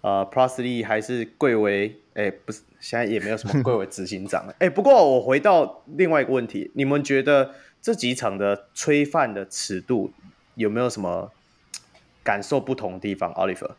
[0.00, 4.54] 呃，Plus League 还是贵为哎，不是，现在也没有什么贵为执行长了。
[4.60, 7.52] 哎，不过我回到另外一个问题，你们觉得
[7.82, 10.12] 这几场的吹犯的尺度
[10.54, 11.32] 有没有什么
[12.22, 13.72] 感受不同的地方？Oliver，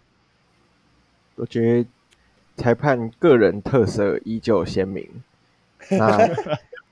[1.35, 1.89] 我觉得
[2.57, 5.09] 裁判个人特色依旧鲜明，
[5.89, 6.29] 那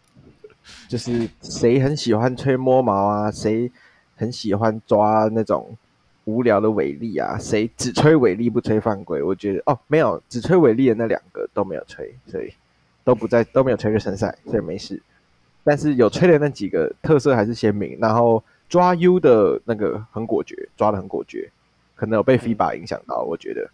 [0.88, 3.72] 就是谁很喜欢吹摸毛啊，谁。
[4.20, 5.78] 很喜欢抓那种
[6.26, 9.24] 无聊的违例啊，谁只吹违例不吹犯规？
[9.24, 12.54] 我觉得哦，没有只吹违例的那两个都没有吹，所以
[13.06, 15.02] 都不在都没有吹热身赛，所以没事。
[15.64, 21.50] 但是有吹的那几个特色还是鲜明，然后抓 U 的那个很果决，抓的很果决，
[21.96, 23.70] 可能有被 FIBA 影响到，我觉得。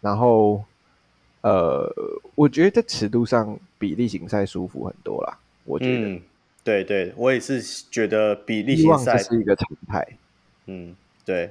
[0.00, 0.64] 然后
[1.40, 1.92] 呃，
[2.34, 6.08] 我觉得在尺度上比例行赛舒服很多啦，我觉得。
[6.08, 6.22] 嗯
[6.66, 10.04] 对对，我也是觉得比例行赛是一个常态。
[10.64, 11.48] 嗯，对，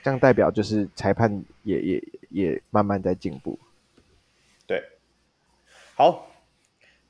[0.00, 3.58] 这样代表就是裁判也也也慢慢在进步。
[4.64, 4.80] 对，
[5.96, 6.30] 好，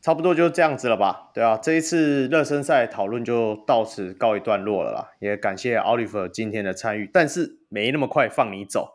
[0.04, 1.30] 差不多就这样子了吧？
[1.32, 5.08] 对啊，这一次热身赛讨论就到此告一段落了啦。
[5.18, 8.90] 也感谢 Oliver 今天的参与，但是没那么快放你走，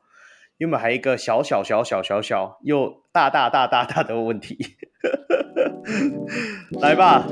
[0.60, 4.56] 因为还有一个小小小小小小又大大大大大的问题，
[6.80, 7.26] 来吧。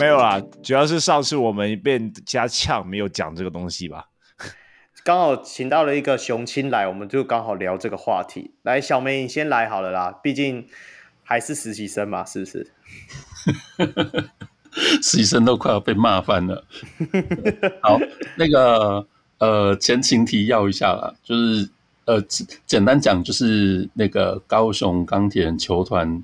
[0.00, 4.08] 没有啦，主要是上次我们被加呛，没有讲这个东西吧。
[5.04, 8.52] 刚好请到了一个雄青来，我们就刚好聊这个话题。
[8.62, 10.66] 来，小梅你先来好了啦，毕竟
[11.22, 12.70] 还是实习生嘛，是不是？
[15.02, 16.64] 实习生都快要被骂翻了。
[17.82, 17.98] 好，
[18.36, 19.06] 那个
[19.38, 21.68] 呃，前情提要一下啦，就是
[22.04, 22.22] 呃，
[22.66, 26.22] 简单讲就是那个高雄钢铁人球团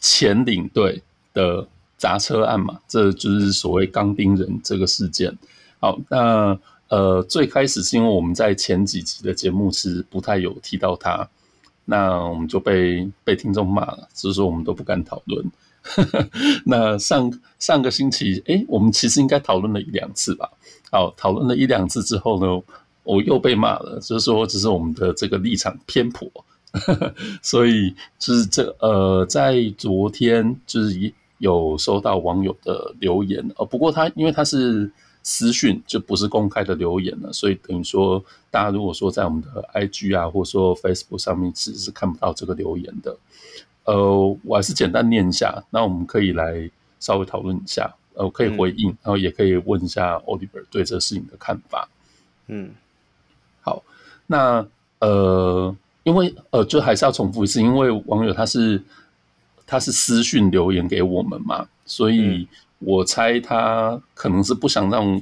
[0.00, 1.66] 前领队的。
[1.98, 5.38] 砸车案嘛，这就是所谓钢钉人这个事件。
[5.78, 6.58] 好，那
[6.92, 11.26] 呃，最开始是因为我们在前几集的节目是不太有提到他，
[11.86, 15.50] 那我们就被被听众骂了，所以说我们都不敢讨论。
[16.66, 20.50] 那上上个星期，哎，我们其实应该讨论了一两次吧？
[20.90, 22.62] 好，讨论了一两次之后呢，
[23.04, 26.30] 我又被骂了，就是说只是我们的这个立场偏颇，
[27.40, 31.14] 所以就是这呃，在昨天就是。
[31.38, 34.88] 有收到网友的留言，呃，不过他因为他是
[35.22, 43.16] 私讯，就不是公开的留言了，所以等于说，大家如果说在我们的 IG 啊，或者说 Facebook 上面，其实是看不到这个留言的。
[43.84, 46.70] 呃，我还是简单念一下，那我们可以来
[47.00, 51.88] 稍微讨论一下，呃，可以回应，然后也可以问一下 Oliver 对这事情的看法。
[52.48, 52.70] 嗯，
[53.60, 53.82] 好，
[54.26, 54.66] 那
[54.98, 58.82] 呃，因为呃，就还是要重复一次，因为网友他是。
[59.64, 62.46] 他是私讯留言给我们嘛，所以
[62.84, 65.20] 我猜他可能是不想让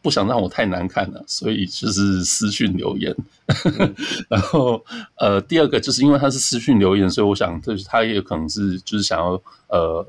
[0.00, 3.14] 不想让我太难看了，所以就是私讯留言。
[3.46, 3.94] 嗯、
[4.28, 4.84] 然后
[5.16, 10.06] 呃，第二个就是因为他是私讯留言，所以我想就是他也可能是就是想要呃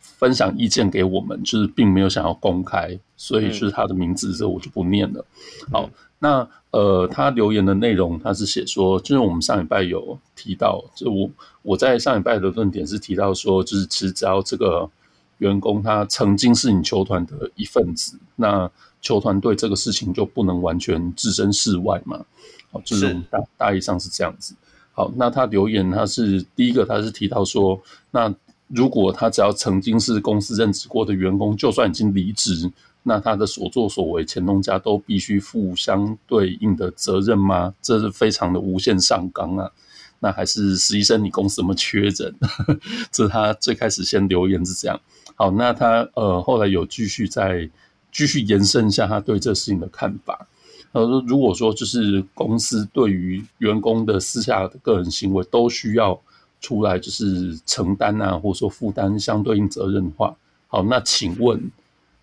[0.00, 5.24] 分享意见给我们，就是并没有想要公开，所以就是他的名字这我就不念了。
[5.70, 5.88] 好。
[6.20, 11.30] 那呃，他留言的内容，他是写说，就是我们上礼拜有提到，就我
[11.62, 14.90] 我在上礼拜的论点是提到说，就是其实只要这个
[15.38, 18.70] 员工他曾经是你球团的一份子，那
[19.00, 22.24] 球团对这个事情就不能完全置身事外嘛。
[22.70, 24.54] 好，就是大大意上是这样子。
[24.92, 28.34] 好，那他留言他是第一个，他是提到说，那
[28.66, 32.70] 如果他只要曾经是公司任职过的员工，就算已经离职。
[33.04, 37.72] 那他的所作所为，前东家都必须负相对应的责任吗？
[37.80, 39.70] 这是非常的无限上纲啊！
[40.20, 42.34] 那还是实习生，你公司怎么缺人？
[43.12, 45.00] 这是他最开始先留言是这样。
[45.34, 47.68] 好，那他呃后来有继续再
[48.10, 50.46] 继续延伸一下他对这事情的看法。
[50.92, 56.20] 呃，如果说就是公司对于员工的私下的个人行为都需要
[56.60, 60.36] 出来就是承担啊，或者说负担相对应责任的话，
[60.66, 61.70] 好，那请问？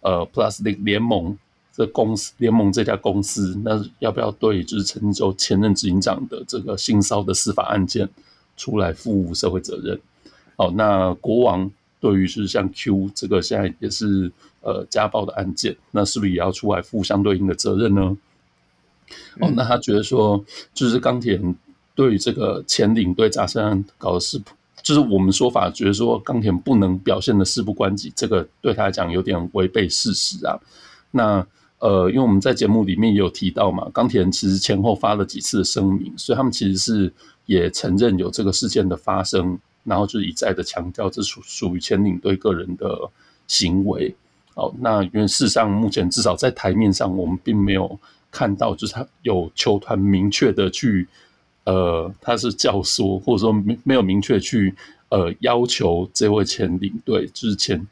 [0.02, 1.36] 呃，Plus League 联盟
[1.76, 8.10] 这公司，联盟这家公司，那要不要对就是陈金州前任执行长的这个性骚的司法案件
[8.56, 10.00] 出来负社会责任？
[10.56, 11.70] 哦，那国王
[12.00, 14.32] 对于是像 Q 这个现在也是
[14.62, 18.18] 呃家暴的案件，那是不是也要出来负相对应的责任呢？
[19.36, 20.44] 嗯、哦，那他觉得说，
[20.74, 21.56] 就是钢铁人
[21.94, 24.42] 对于这个前领队扎森案搞的是，
[24.82, 30.58] 就是我们说法觉得说钢铁人不能表现的事不关己，这个对他来讲有点违背事实啊。
[31.12, 31.46] 那
[31.80, 37.14] 呃，因为我们在节目里面也有提到嘛，钢铁人其实前后发了几次的声明，所以他们其实是
[37.46, 43.10] 也承认有这个事件的发生，然后就一再的强调这属属于前领队个人的
[43.46, 44.16] 行为。
[44.56, 48.00] 好，那因为事实上目前至少在台面上，我们并没有
[48.32, 51.08] 看到就是他有球团明确的去
[51.66, 54.74] 呃，他是教唆或者说没没有明确去
[55.10, 57.86] 呃要求这位前领队就是前。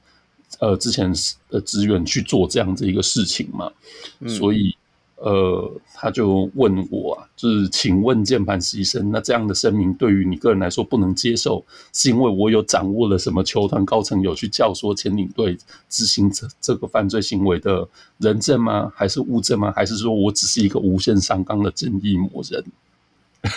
[0.60, 1.14] 呃，之前
[1.50, 3.72] 的资源去做这样子一个事情嘛，
[4.20, 4.76] 嗯、所以
[5.16, 11.64] 呃，他就问我啊，就是请问键盘实习生，那这样的声明对于你个人来说不能接受，
[11.94, 15.58] 是因为我有掌握了什么球团高层有去教唆前领队
[15.88, 18.92] 执行这这个犯罪行为的人证吗？
[18.96, 19.72] 还是物证吗？
[19.76, 22.64] 还是说我只是一个无限上纲的正义魔人？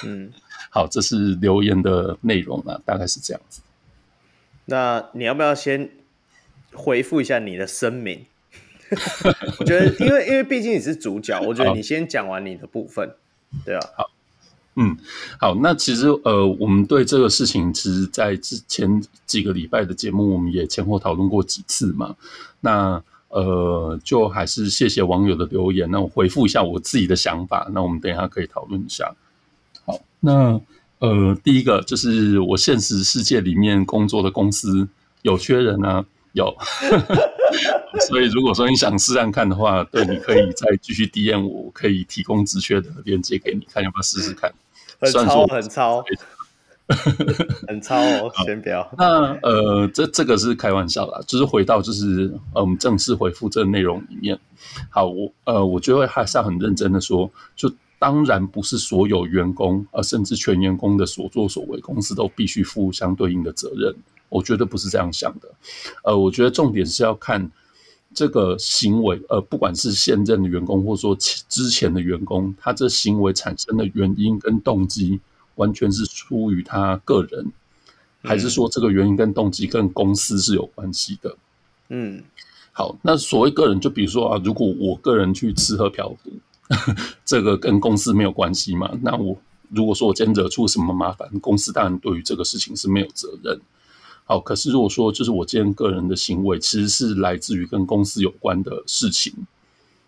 [0.05, 0.33] 嗯，
[0.71, 3.61] 好，这是留言的内容啊，大概是这样子。
[4.67, 5.91] 那你要不要先？
[6.77, 8.27] 回复一下你的声明，
[9.59, 13.11] 我觉得，因为因为毕竟你是主角，我觉得你先讲完你的部分，
[13.65, 14.11] 对啊，好，
[14.77, 14.97] 嗯，
[15.41, 22.15] 好，那其实呃，我们对这个事情，其实，在之前几个礼拜的节目，我们也前后讨论过几次嘛。
[22.61, 29.15] 那呃，就还是谢谢网友的留言，那我回复一下我自己的想法，那我们等一下可以讨论一下。
[29.85, 30.61] 好，那
[31.01, 34.87] 呃，第一个就是我现实世界里面工作的公司
[35.23, 36.05] 有缺人啊。
[36.37, 36.55] 有，
[38.07, 44.53] 所以如果说你想试试看的话，对，你可以再继续 DM 我，我可以提供职缺的链接给你，看要不要试试看。
[45.01, 46.05] 很超，很超，
[47.67, 48.33] 很超哦！
[48.45, 48.89] 先不要。
[48.97, 54.39] 那呃，这这个是开玩笑啦，就是回到就是呃，我们正式回复这个内容里面。
[54.91, 63.95] 好，我呃，我觉得还是要很认真的说，就当然不是所有员工，呃，甚至全员工的所作所为，公司都必须负相对应的责任。
[64.29, 65.49] 我觉得不是这样想的，
[66.03, 67.51] 呃，我觉得重点是要看
[68.13, 75.21] 这个行为，呃，不管是现任的员工，或者说之前的员工，他这行为产生的原因跟动机，
[75.55, 77.53] 完全是出于他个人，
[78.23, 81.37] 还是说这个原因跟动机跟公司是有关系的？
[81.89, 82.25] 嗯，
[82.73, 86.33] 好，那所谓个人，就比如说啊，如果我个人去吃喝嫖赌，
[87.25, 88.91] 这个跟公司没有关系嘛？
[89.03, 89.37] 那我
[89.71, 93.61] 如果说我今天惹出什么麻烦，公司当然对于这个事情是没有责任。
[94.25, 99.33] 好，可是如果说就是我今天个人的行为，其实是来自于跟公司有关的事情，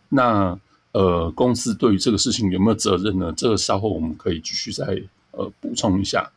[0.08, 0.58] 那
[0.90, 3.32] 呃，公司对于这个事情有没有责任呢？
[3.36, 6.28] 这个稍后我们可以继续再呃补充一下。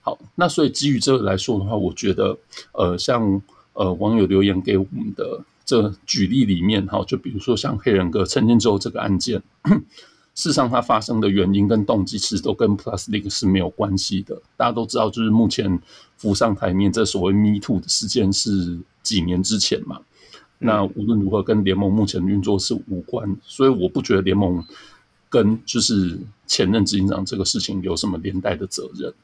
[0.00, 2.36] 好，那所以基于这个来说的话，我觉得
[2.72, 3.42] 呃，像
[3.72, 9.42] 呃网友留言给我们的这个举例里面，哈，就比如说像黑人哥陈建州这个案件。
[10.34, 14.42] 事实上，它发生的原因跟动机其实都跟 Plus League 是没有关系的。
[14.56, 15.80] 大家都知道，就是目前
[16.16, 20.00] 浮上台面这所谓 Me Too 的事件是几年之前嘛。
[20.58, 24.64] 那无论如何，跟联盟目前运作是无关，所以我不觉得联盟
[25.28, 26.18] 跟就是
[26.48, 29.14] 前任执行长这个事情有什么连带的责任。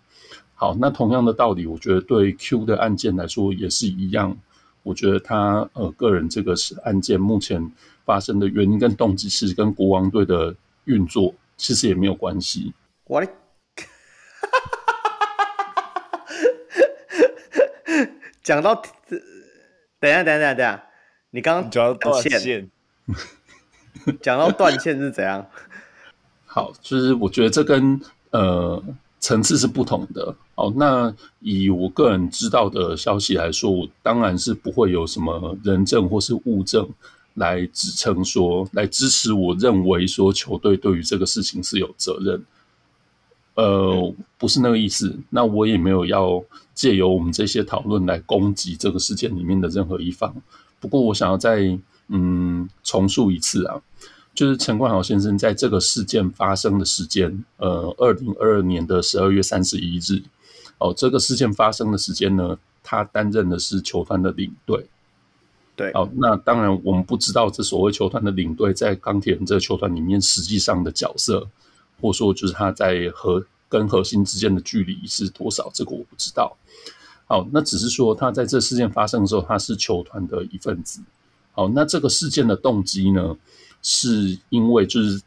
[0.54, 4.36] 好，那同样的道理，我觉得对 Q 的案件来说也是一样。
[4.82, 7.72] 我觉得他呃个人这个是案件目前
[8.04, 10.54] 发生的原因跟动机是跟国王队的。
[10.86, 12.72] 运作其实也没有关系。
[13.04, 13.22] 我，
[18.42, 18.74] 讲到，
[20.00, 20.82] 等一下，等一下，等一下，
[21.30, 22.68] 你刚刚讲到断线，
[24.22, 25.46] 讲到断线是怎样？
[26.46, 28.00] 好，就是我觉得这跟
[28.30, 28.82] 呃
[29.20, 30.34] 层次是不同的。
[30.56, 36.88] 好，那以我个人知道的消息来说，我当然是不会有什么人证或是物证。
[37.34, 42.44] 来支撑说，来支持我认为说球队对于这个事情是有责任，
[43.54, 45.16] 呃，不是那个意思。
[45.30, 46.42] 那我也没有要
[46.74, 50.34] 借由我们这些讨论来攻击这个事件里面的任何一方。
[50.80, 51.78] 不过，我想要再
[52.08, 53.80] 嗯重述一次啊，
[54.34, 60.22] 就是陈冠豪先生在这个事件发生的时间，呃，二零二二年的十二月三十一日，
[60.78, 64.86] 哦，这个事件发生的时间呢，他担任的是球团的领队。
[65.76, 71.48] 对，哦，那当然我们不知道这所谓球团的领队在钢铁人这个球团里面实际上的角色，
[72.00, 76.56] 或者说就是他在核跟核心之间的距离是多少，这个我不知道。
[77.26, 81.00] 好，那只是说他在这事件发生的时候，他是球团的一份子。
[81.52, 83.36] 好，那这个事件的动机呢，
[83.82, 85.20] 是因为就是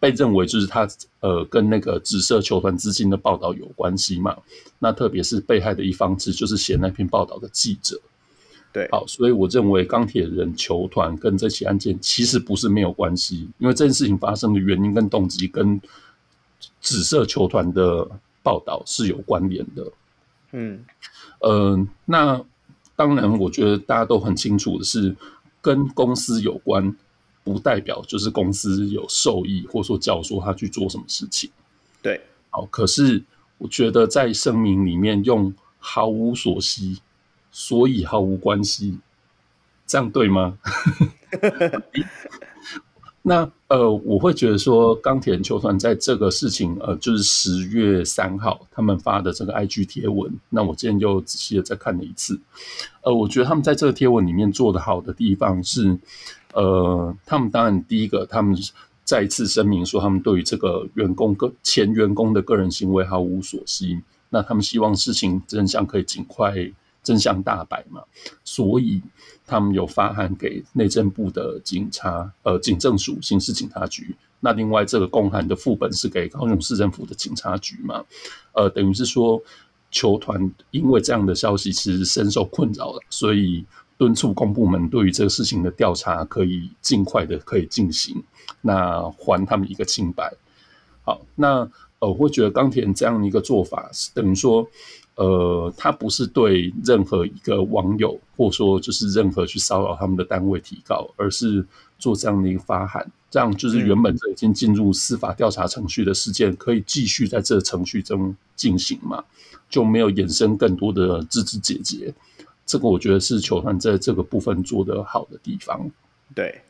[0.00, 0.88] 被认为就是他
[1.20, 4.36] 呃跟那个紫色球团资金的报道有关系嘛？
[4.78, 8.00] 那特别是被害的一方，其实就是写那篇报道的记者。
[8.72, 15.80] 对，好，所以我认为钢铁人球团跟这起案件其实不是没有关系，因为这件事情发生的原因跟动机跟
[16.80, 18.08] 紫色球团的
[18.42, 19.92] 报道是有关联的。
[20.50, 20.84] 嗯，
[21.40, 22.44] 呃，那
[22.96, 25.14] 当然，我觉得大家都很清楚的是，
[25.60, 26.96] 跟公司有关，
[27.44, 31.50] 不代表就是公司有受益，或者说教唆他去做什么事情。
[32.02, 33.22] 对，好，可是
[33.58, 37.00] 我觉得在声明里面用毫无所惜，
[37.52, 38.98] 所以毫无关系，
[39.86, 40.58] 这样对吗？
[43.26, 52.38] 那呃，我会觉得说，钢铁人球团在这个事情，呃，就是十月三号他们发的这个 IG 贴文，那我今天又仔细的再看了一次，
[53.02, 55.98] 呃，我觉得他们在这个贴文里面做的好的地方是，
[56.54, 58.56] 呃，他们当然第一个，他们
[59.04, 64.00] 再一次声明说，他们对于这个员工个前员工的个人行为毫无所悉，
[64.30, 66.54] 那他们希望事情真相可以尽快
[67.02, 68.02] 真相大白嘛，
[68.42, 69.02] 所以。
[69.46, 74.16] 他们有发函给内政部的警察，呃，警政署刑事警察局。
[74.40, 78.02] 那另外这个公函的副本是给高雄市政府的警察局嘛？
[78.54, 79.38] 呃，等于是说，
[79.90, 83.62] 球团因为这样的消息其实深受困扰了，所以
[83.96, 88.22] 敦促公部门对于这个事情的调查可以尽快的可以进行，
[88.60, 90.32] 那还他们一个清白。
[91.04, 91.68] 好，那
[92.00, 94.68] 呃，我会觉得冈田这样的一个做法是等于说。
[95.16, 101.64] 呃，他不是对任何一个网友，或者说就是任何去骚扰他们的单位提告，而是
[102.00, 109.22] 做这样的一个发函，这样就是原本这已经进入司法调查程序的事件，可以继续在这个程序中进行嘛，
[109.70, 112.12] 就没有衍生更多的枝枝节节。
[112.66, 115.90] 这个我觉得是球团在这个部分做得好的地方。
[116.34, 116.62] 对，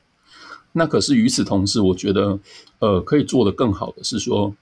[0.73, 2.39] 那可是与此同时，我觉得
[2.79, 4.55] 呃，可以做得更好的是说。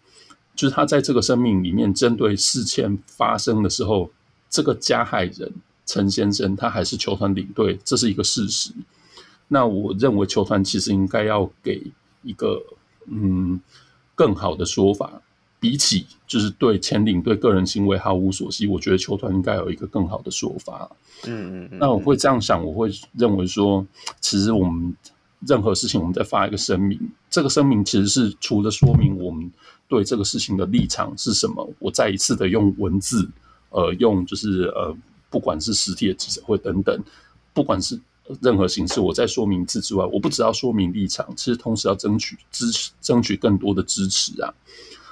[0.55, 4.11] 就是他在这个生命里面，针对事件发生的时候，
[4.51, 5.51] 这个加害人
[5.87, 8.71] 陈先生他还是球团领队，这是一个事实。
[9.49, 11.83] 那我认为球团其实应该要给
[12.23, 12.63] 一个
[13.07, 13.59] 嗯
[14.15, 15.23] 更好的说法，
[15.63, 20.91] 比起就是对前领队个人行为毫无所惜，我觉得球团应该有一个更好的说法。
[21.25, 21.79] 嗯嗯嗯。
[21.79, 23.87] 那我会这样想，我会认为说，
[24.21, 24.93] 其实我们
[25.47, 26.99] 任何事情，我们在发一个声明，
[27.31, 29.49] 这个声明其实是除了说明我们。
[29.89, 31.71] 对这个事情的立场是什么？
[31.79, 33.29] 我再一次的用文字，
[33.69, 34.97] 呃，用就是呃，
[35.29, 36.99] 不管是实体的记者会等等，
[37.53, 38.01] 不管是
[38.41, 44.49] 任何形式，我在说明字之外，我不只要说明立场，其实同时要争取支持，争取更多的支持啊。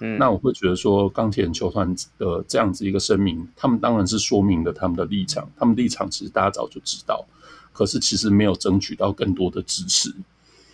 [0.01, 7.24] 嗯，那我会觉得说，钢铁人球团的这样子一个声明，他们当然是说明了他们的立场，他们立场其实大家早就知道，
[7.72, 10.14] 可是其实没有争取到更多的支持。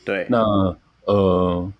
[0.05, 0.43] 对，那
[1.05, 1.73] 呃。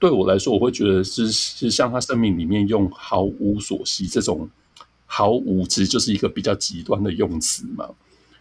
[0.00, 4.48] 对我来说，我会觉得是是像他声明里面用“毫无所惜”这种
[5.06, 7.84] “毫无”，其实就是一个比较极端的用词嘛。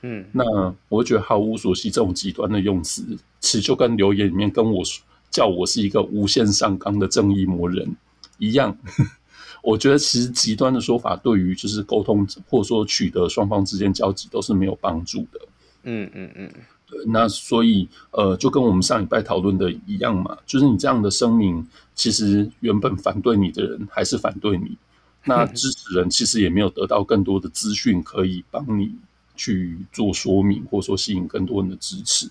[0.03, 0.45] 嗯，那
[0.87, 3.03] 我会觉得“毫无所惜”这种极端的用词，
[3.39, 7.95] 其实就跟留言里面跟我说叫我是一个无限上纲的正义魔人
[8.37, 8.77] 一样。
[9.63, 15.39] 我觉得其实极端的说法，对于就是沟通或者说取得双方之间交集都是没有帮助的。
[15.83, 16.51] 嗯嗯嗯。
[16.89, 24.77] 对那所以，呃，就跟我们上礼拜讨论的一样嘛，就是你这样的声明，其实原本反对你的人还是反对你，
[25.25, 28.95] 那 支持人其实也没有得到更多的资讯可以帮你
[29.35, 32.29] 去做说明，或者说吸引更多人的支持。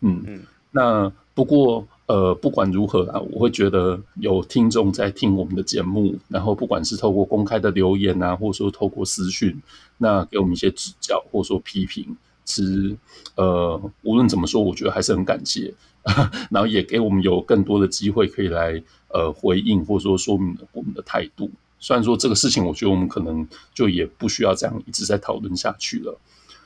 [0.00, 0.42] 嗯嗯。
[0.72, 9.60] 那不过，呃，不管如何啊，我会觉得有听众在听我们的节目，然后不管是透过公开的留言啊，或者说透过私讯，
[9.98, 12.16] 那给我们一些指教，或者说批评。
[12.44, 12.94] 其实，
[13.36, 15.72] 呃，无论怎么说，我觉得还是很感谢，
[16.50, 21.50] 然后也给我们有更多的机会可以来呃回应或者说说明我们的态度。
[21.80, 26.18] 虽然说这个事情，我觉得我们可能就也不需要这样一直在讨论下去了。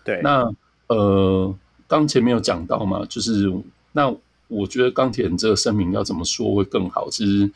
[0.05, 0.53] 对，那
[0.89, 1.55] 呃，
[1.87, 3.53] 刚前面有讲到嘛，就是
[3.93, 4.13] 那
[4.49, 7.09] 我觉得钢铁人这个声明要怎么说会更好？
[7.11, 7.51] 其实，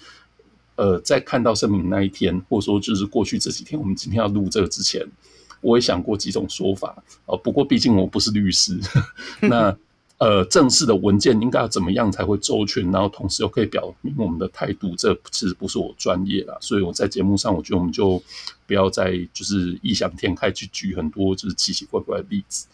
[0.77, 5.07] 呃，在看到声明那一天，或者说就是过去这几天，我们今天要录这个之前。
[5.61, 8.81] 我也想过几种说法哦，不过毕竟我不是律师，
[9.43, 9.77] 那
[10.19, 18.21] 呃，正式的文件应该要怎么样才会周全，然后同时又可以表明我们的态度，这其实不是我专业啦，所以我在节目上，我觉得我们就
[18.67, 22.67] 不要再就是异想天开去举很多就是奇奇怪怪的例子。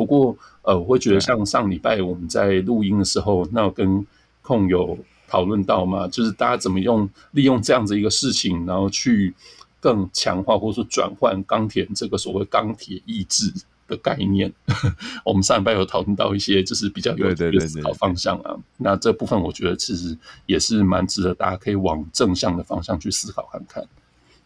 [0.00, 4.06] 不过呃，我会觉得像上礼拜我们在录音的时候，那我跟
[4.40, 4.96] 控友
[5.28, 9.34] 讨论到嘛，就是大家怎么用利用这样子一个事情，然后去。
[9.82, 13.50] 更强化或者说转换钢铁这个所谓钢铁意志
[13.88, 14.52] 的概念，
[15.24, 18.54] 我们上礼拜有讨论到一些就是比较有趣的思考方向啊。
[18.76, 20.14] 那这部分我觉得其实
[20.44, 23.82] 也是蛮值得大家可以往正向的方向去思考看看。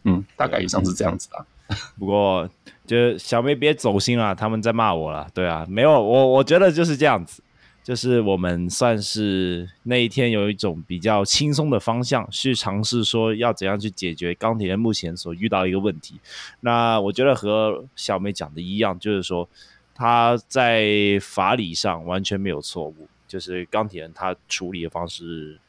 [0.05, 1.45] 嗯，大概以上是这样子啊。
[1.97, 2.49] 不过
[2.85, 5.27] 就小梅别走心了，他们在骂我了。
[5.33, 7.41] 对啊，没有我，我觉得就是这样子，
[7.83, 16.19] 就是我们算是那一天有一种比较轻松的方向去尝试说要怎样去解决钢铁人目前所遇到一个问题。
[16.59, 19.49] 那我觉得和小梅讲的一样，就是说
[19.95, 25.59] 他在法理上完全没有错误，就是钢铁人他处理的方式。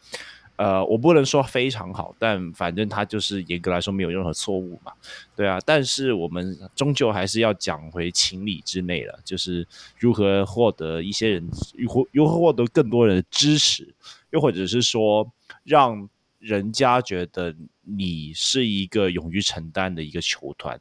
[0.56, 4.90] 呃，我不能说非常好，但反正他就是严格来说没有任何错误嘛，
[5.36, 5.58] 对啊。
[5.66, 9.66] 但是我们终究还是要讲回情理之内了，就是
[9.98, 11.46] 如何获得一些人，
[11.76, 13.94] 如何如何获得更多人的支持，
[14.30, 15.30] 又或者是说
[15.62, 16.08] 让
[16.38, 20.80] 人家觉得你是一个勇于承担的一个球团，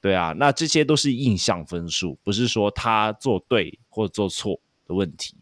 [0.00, 0.32] 对啊。
[0.36, 5.34] 那这些都是印象分数，不是说他做对或做错的问题，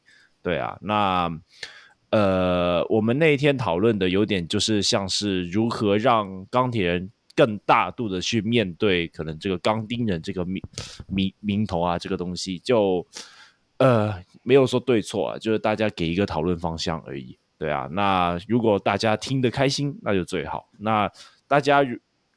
[0.43, 0.78] 对啊。
[0.81, 1.39] 那。
[2.11, 10.62] 呃，我们那一天讨论的有点就是像是如何让钢铁人更大度的去面对可能这个钢钉人这个名
[11.09, 13.07] 名名头啊，这个东西就
[13.78, 17.37] 呃没有说对错啊，就是大家给一个讨论方向而已。
[17.59, 20.69] 对啊，那如果大家听得开心，那就最好。
[20.78, 21.11] 那
[21.49, 21.85] 大家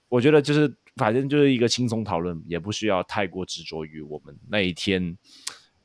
[0.07, 5.17] 我觉得就是反正就是一个轻松讨论，也不需要太过执着于我们那一天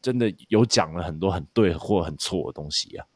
[0.01, 3.07] 真的有讲了很多很对或很错的东西啊。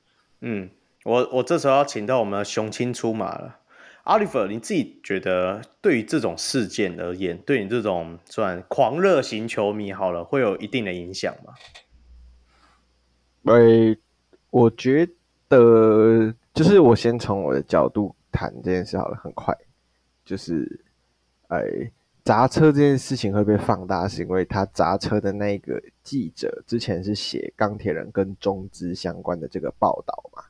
[0.41, 0.71] 嗯，
[1.05, 3.59] 我我这时候要请到我们的雄青出马了
[4.05, 11.55] ，Oliver，你自己觉得对于这种事件而言，对你这种算狂热型球迷好了，会有一定的影响吗？
[13.53, 13.97] 哎，
[14.51, 15.09] 我觉
[15.49, 19.57] 得就是我先从我的角度谈这件事好了，很快，
[20.25, 20.85] 就是
[21.49, 21.91] 哎。
[22.29, 30.45] 砸车这件事情会被放大，是因为他砸车的那个记者之前是写钢铁人跟中资相关的这个报道嘛。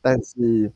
[0.00, 0.72] 但是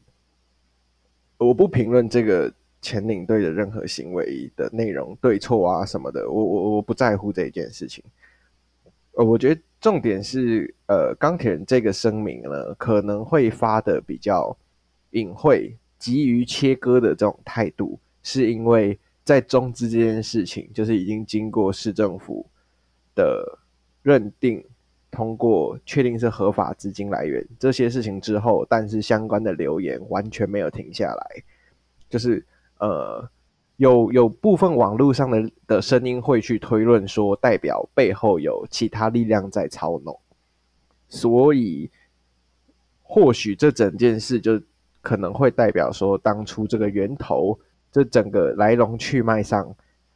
[1.38, 2.52] 我不评论这个
[2.82, 8.04] 前领队的任何行为的内容对错啊什么的，我我我不在乎这一件事情。
[9.12, 14.54] 呃，我觉得重点是，呃，钢铁人这个声明呢，可能会发的比较
[15.12, 18.98] 隐晦、急于切割的这种态度，是因为。
[19.24, 22.46] 在中资这件事情，就是已经经过市政府
[23.14, 23.58] 的
[24.02, 24.62] 认定，
[25.10, 31.42] 通过确定是合法资金来源这些事情之后，但是相关的留言完全没有停下来，
[32.10, 32.44] 就是
[32.78, 33.26] 呃，
[33.78, 40.20] 有有部分网络上的的声音会去推论说，代表背后有其他力量在操弄，
[41.08, 41.90] 所以
[43.02, 44.60] 或许这整件事就
[45.00, 47.58] 可能会代表说，当初这个源头。
[47.94, 49.72] 这整个来龙去脉上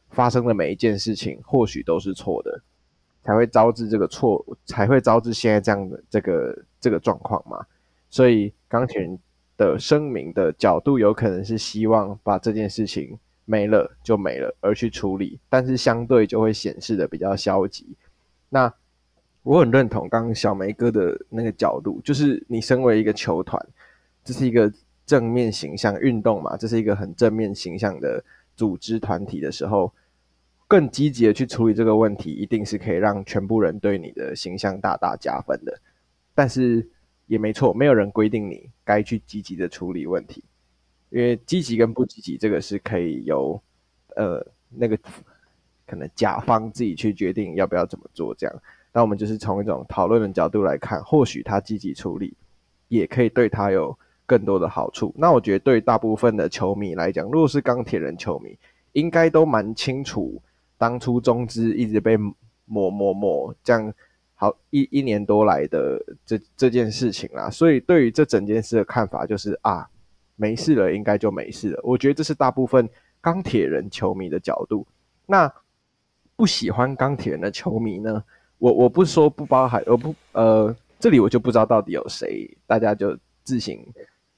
[0.09, 2.61] 发生的每一件事情，或许都是错的，
[3.23, 7.65] 才会招致这个错，才会招致现在这样的这个这个状况嘛。
[8.09, 9.17] 所以钢铁人
[9.55, 17.95] 的声明的角度，有可能是希望把这件事情没了就没了而去处理，但是相对就会显示的比较消极。
[18.49, 18.73] 那
[19.41, 23.65] 我很认同刚刚小梅哥的那个角度，就是你身为一个球团，
[24.25, 24.69] 这是一个。
[25.09, 28.23] 正面形象运动嘛，这是一个很正面形象的
[28.55, 29.91] 组织团体的时候，
[30.67, 35.81] 更积极的去处理这个问题，一定是可以让全部人对你的形象大大加分的。
[36.35, 36.87] 但是
[37.25, 40.43] 也没错，没有人规定你该去积极的处理问题，
[41.09, 43.59] 因为积极跟不积极，这个是可以由
[44.15, 44.95] 呃那个
[45.87, 48.35] 可能甲方自己去决定要不要怎么做。
[48.35, 48.61] 这样，
[48.93, 52.37] 那我们就是从一种讨论的角度来看，或许他积极处理，
[52.89, 53.97] 也可以对他有。
[54.29, 58.55] 更多的好处，那我觉得对大部分的球迷来讲，如果是钢铁人球迷，
[58.91, 60.39] 应该都蛮清楚
[60.77, 62.15] 当初中资一直被
[62.65, 63.91] 抹抹抹这样
[64.35, 67.49] 好一一年多来的这这件事情啦。
[67.49, 69.89] 所以对于这整件事的看法就是啊，
[70.35, 71.79] 没事了，应该就没事了。
[71.83, 72.87] 我觉得这是大部分
[73.19, 74.85] 钢铁人球迷的角度。
[75.25, 75.51] 那
[76.35, 78.23] 不喜欢钢铁人的球迷呢？
[78.59, 83.83] 我我不说不包含，我不呃，这里我就不知道到底有谁，大家就自行。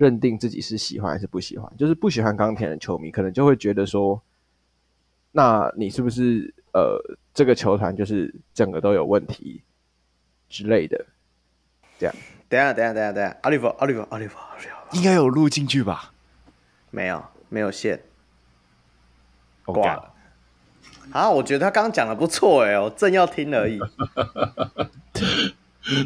[0.01, 4.19] 认定自己是喜欢还是不喜欢，就是不喜欢钢铁人的球迷，可能就会觉得说，
[5.31, 6.99] 那你是不是呃，
[7.35, 9.61] 这个球团就是整个都有问题
[10.49, 11.05] 之类的？
[11.99, 12.15] 这样，
[12.49, 14.31] 等下，等下，等下，等下，Oliver，Oliver，Oliver，
[14.93, 16.11] 应该有录进去吧？
[16.89, 18.01] 没有，没有线，
[19.65, 20.11] 挂了。
[21.11, 23.79] 啊，我觉得他刚刚讲的不错哎，我正要听而已。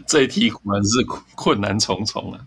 [0.05, 1.03] 这一题果然是
[1.35, 2.45] 困难重重啊。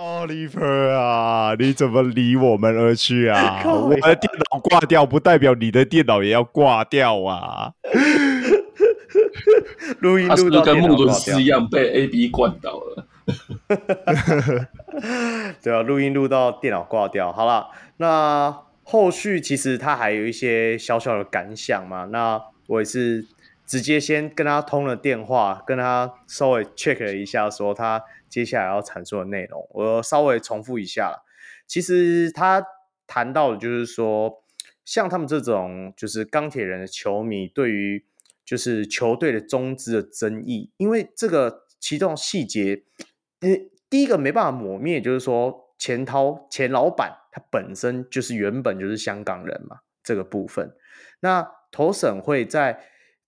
[0.00, 3.60] Oliver 啊，你怎么离我们而去啊？
[3.68, 7.74] 我的电脑挂掉，不代表你的电脑也要挂掉啊！
[10.00, 13.06] 录音录到跟穆伦斯一样被 AB 灌倒了。
[15.62, 17.30] 对啊，录音录到电脑挂掉。
[17.30, 17.66] 好了，
[17.98, 23.26] 那后续其实他还有一些小小的感想嘛，那我也是
[23.70, 31.22] 直接先跟他通了电话，跟他稍微 check 了一下，说他接下来要阐述的内容，我稍微重复一下。
[31.68, 32.66] 其实他
[33.06, 34.42] 谈到的就是说，
[34.84, 38.04] 像他们这种就是钢铁人的球迷，对于
[38.44, 42.82] 就是球队的中资的争议，因为这个其中细节，
[43.38, 50.74] 第第一个没办法抹灭，就是说钱涛钱老板他本身就是原本就是香港人嘛，这个部分，
[51.20, 52.80] 那投审会在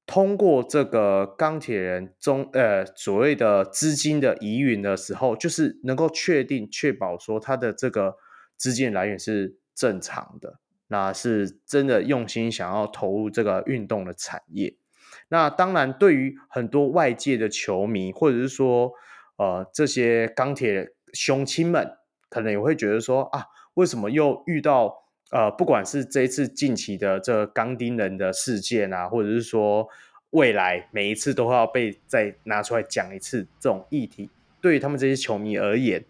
[0.04, 8.16] 通过这个钢铁人中呃所谓的资金的疑云的时候，就是能够确定确保说他的这个
[8.56, 10.58] 资金来源是正常的，
[10.88, 14.76] 那是真的用心想要投入这个运动的产业。
[15.28, 18.92] 那当然，对于很多外界的球迷，或者是说，
[19.36, 21.88] 呃，这些钢铁乡亲们，
[22.28, 25.01] 可能也会觉得说啊，为什么又遇到
[25.32, 29.88] 呃，不管是这一次近期的这个钢钉人的事件啊，或者是说
[30.30, 34.30] 未来每一次都会要被再拿出来讲一次这种议题，
[34.60, 36.04] 对于他们这些球迷而言，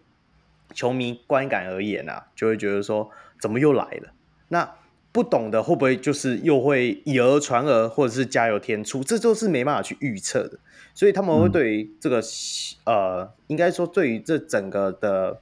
[0.73, 3.09] 球迷观感而言啊，就会觉得说，
[3.41, 4.13] 怎么又来了？
[4.49, 4.75] 那。
[5.13, 9.03] 不懂的会不会就是又会以讹传讹，或者是加油添醋？
[9.03, 10.57] 这都是没办法去预测的。
[10.95, 15.39] 所以他们会对于这个、嗯、呃，应该说对于这整个的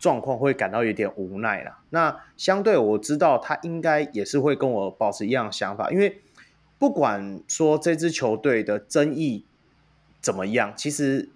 [0.00, 1.78] 状况会感到有点无奈啦。
[1.90, 6.20] 那相对我知道他应该也是会跟我保持一样想法，因为
[6.76, 9.44] 不管说这支球队的争议
[10.20, 11.28] 怎么样，其实。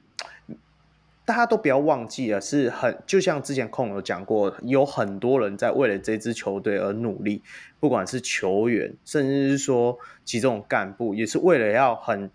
[1.27, 7.43] 大家都不要忘记了，是很就像之前控有讲过，有很多人在为了这支球队而努力，
[7.81, 12.31] 不管是球员，甚至是说其中干部，也是为了要很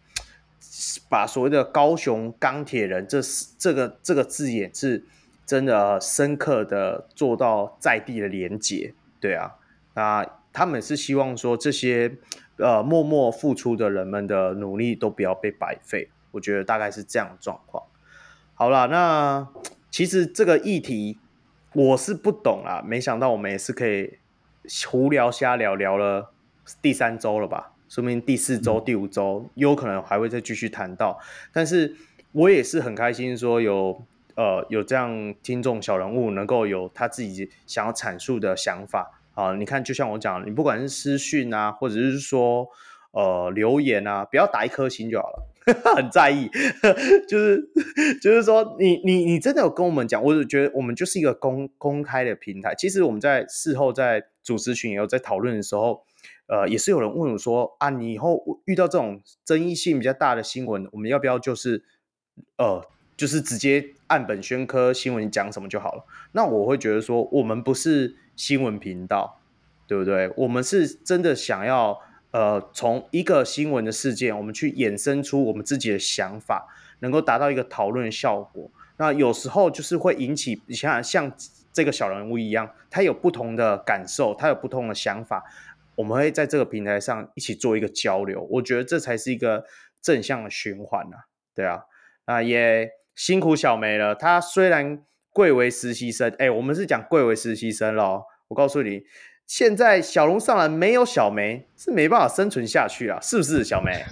[1.08, 3.20] 把所谓的高雄钢铁人这
[3.60, 5.04] 这个这个字眼是
[5.50, 9.56] 真的深刻的做到在地的连结，对啊，
[9.96, 10.24] 那
[10.54, 12.18] 他们是希望说这些
[12.58, 17.84] 呃默默付出的人们的努力都不要被白费，我觉得大概是这样的状况。
[18.54, 19.48] 好了，那
[19.90, 21.18] 其实这个议题
[21.74, 24.20] 我是不懂啦，没想到我们也是可以
[24.88, 26.32] 胡聊瞎聊，聊了
[26.80, 27.72] 第三周了吧？
[27.88, 31.20] 说明第四周、第五周有可能还会再继续谈到。
[31.52, 31.96] 但是
[32.34, 34.04] 我也是很开心，说有
[34.40, 39.54] 呃有这样听众小人物能够有他自己想要阐述的想法啊。
[39.58, 42.70] 你看，就像我讲，你不管是私讯啊，或者是说
[43.12, 45.46] 呃留言啊，不要打一颗星就好了。
[45.96, 46.50] 很在意，
[47.28, 47.70] 就是
[48.24, 52.74] 就是说你，你你你真的有跟我们讲，我就觉得我们就是一个公公开的平台。
[52.74, 56.02] 其实我们在事后在主持群也有在讨论的时候，
[56.48, 61.84] 呃，也是有人问我说啊，你以后遇到这种争议性比较大的新闻，我们要不要就是
[62.58, 62.84] 呃，
[63.20, 66.06] 就是直接按本宣科新闻讲什么就好了？
[66.32, 69.42] 那我会觉得说，我们不是新闻频道，
[69.86, 70.32] 对不对？
[70.38, 72.00] 我们是真的想要。
[72.32, 76.68] 呃，从一个新闻的事件，我们去衍生出我们自己的想法，
[77.00, 78.70] 能够达到一个讨论的效果。
[78.98, 81.34] 那有时候就是会引起，你想想像
[81.74, 85.44] 这个小人物一样，他有不同的感受，他有不同的想法，
[85.96, 88.48] 我们会在这个平台上一起做一个交流。
[88.52, 89.66] 我觉得这才是一个
[90.00, 91.18] 正向的循环呐，
[91.56, 91.82] 对啊，
[92.28, 94.16] 那也辛苦小梅了。
[94.16, 94.98] 她虽然
[95.34, 99.02] 贵为实习生，哎，我们是讲贵为实习生咯，我告诉你。
[99.46, 104.06] 现在小龙上来没有小梅是没办法生存下去啊，是不是小梅？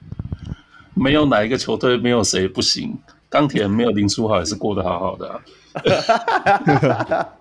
[0.94, 2.98] 没有哪一个球队没有谁不行，
[3.30, 5.42] 钢铁人没有林书豪也是过得好好的啊。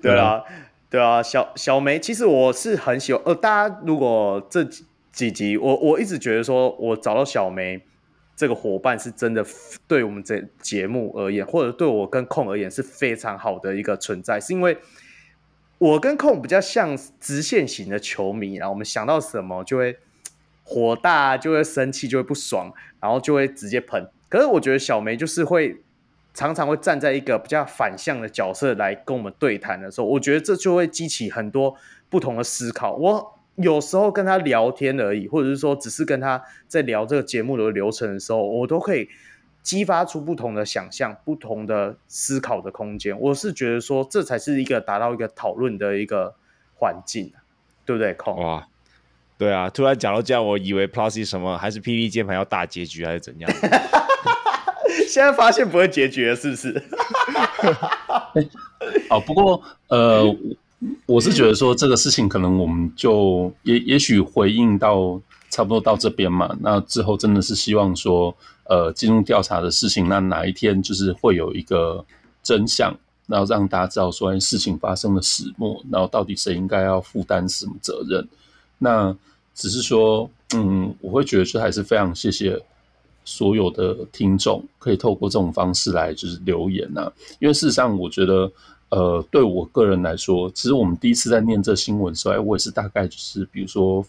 [0.00, 0.44] 对啊，
[0.88, 3.20] 对啊，小小梅其实我是很喜欢。
[3.24, 4.62] 呃，大家如果这
[5.10, 7.80] 几集我我一直觉得说我找到小梅
[8.40, 9.44] 这个伙伴是真的
[9.86, 14.78] 对我们这节目而言，或者对我跟控而言是非常好的一个存在，是因为。
[15.76, 19.96] 我跟控比较像直线型的球迷，然后我们想到什么就会
[20.62, 24.06] 火大，就会生气，就会不爽，然后就会直接喷。
[24.28, 25.80] 可是我觉得小梅就是会
[26.34, 31.74] 常常会站在一个比较反向的角色来跟我们对谈的时候，我觉得这就会激起很多
[32.10, 32.94] 不同的思考。
[32.96, 39.08] 我有时候跟他聊天而已，或者是说只是跟他在聊这个节目的流程的时候，我都可以。
[39.62, 43.20] 激发出不同的想象、不同的思考的空间。
[43.20, 46.34] 我是觉得说，这才是一个达到一个讨论的一个
[46.76, 47.30] 环境，
[47.84, 48.14] 对不对？
[48.14, 48.66] 空哇，
[49.36, 49.68] 对啊！
[49.68, 53.50] 突然讲到这样，我以为 Plus 什么还是 PP 键盘要大结局还是怎样？
[55.06, 56.82] 现在发现不会结局了，是不是？
[59.10, 60.24] 哦，不过呃，
[61.06, 65.20] 我是觉得说这个事情可能我们就也也许回应到
[65.50, 66.56] 差不多到这边嘛。
[66.60, 68.34] 那之后真的是希望说。
[68.70, 72.04] 呃，进入调查的事情，那哪一天就是会有一个
[72.40, 72.96] 真相？
[73.26, 78.24] 然后让大家知道说事情发生的始末，然后到底谁应该要负担什么责任。
[78.78, 79.12] 那
[79.56, 82.56] 只是说，嗯，我会觉得这还是非常谢谢
[83.24, 88.48] 所有的听众可以透过这种方式来就是留言呐、啊，因为事实上我觉得。
[88.90, 94.04] 呃，对我个人来说，其实我们第一次在念这新闻的时候，我也是大概就是，比如说，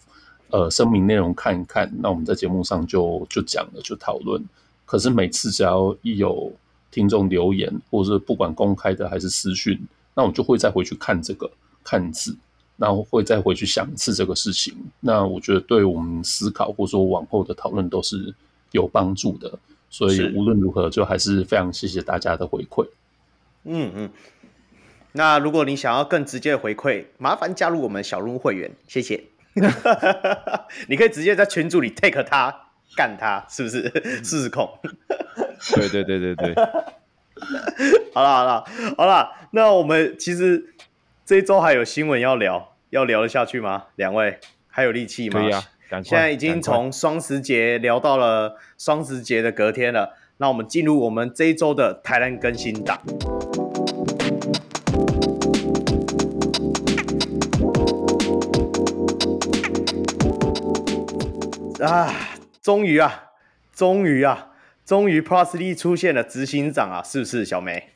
[0.50, 4.42] 呃，声明内容看一看，那我们在节目上就就讲了，就讨论。
[4.84, 6.52] 可是每次只要一有
[6.90, 9.80] 听众留言，或者是不管公开的还是私讯，
[10.14, 11.48] 那我就会再回去看这个
[11.84, 12.36] 看字，
[12.76, 14.74] 然后会再回去想一次这个事情。
[15.00, 18.34] 那我觉得对我们思考或者说往后的讨论都是
[18.72, 19.56] 有帮助的。
[19.88, 22.84] 所以无论如何，就还是非常谢谢大家的回馈。
[23.64, 24.10] 嗯嗯。
[25.12, 29.24] 那如果你想要更直接的回馈，麻烦加入我们小鹿会员，谢谢。
[30.88, 33.92] 你可以直接在群组里 take 他干他，是不是？
[34.24, 34.78] 试试控。
[35.74, 36.54] 对对对对对。
[38.14, 38.64] 好了好了
[38.96, 40.72] 好了，那我们其实
[41.26, 43.84] 这一周还有新闻要聊，要聊得下去吗？
[43.96, 45.40] 两位还有力气吗？
[45.40, 45.62] 可以啊，
[46.02, 52.98] 现在已经从双十节聊到了双十节的隔天了，那我们进入我们这一周的台南更新档。
[61.82, 62.14] 啊，
[62.62, 63.24] 终于啊，
[63.74, 64.50] 终于啊，
[64.86, 67.88] 终于 Plus Lee 出现了执行长啊，是不是小梅？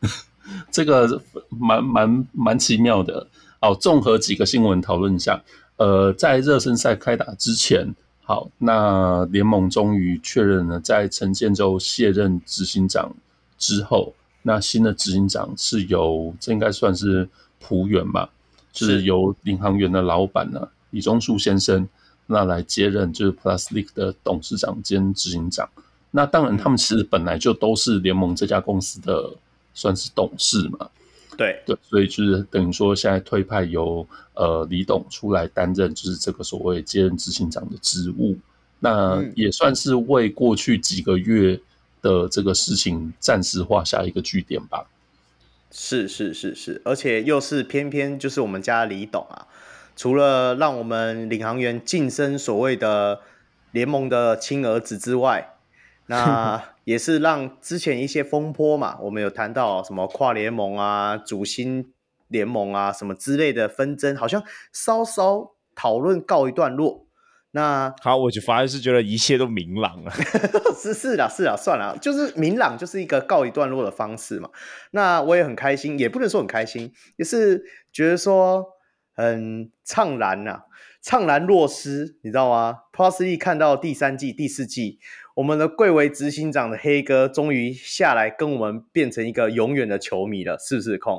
[0.72, 3.28] 这个蛮蛮蛮奇妙的。
[3.60, 5.40] 好，综合几个新闻讨论一下。
[5.76, 13.14] 呃，在热身赛开打之前，好，那联盟终于确认了，在陈建州卸任执行长
[13.56, 17.28] 之后，那新的执行长是由这应该算是
[17.60, 18.30] 璞园吧，
[18.72, 21.88] 就是由领航员的老板呢李钟树先生。
[22.26, 25.68] 那来接任就是 League 的董事长兼执行长。
[26.10, 29.32] 那当然，他们其实本来就都是联盟这家公司的
[29.74, 30.88] 算是董事嘛。
[31.36, 38.36] 对对，所以就是等于说，现在推派由呃李董出来担任，就是这个所谓接任执行长的职务。
[38.80, 41.60] 那也算是为过去几个月
[42.00, 44.86] 的这个事情暂时画下一个句点吧。
[45.70, 49.46] 是是是是，而且又是偏偏就是我们家李董啊。
[49.96, 53.22] 除了让我们领航员晋升所谓的
[53.72, 55.54] 联盟的亲儿子之外，
[56.08, 61.92] 那也是让之前一些风波嘛，我们有谈到什么跨联盟啊、主新
[62.28, 67.06] 联盟啊什么之类的纷争，好像稍稍讨论告一段落。
[67.52, 70.12] 那好，我就反而是觉得一切都明朗了。
[70.76, 74.50] 是是啦，是啦，算了，就是明朗就是一个告一段落的方式嘛。
[74.90, 78.75] 那我也很开心，也不能说很开心，也是觉得说。
[79.16, 80.62] 很怅然呐、啊，
[81.02, 84.98] 怅然若失，你知道吗？Plus Lee 看到第三季、第四季，
[85.34, 91.18] 我们的贵为执行长的黑哥终于下来跟我们变成一个永远的球迷了，是不是控？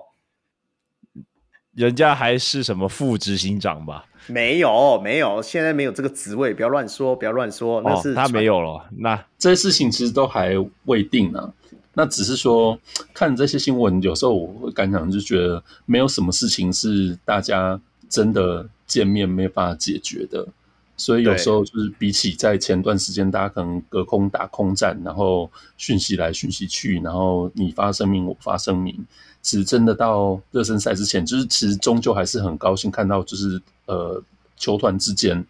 [1.74, 4.06] 人家还是什么副执行长吧？
[4.28, 8.88] 没有，没有，现在没有这个职位，不要乱说，不要乱说，那是、哦、他没有了。
[8.98, 10.54] 那这些事情其实都还
[10.86, 11.54] 未定呢。
[11.94, 12.80] 那只是说，
[13.14, 17.80] 看这些新闻，有时候我会感想，就觉得没有什么事情是大家
[18.10, 20.48] 真的见面没办法解决的。
[20.96, 29.06] 所以有时候就是比起在前段时间，大家可能隔空打空战，然后讯息来讯息去，然后你发声明我发声明，
[29.42, 34.24] 其实真的到热身赛之前，就是其实终究还是很高兴看到，就是呃
[34.56, 35.46] 球团之间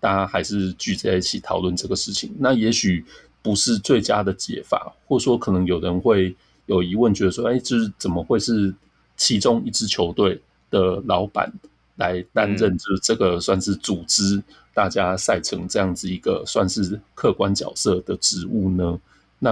[0.00, 2.34] 大家还是聚在一起讨论这个事情。
[2.38, 3.04] 那也许。
[3.44, 6.32] 不是最佳的解法，或者说可能有人会
[6.66, 8.72] 有疑问，觉得说，哎，就是怎么会是
[9.16, 10.40] 其中一支球队
[10.70, 11.52] 的老板
[12.02, 14.42] 来担任，就是这个算是组织
[14.74, 18.98] 大家赛程这样子一个算是客观角色的职务呢？
[19.38, 19.50] 那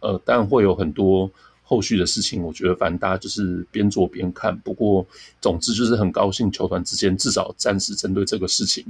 [0.00, 1.30] 呃，当然会有很多
[1.62, 4.56] 后续的事情，我觉得反正大家就是边做边看。
[4.58, 5.06] 不过，
[5.40, 8.84] 总之就是很高兴球团之间至少暂时针对这个事情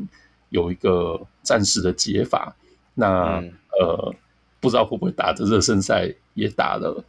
[0.48, 2.56] 有一个暂时的解法。
[2.94, 4.14] 那、嗯、呃。
[4.62, 7.05] 不知道会不会打着热身赛也打了，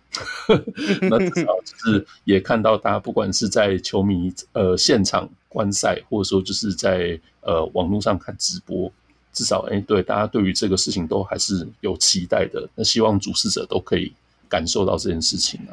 [1.07, 8.91] 那至少就是也看到大家不管是在球迷呃现场观赛，或者说就是在呃网络上看直播，
[9.31, 12.67] 至少哎对大家对于这个事情都还是有期待的。
[12.75, 14.11] 那希望主事者都可以
[14.49, 15.71] 感受到这件事情呢。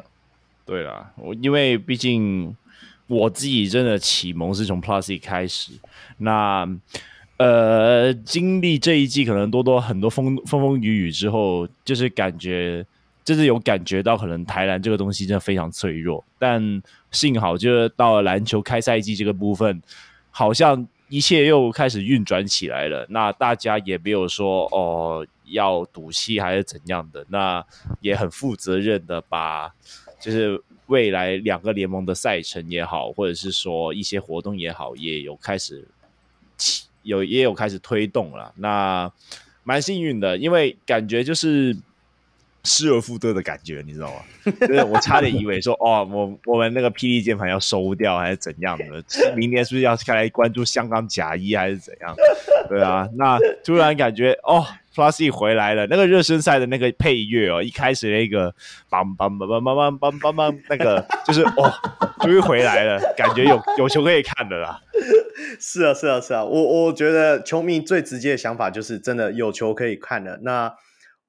[0.65, 2.55] 对啦，我因为毕竟
[3.07, 5.71] 我自己真的启蒙是从 Plus 开始，
[6.19, 6.69] 那。
[7.37, 12.85] 呃，经历这一季可能多多很多风风风雨雨之后，就是感觉，
[13.31, 16.21] 就是有感觉到可能台篮这个东西真的非常脆弱。
[16.37, 16.61] 但
[17.11, 19.81] 幸好，就是到了篮球开赛季这个部分，
[20.31, 23.07] 好像一切又开始运转起来了。
[23.09, 27.65] 那大家也没有说哦要赌气还是怎样的，那
[28.01, 29.73] 也很负责任的把
[30.19, 35.87] 就是未来两个联盟的赛程也好，或者是说一些活动也好，也有开始
[37.03, 38.53] 有也有开始推动了。
[38.57, 39.09] 那
[39.63, 41.77] 蛮幸运的，因为感觉就是。
[42.63, 44.21] 失而复得的感觉，你知道吗？
[44.61, 48.85] 就是我差点以为说，哦，我我们那个霹雳键盘要收掉，还是怎样的？
[49.35, 52.15] 明年是不是要开来关注香港甲一，还是怎样？
[52.69, 54.65] 对啊，那突然感觉，哦
[54.95, 55.87] ，Plus 回来了。
[55.87, 58.53] 那个热身赛的那个配乐哦，一开始那个
[58.89, 61.73] 梆梆梆梆梆梆梆梆，那个就是哦，
[62.21, 64.79] 终于回来了，感觉有有球可以看的啦。
[65.59, 70.39] 是啊，是啊，是啊，我我觉得球迷最直接的想法就是，真的有球可以看了。
[70.43, 70.73] 那。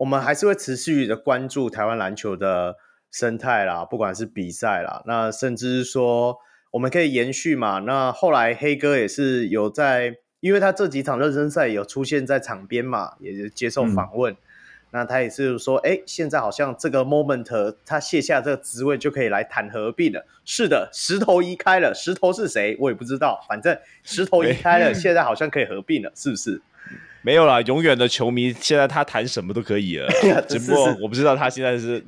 [0.03, 2.75] 我们还是会持续的关注台湾篮球的
[3.13, 6.39] 生态啦，不管是比赛啦，那甚至是说
[6.73, 7.79] 我们可以延续嘛。
[7.79, 14.33] 那后来黑哥也是有在，因为他这几场热身赛有出现在场边嘛，也接受访问。
[14.33, 14.37] 嗯、
[14.91, 20.27] 那他也是说，哎，现在好像这个 moment 他卸下这个职位就可以来谈合并了。
[20.45, 26.61] 是的，石头移开了，石头是谁我也不知道，反正石头移开了， 现在好像可以合并了，是不是？
[27.23, 30.09] 没有啦，永远的球迷，现在他谈什么都可以 了。
[30.49, 32.05] 只不过我不知道他现在是，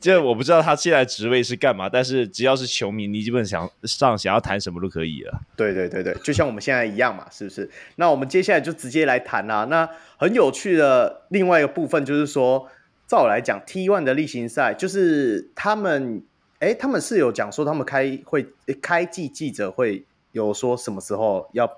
[0.00, 1.88] 就我不知道他现在职位是干嘛。
[1.88, 5.40] 但是只要是球迷，你基本想上想要谈什么都可以了。
[5.56, 7.70] 对对对对，就像我们现在一样嘛，是不是？
[7.94, 9.64] 那我们接下来就直接来谈啦。
[9.66, 12.68] 那很有趣的另外一个部分就是说，
[13.06, 16.24] 照我来讲，T one 的例行赛就是他们，
[16.58, 18.48] 哎，他们是有讲说他们开会
[18.82, 21.70] 开季记者会，有说什么时候要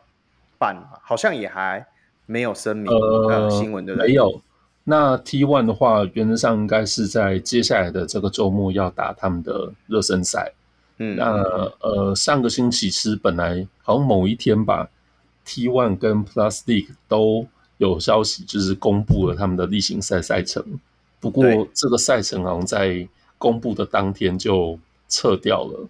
[0.59, 1.87] 办，好像也还。
[2.29, 4.09] 没有声明呃新闻对不对？
[4.09, 4.41] 没有。
[4.85, 10.53] 那 T One 的话，原则上应该是在接下来的这个周末要打他们的热身赛。
[10.99, 11.25] 嗯，那
[11.81, 14.89] 呃上个星期其实本来好像某一天吧
[15.45, 17.47] ，T One 跟 Plastic 都
[17.79, 20.63] 有消息，就是公布了他们的例行赛赛程。
[21.21, 21.45] 不过
[21.75, 24.79] 这个赛程好像在公布的当天就
[25.09, 25.89] 撤掉了。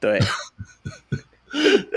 [0.00, 0.20] 对。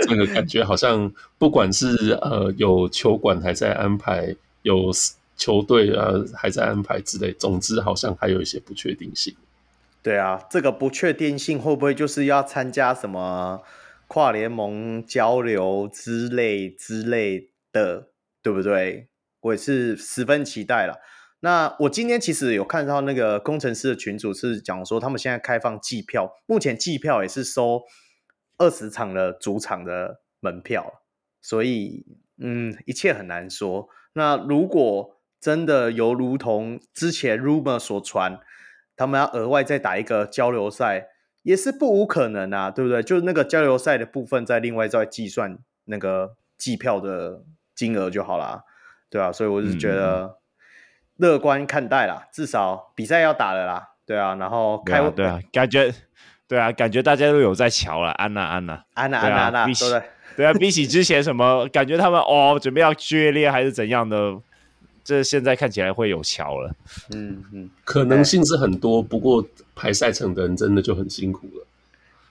[0.07, 4.91] 这个感觉好像，不管是呃有球馆还在安排，有
[5.35, 9.35] 球队呃还在安排之类，总之好像还有一些不确定性。
[10.01, 13.61] 对啊，这个不确定性会不会就是要参加什么
[14.07, 18.07] 跨联盟交流之类之类的，
[18.41, 19.07] 对不对？
[19.41, 20.99] 我也是十分期待了。
[21.41, 27.81] 那我今天其实有看到那个工程师的群组是讲说，他们现在开放季票，目前季票也是收。
[28.59, 31.01] 二十场的主场的门票，
[31.41, 32.05] 所以
[32.37, 33.89] 嗯，一切很难说。
[34.13, 38.39] 那如果真的有如同之前 rumor 所传，
[38.95, 41.07] 他们要额外再打一个交流赛，
[41.43, 43.01] 也是不无可能啊，对不对？
[43.01, 48.65] 就是那个交流赛的部分，再另外再计算那个计票的金额就好啦，
[49.09, 50.39] 对啊，所以我是觉得
[51.15, 55.93] 乐观看待啦，至少比赛要打了啦，对啊，然后开会，对啊，感觉。
[56.49, 60.03] 对啊，感觉大家都有在瞧了，安娜，安娜，安娜，安娜，安娜，对对，
[60.35, 64.35] 对啊，比起之前什么，感觉他们哦，准备要决裂还是怎样的，
[65.03, 66.73] 这现在看起来会有桥了。
[67.13, 69.45] 嗯嗯，可能性是很多，不过
[69.75, 71.67] 排赛程的人真的就很辛苦了。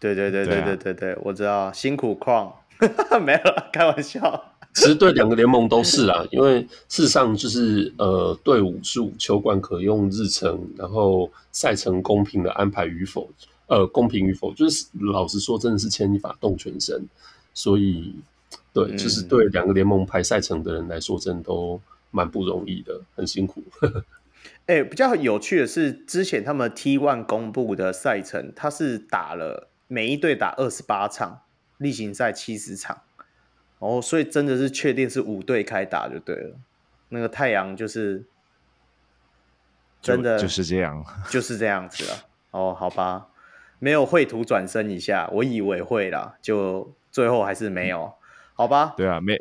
[0.00, 2.52] 对对对对对对对，我知道辛苦矿，
[3.24, 4.52] 没有了，开玩笑。
[4.74, 13.30] 其实对两个联盟都是啊，因为事实上就是呃，队伍数、球馆可用日程，然后赛程公平的安排与否。
[13.68, 17.06] 呃，公平与否，就是老实说，真的是牵一发动全身，
[17.52, 18.14] 所以
[18.72, 21.78] 对，嗯、就是对两个联盟排赛程的人来说，真的都
[22.10, 23.62] 蛮不容易的，很辛苦。
[24.64, 31.42] 哎、欸，比较有趣的是，之前他们 T One 公布的赛程，他是打了每一队打二十八场，
[31.76, 33.02] 例行赛七十场，
[33.80, 36.56] 哦，所以真的是确定是五队开打就对了。
[37.10, 38.24] 那个太阳就是
[40.00, 42.24] 真的就，就是这样， 就是这样子了。
[42.52, 43.28] 哦，好吧。
[43.80, 48.12] 没有绘图转身一下，我以为会啦，就最后还是没有，
[48.54, 48.94] 好吧？
[48.96, 49.38] 对啊，没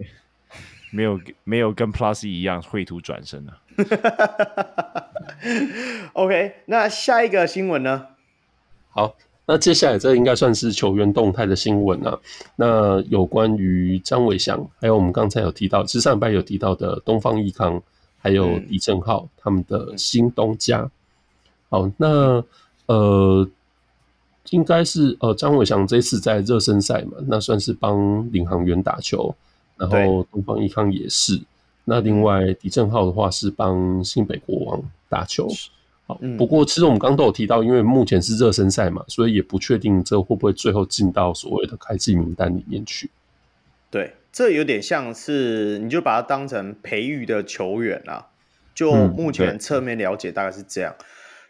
[0.91, 3.57] 没有没有跟 Plus 一样绘图转身啊。
[6.14, 8.07] OK，那下一个新闻呢？
[8.91, 9.15] 好，
[9.47, 12.19] 那接下来这应该算是球员动态的新闻啊。
[12.55, 17.81] 那有关于张伟翔，还有我们刚才有提到，其实上礼拜有提到的东方益康，
[18.19, 20.89] 还有李正浩、嗯、他们的新东家。
[21.69, 22.43] 好，那
[22.85, 23.49] 呃。
[24.52, 29.36] 应该是呃，张伟翔这次在热身赛嘛，那算是帮领航员打球，
[29.78, 31.41] 然后东方一康也是。
[31.86, 35.48] 那另外狄正浩的话是帮新北国王打球。
[36.06, 43.10] 好，不过其实我们刚刚都有提到，因为目前是热身赛嘛，所以也不确定这会不会最后进到所谓的开季名单里面去。
[43.90, 48.28] 对，这有点像是你就把它当成培育的球员啊。
[48.74, 50.94] 就目前侧面了解大概是这样。
[50.99, 51.06] 嗯、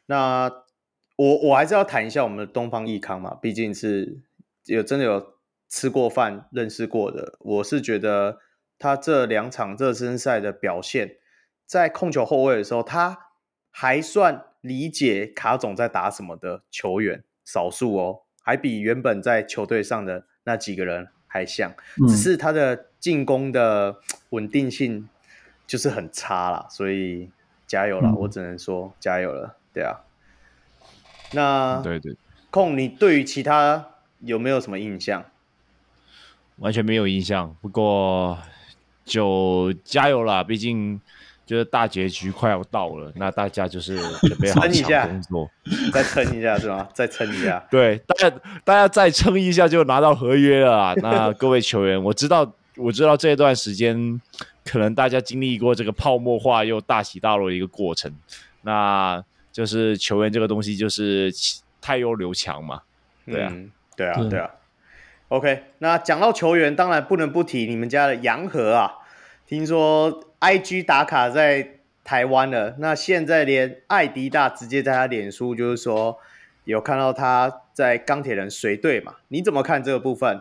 [0.06, 0.52] 那
[1.18, 4.22] 我我还是要谈一下我们的东方益康嘛，毕竟是
[4.66, 5.34] 有真的有
[5.68, 7.38] 吃过饭、认识过的。
[7.40, 8.38] 我是觉得
[8.80, 11.18] 他这两场热身赛的表现，
[11.66, 13.18] 在控球后卫的时候，他
[13.72, 21.74] 还算理解卡总在打什么的球员，少数哦，还比原本在球队上的那几个人还像，
[22.08, 23.98] 只是他的进攻的
[24.30, 25.10] 稳定性
[25.66, 27.32] 就是很差啦，所以
[27.66, 30.04] 加油了，我只能说加油了，对啊。
[31.32, 32.16] 那对对，
[32.50, 33.86] 控你对于其他
[34.22, 35.26] 有没有什么印象？
[36.58, 38.38] 完全没有印象，不过
[39.06, 41.00] 就加油啦，毕竟
[41.46, 45.50] 就是大结局快要到了，那大家就是准备好抢工作，
[45.94, 46.88] 再撑一下是吗？
[46.96, 50.96] 再撑一下，对，大家大家再撑一下就拿到合约了。
[50.96, 54.20] 那各位球员，我知道我知道这段时间
[54.66, 58.12] 可能大家经历过这个泡沫化又大起大落的一个过程，
[58.62, 59.24] 那。
[59.58, 61.34] 就是球员这个东西，就是
[61.82, 62.84] 太优留强嘛，
[63.26, 64.52] 对啊，嗯、对啊，对啊。
[65.30, 68.98] OK，那讲到球员，当然不能不提你们家的杨和啊。
[69.48, 76.20] 听说 IG 打卡在台湾了，那现在连艾迪大直接在他脸书就是说
[76.66, 79.16] 有看到他在钢铁人随队嘛？
[79.30, 80.40] 你怎么看这个部分？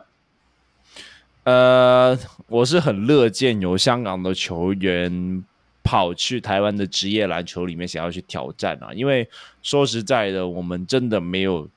[1.45, 2.19] 呃，
[2.49, 5.43] 我是很乐见有香港的球员。
[5.87, 9.29] 跑去台湾的职业篮球里面想要去挑战啊，因为
[9.63, 11.71] 说实在的，我们真的没有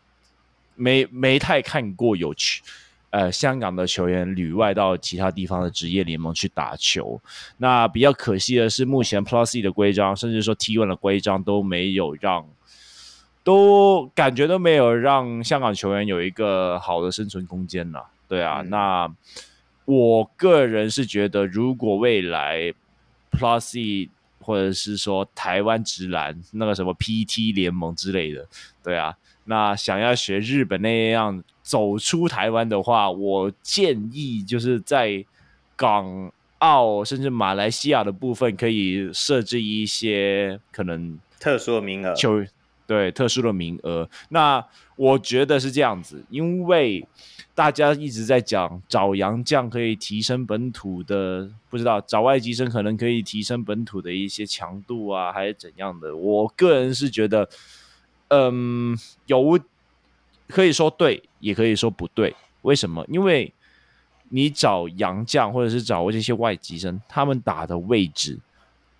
[0.75, 2.63] 没没太看过有去
[3.11, 7.21] 呃香港的球员旅外到其他地方的职业联盟去打球。
[7.57, 12.47] 那比较可惜的是，目前 Plus E 的规章，甚至说 T One 的规章都没有让，
[13.43, 18.07] 都感觉都没有让香港球员有一个好的生存空间了。
[18.27, 19.15] 对啊，嗯、那
[19.85, 22.73] 我个人是觉得，如果未来
[23.31, 28.47] Plus E 或者是说台湾直男那个什么 PT 联盟之类的，
[28.83, 29.15] 对啊，
[29.45, 35.23] 那想要学日本那样走出台湾的话，我建议就是在
[35.75, 42.43] 港澳甚至马来西亚的部分可以设置一些可能特殊的名额，就
[42.87, 44.09] 对特殊的名额。
[44.29, 44.65] 那
[44.99, 47.07] 我觉得是这样子，因为。
[47.55, 56.15] 大家一直在讲找洋将可以提升本土的，不知道找外籍生可能可以提升本土的一些强度啊，还是怎样的？
[56.15, 57.49] 我个人是觉得，
[58.29, 59.59] 嗯，有
[60.47, 62.33] 可以说对，也可以说不对。
[62.61, 63.05] 为什么？
[63.09, 63.53] 因为
[64.29, 68.39] 你找洋将或者是找这些外籍生，他们打的位置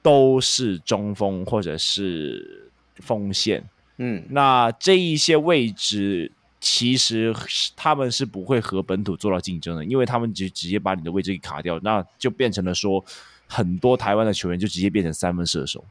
[0.01, 3.63] 都是中锋或者是锋线，
[3.99, 6.31] 嗯，那这一些位置。
[6.61, 7.33] 其实
[7.73, 13.01] 他们是不会和本土做到竞争的，因为他们直直接把你的位置给卡掉，那就变成了说
[13.47, 15.81] 很多台湾的球员就直接变成三分射手，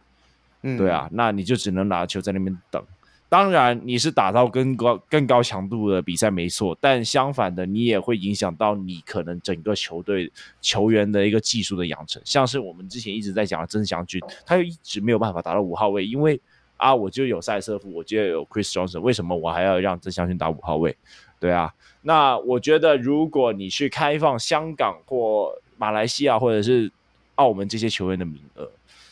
[0.60, 2.84] 嗯，对啊，那你就只能拿球在那边等。
[3.30, 10.30] 当然你是打到更高更高强度的比赛没错，但相反的你也会影响到你可能整个球队
[10.60, 16.38] 球员的一个技术的养成，像是我们之前一直在讲的曾祥军，他就一直没有办法打到五号位，因为。
[16.78, 20.96] 啊，我就有塞瑟夫，我就有 Chris Johnson，为什么我还要让曾祥钧打五号位？
[21.40, 21.72] 对啊，
[22.02, 26.90] 那我觉得如果你去开放香港或马来西亚或者是
[27.36, 28.68] 澳门这些球员的名额，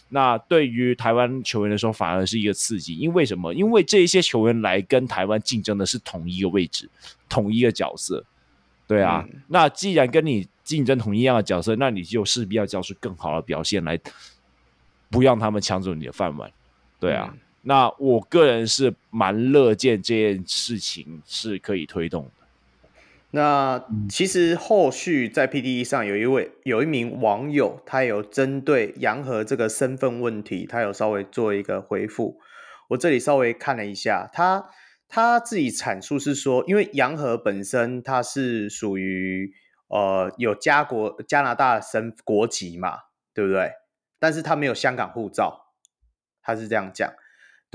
[0.09, 3.55] 那对于台湾球员来说反而是一个刺激，因为什么？
[3.55, 6.89] 因为这一些球员来跟台湾竞争的是同一个位置、
[7.29, 8.25] 同一个角色，
[8.89, 9.25] 对啊。
[9.29, 13.97] 嗯、那既然跟你竞争同一样的角色，那你就势必要交出更好的表现来，
[15.11, 16.51] 不让他们抢走你的饭碗，
[16.99, 17.31] 对啊。
[17.33, 17.39] 嗯
[17.69, 22.31] 那我个人是蛮乐见这件事情是可以推动的。
[23.33, 32.39] 那其实后续在 P D E 上有一位有一名网友，他有针对杨和这个身份问题，他有稍微做一个回复。
[32.91, 34.71] 我这里稍微看了一下，他
[35.09, 39.53] 他自己阐述是说，因为杨和本身他是属于
[39.89, 43.01] 呃有加国加拿大身国籍嘛，
[43.35, 43.73] 对不对？
[44.21, 45.73] 但是他没有香港护照，
[46.41, 47.13] 他是这样讲。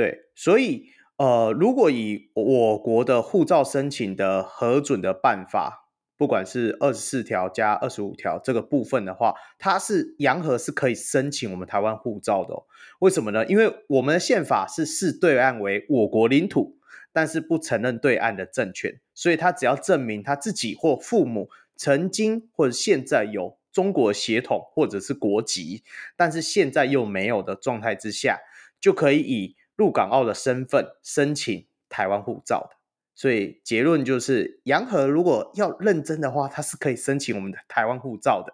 [0.01, 0.87] 对，所以
[1.17, 12.55] 呃，如果以我国的护照申请的核准的办法，不管是二十四条加二十五条这个部分的话，它是洋和是可以申请我们台湾护照的。
[12.97, 13.45] 为什么呢？
[13.45, 16.79] 因为我们的宪法是视对岸为我国领土，
[17.13, 25.83] 但是不承认对岸的政权，所以他只要证明他自己或父母曾经或者现在有中国血统或者是国籍，
[26.17, 28.39] 但是现在又没有的状态之下，
[28.79, 32.77] 就可以以入港澳的身份申请台湾护照的，
[33.15, 38.53] 所以结论就是，杨和如果要认真的话，他是可以申请我们的台湾护照的。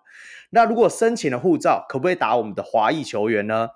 [0.49, 3.69] 那如果申请了护照，可不可以打我们的华裔球员呢？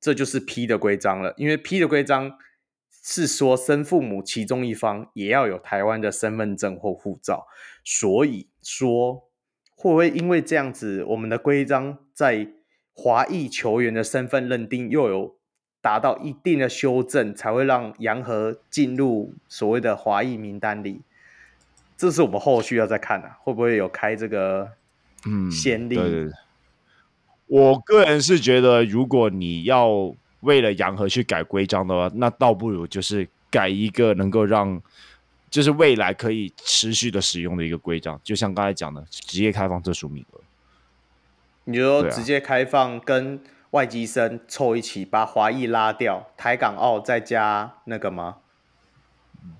[0.00, 2.36] 这就是 P 的规章了，因为 P 的规章
[3.04, 7.46] 是说生父母其中一方也要有台湾的身份证或护照，
[7.84, 9.28] 所以说
[9.76, 12.48] 会不会因为这样子，我们的规章在
[12.92, 15.36] 华裔球员的身份认定又有
[15.82, 21.02] 达到一定的修正，才会让洋河进入所谓的华裔名单里？
[21.96, 24.70] 这是我们后续要再看的、啊，会不会有开这个
[25.26, 25.96] 嗯先例？
[25.96, 26.32] 对对对，
[27.46, 34.80] 我个人是觉得，如果你要为了洋河去改规章的话，那倒不如就是改一个能够让，
[35.50, 40.40] 就是未来可以持续的使用的一个规章，就像刚才讲的，直接开放特殊名额。
[41.64, 43.40] 你说直接开放跟
[43.72, 48.38] 外籍生凑一起，把华裔拉掉，台港澳再加那个吗？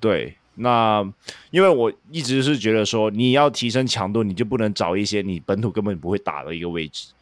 [0.01, 0.39] 对。
[0.55, 1.03] 那
[1.51, 7.15] 因为我一直是觉得说，你要提升强度，你就不能找一些你本土根本不会打的一个位置。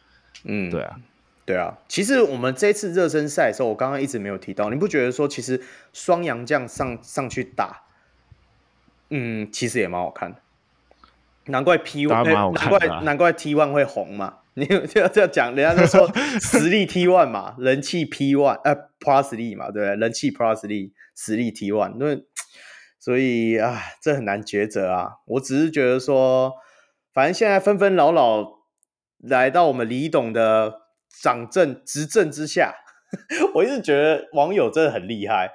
[0.43, 0.97] 嗯，对啊，
[1.45, 1.77] 对啊。
[1.87, 5.63] 其实我们这次热身赛的时候，我刚刚一直没有提到，你不觉得说，其实
[5.93, 7.83] 双洋将上上去打，
[9.11, 10.39] 嗯，其实也蛮好看的。
[11.45, 14.39] 难怪 P one，难怪难怪 T one 会红嘛。
[14.55, 16.09] 你就要这样讲，人家都说
[16.39, 19.95] 实力 T one 嘛，人气 P one，呃，Plus 力嘛，对不对？
[19.95, 22.25] 人气 Plus 力，实力 T one，因为。
[23.03, 25.09] 所以啊，这很难抉择啊！
[25.25, 26.53] 我只是觉得说，
[27.11, 28.59] 反正现在纷纷扰扰
[29.17, 30.71] 来到我们李董的
[31.23, 32.75] 掌政执政之下，
[33.55, 35.49] 我一直觉得网友真的很厉害，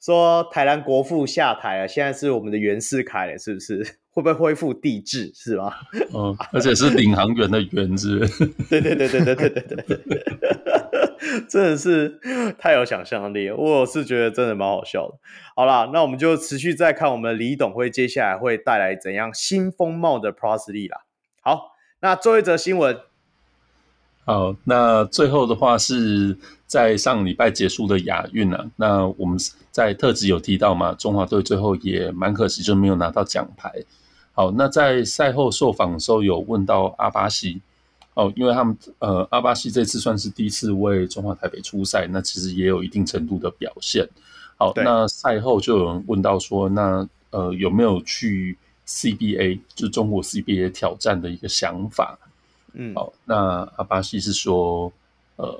[0.00, 3.98] 说台南国父下台了，现在是我们的袁世凯了，是不是？
[4.12, 5.32] 会不会恢复地质？
[5.34, 5.80] 是吧？
[6.14, 8.20] 嗯， 而且是领航员的员字。
[8.70, 10.24] 对对对对对对对对对。
[11.48, 12.18] 真的是
[12.58, 15.14] 太有想象力了，我是觉得真的蛮好笑的。
[15.54, 21.04] 好啦，那我们就持续再看我们李董会接下来会带来怎样新风貌的 Plus League 啦。
[21.40, 22.98] 好，那最后一则新闻。
[24.24, 26.36] 好，那最后的话是
[26.66, 28.66] 在上礼拜结束的亚运啊。
[28.76, 29.38] 那我们
[29.70, 33.72] 在特辑有提到嘛，中华队最后也蛮可惜就没有拿到奖牌。
[34.32, 37.60] 好，那在赛后受访的时候有问到阿巴西。
[38.14, 44.06] 哦，因为他们呃，阿巴西这次算是第一次为中华台北出赛，那其实也有一定程度的表现。
[44.58, 52.18] 好，那赛后就有人问到说，那呃有没有去 CBA，就中国 CBA 挑战的一个想法？
[52.74, 54.92] 嗯，好，那阿巴西是说，
[55.36, 55.58] 呃，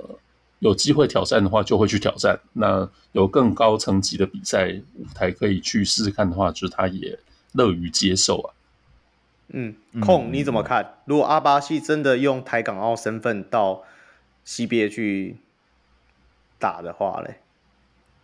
[0.58, 2.38] 有机会挑战的话就会去挑战。
[2.52, 7.18] 那有更高层级的比赛舞台可以去试试看的话，就是他也
[7.52, 8.52] 乐于接受啊。
[9.52, 10.94] 嗯，控你怎么看？
[11.04, 13.82] 如果阿巴西真的用台港澳身份到
[14.46, 15.36] CBA 去
[16.58, 17.36] 打的话嘞？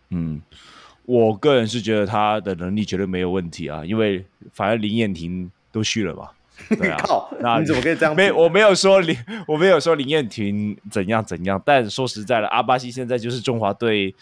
[0.09, 0.41] 嗯，
[1.05, 6.29] 我个人是觉得他的能力绝对没有问题啊，因为反正林彦廷都去了嘛。
[6.77, 8.15] 对啊，靠，那你怎么可以这样？
[8.15, 9.15] 没，我没有说林，
[9.47, 14.13] 我没有说林彦廷怎样怎样，但说实在的，阿巴西现在就是中华队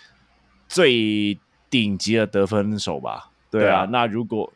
[0.67, 1.39] 最
[1.69, 3.31] 顶级的得分手吧？
[3.49, 4.51] 对啊，对啊，那如果。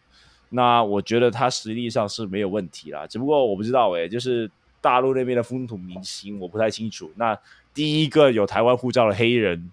[0.53, 4.52] 那我觉得他实力上是没有问题啦，只不过我不知道诶、欸，就是
[4.82, 7.10] 大陆那边的风土民情我不太清楚。
[7.15, 7.38] 那
[7.73, 9.72] 第一个有台湾护照的黑人，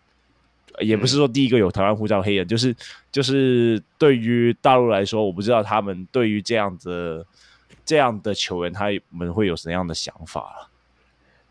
[0.79, 2.77] 也不是说第一个有台湾护照的黑人，嗯、就是
[3.11, 7.27] 就是对于大陆来说，我不知道他们对于这样的
[7.85, 10.71] 这样的球员，他们会有什么样的想法。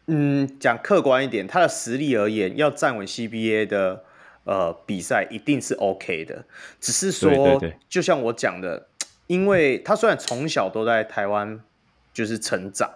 [0.05, 4.05] 嗯，讲客观一点，他的实力而言，要站稳 CBA 的
[4.45, 6.45] 呃比赛一定是 OK 的，
[6.79, 8.86] 只是说，对对对，就像我讲的。
[9.27, 11.59] 因为他虽然从小都在台湾
[12.13, 12.89] 就是成长，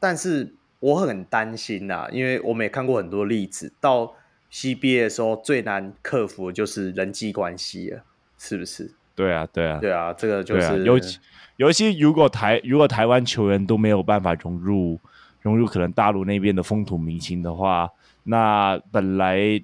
[0.00, 4.14] 但是我很担心呐，因为我们也看过很多例子，到
[4.50, 8.02] CBA 的时候最难克服的就是人际关系了，
[8.38, 8.92] 是不是？
[9.14, 11.18] 对啊，对啊，对啊，这个就是、啊、尤其
[11.56, 14.98] 尤其如果台如果台湾球员都没有办法融入
[15.42, 17.90] 融入可能大陆那边的风土民情的话，
[18.24, 19.62] 那本来。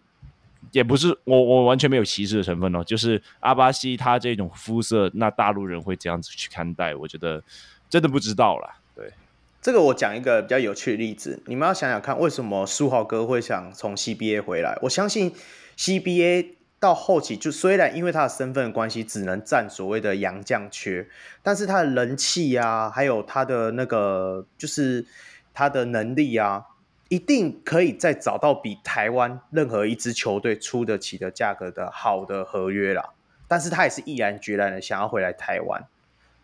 [0.73, 2.83] 也不是我，我完全没有歧视的成分哦。
[2.85, 7.43] 就是阿巴西他这种肤色，那大陆人会这样子去看待，我觉得
[7.89, 8.79] 真的不知道啦。
[8.95, 9.13] 对，
[9.61, 14.79] 这个我讲一个比较有趣的例子，你们要想想看，为什么书豪哥会想从 CBA 回来？
[14.83, 15.33] 我相信
[15.77, 21.09] CBA 到后期，就虽然因为他的身份关系，只能占所谓的洋将缺，
[21.43, 25.07] 但是他的人气啊，还有他的那个，就是
[25.53, 26.65] 他的能力啊。
[27.09, 33.15] 一定可以再找到比台湾任何一支球队出得起的价格的好的合约啦，
[33.47, 35.87] 但是他也是毅然决然的想要回来台湾，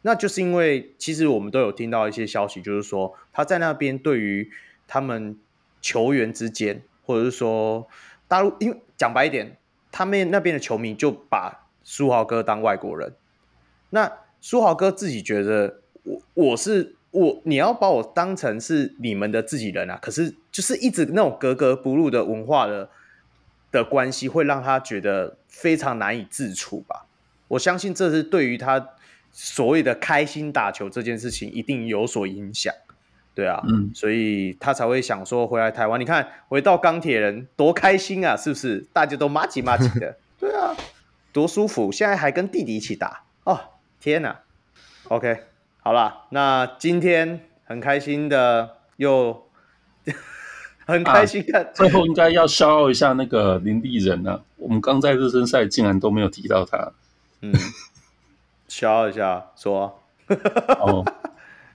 [0.02, 4.50] 那就是因为其实我们都有听到一些消息，就是说他在那边对于
[4.88, 5.38] 他们
[5.82, 7.86] 球员之间，或者是说
[8.26, 9.58] 大陆，因为讲白一点，
[9.92, 13.14] 他们那边的球迷就把书豪哥当外国人，
[13.90, 14.10] 那
[14.40, 16.96] 书豪哥自己觉得我我是。
[17.14, 22.88] 我你要把我当成是你们的自己人啊，可是就是一直那种格格不入的文化的
[23.72, 27.06] 的关系，会让他觉得非常难以自处吧。
[27.48, 28.90] 我相信这是对于他
[29.32, 32.72] 所谓的开心打球这件事情一定有所影响。
[33.34, 36.00] 对啊，嗯，所以他才会想说回来台湾。
[36.00, 38.86] 你看，回到钢铁人多开心啊，是不是？
[38.92, 40.76] 大家都麻吉麻吉的， 对啊，
[41.32, 41.90] 多舒服。
[41.90, 43.58] 现在还跟弟弟一起打哦，
[43.98, 44.38] 天哪
[45.08, 45.40] ！OK，
[45.80, 49.48] 好了，那今天很开心的又
[50.86, 54.40] 很开心看，啊，最后应该要消耗一下那个林立人啊。
[54.56, 56.92] 我们刚在热身赛竟然都没有提到他，
[57.40, 57.52] 嗯，
[58.68, 60.00] 消耗一下说。
[60.80, 61.04] 哦。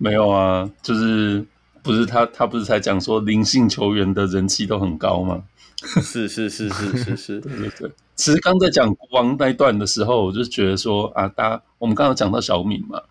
[0.02, 1.46] 没有啊，就是
[1.84, 5.44] 不是他，他不是才讲说灵性球员的人气都很高吗？
[5.76, 7.92] 是是是是是是， 对对对。
[8.16, 13.02] 其实刚在讲国王那一段的时候，我就觉得说啊，大家我们刚刚讲到小敏嘛，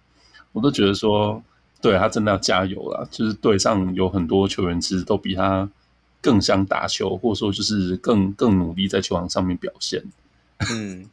[0.52, 1.42] 我都觉得说，
[1.82, 3.06] 对他真的要加油了。
[3.10, 5.68] 就是队上有很多球员，其实都比他
[6.20, 10.02] 更想打球，或者说就是更更努力在球场上面表现。
[10.70, 11.08] 嗯。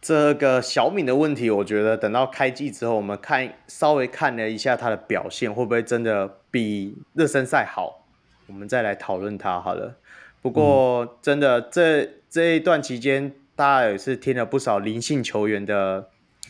[0.00, 8.04] 这个小敏的问题，我觉得等到开季之后，我们看稍微看了一下他的表现，会不会真的比热身赛好？
[8.48, 9.96] 我们再来讨论他好了。
[10.40, 16.08] 不过真的这这一段期间，大家也是听了不少灵性球员的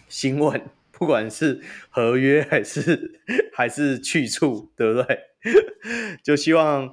[0.08, 0.58] 新闻，
[0.90, 1.60] 不管是
[1.90, 3.20] 合约还是
[3.52, 5.18] 还是去处，对不对？
[6.22, 6.92] 就希望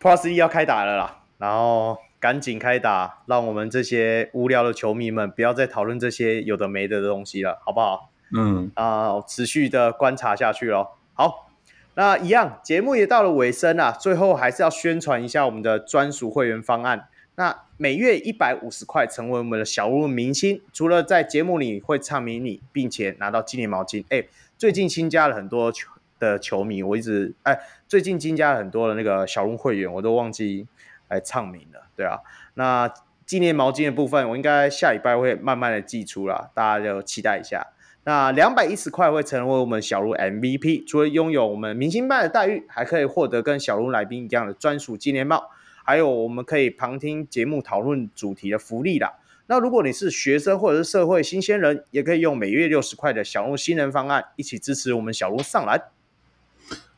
[0.00, 1.98] Plus 要开打了啦，然后。
[2.20, 8.10] 赶紧开打，让我们这些无聊的球迷们不要再讨论这些有的没的的东西了，好不好？
[8.36, 10.88] 嗯啊、呃，持续的观察下去喽。
[11.14, 11.48] 好，
[11.94, 17.06] 那一样节目也到了尾声啊，最后还是要宣传一下我们的专属会员方案。
[17.36, 24.04] 那每月一百五十块，成为我们的小鹿明星，除了在节目里会唱迷你，并且拿到纪念毛巾。
[24.08, 24.24] 哎，
[24.58, 25.88] 最近新加了很多球
[26.18, 30.66] 的球迷，我一直哎，最近增加了很多的那个小人物会员，我都忘记
[31.08, 31.86] 来唱名了。
[31.96, 32.18] 对啊，
[32.54, 32.92] 那
[33.26, 37.66] 纪念毛巾的部分，我应该下礼拜会慢慢的寄出啦，大家就期待一下。
[38.04, 45.50] 那两百一十块会成为我们小鹿 MVP，除了拥有我们明星班的待遇，还可以获得跟小鹿来宾一样的专属纪念帽，
[45.84, 49.12] 还有我们可以旁听节目讨论主题的福利啦。
[49.46, 55.78] 那如果你是学生或者是社会新鲜人，也可以用每月六十块的小鹿新人方案，一起支持我们小鹿上篮。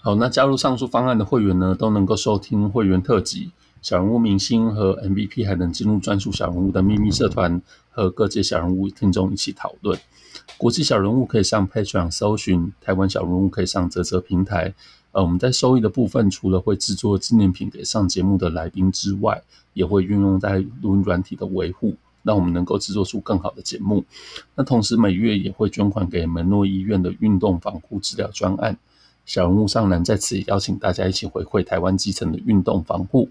[0.03, 3.51] 好，那加入上述方案的会员呢，都能够收听会员特辑。
[3.83, 7.61] 小人物明星和 MVP 还能进入专属小人物的秘密社团，
[7.91, 9.99] 和各界小人物听众一起讨论。
[10.57, 14.73] 国际小人物可以上 Patreon 搜寻，台湾小人物可以上啧啧平台。
[15.13, 19.43] 呃，我们在收益的部分，除了会制作纪念品给上节目的来宾之外，
[19.75, 24.03] 也会运用在录音软体的维护，让我们能够制作出更好的节目。
[24.55, 28.79] 那同时每月也会捐款给门诺医院的运动防护治疗专案。
[29.25, 33.31] 小人物上篮在此也邀请大家一起回馈台湾基层的运动防护。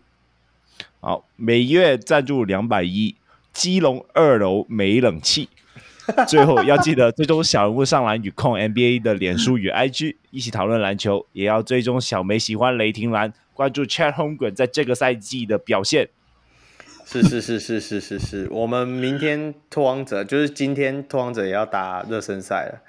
[1.02, 3.16] 好，每月赞助两百一，
[3.52, 5.50] 基隆二楼没冷气。
[6.28, 11.26] 最后要记得追踪小人物上篮与控 NBA 的脸书与 IG，一起讨论篮球。
[11.34, 16.10] 也要追踪小梅喜欢雷霆蓝，关注 Chat Holmgren 在这个赛季的表现。
[17.06, 22.82] 是是是是是是是，我们明天拓荒者就是今天拓荒者也要打热身赛了。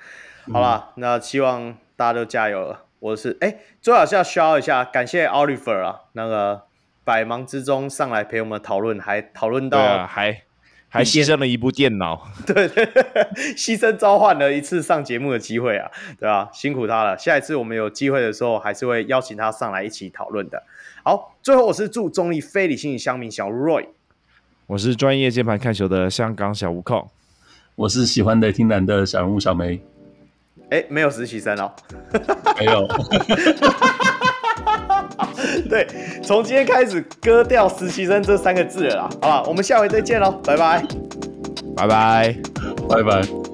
[0.53, 2.85] 好了，嗯、那希望大家都加油了。
[3.01, 6.63] 我是哎，最好是要 shout 一下，感谢 Oliver 啊，那个。
[7.03, 10.43] 百忙之中上来陪我们讨论，还讨论到、啊、还
[10.89, 12.87] 还牺牲了一部电脑，对 对，
[13.57, 15.91] 牺牲召唤了一次上节目的机会啊，
[16.21, 16.49] 对吧、啊？
[16.53, 17.19] 辛苦他了。
[17.19, 20.63] 下一次我们有机会的时候，还是会邀请他上来一起讨论的。
[21.03, 23.89] 好，最后我是祝中立非理性乡民小 Roy，
[24.69, 27.09] 我是专业键盘看球的香港小悟空，
[27.75, 29.81] 我是喜欢雷霆蓝的小人物小梅。
[30.71, 31.71] 哎，没有实习生哦，
[32.59, 32.87] 没有。
[35.69, 35.87] 对，
[36.23, 39.09] 从今天开始割掉实习生这三个字了啦。
[39.23, 40.85] 好吧，我们下回再见喽，拜拜，
[41.77, 42.37] 拜拜，
[42.89, 43.50] 拜拜。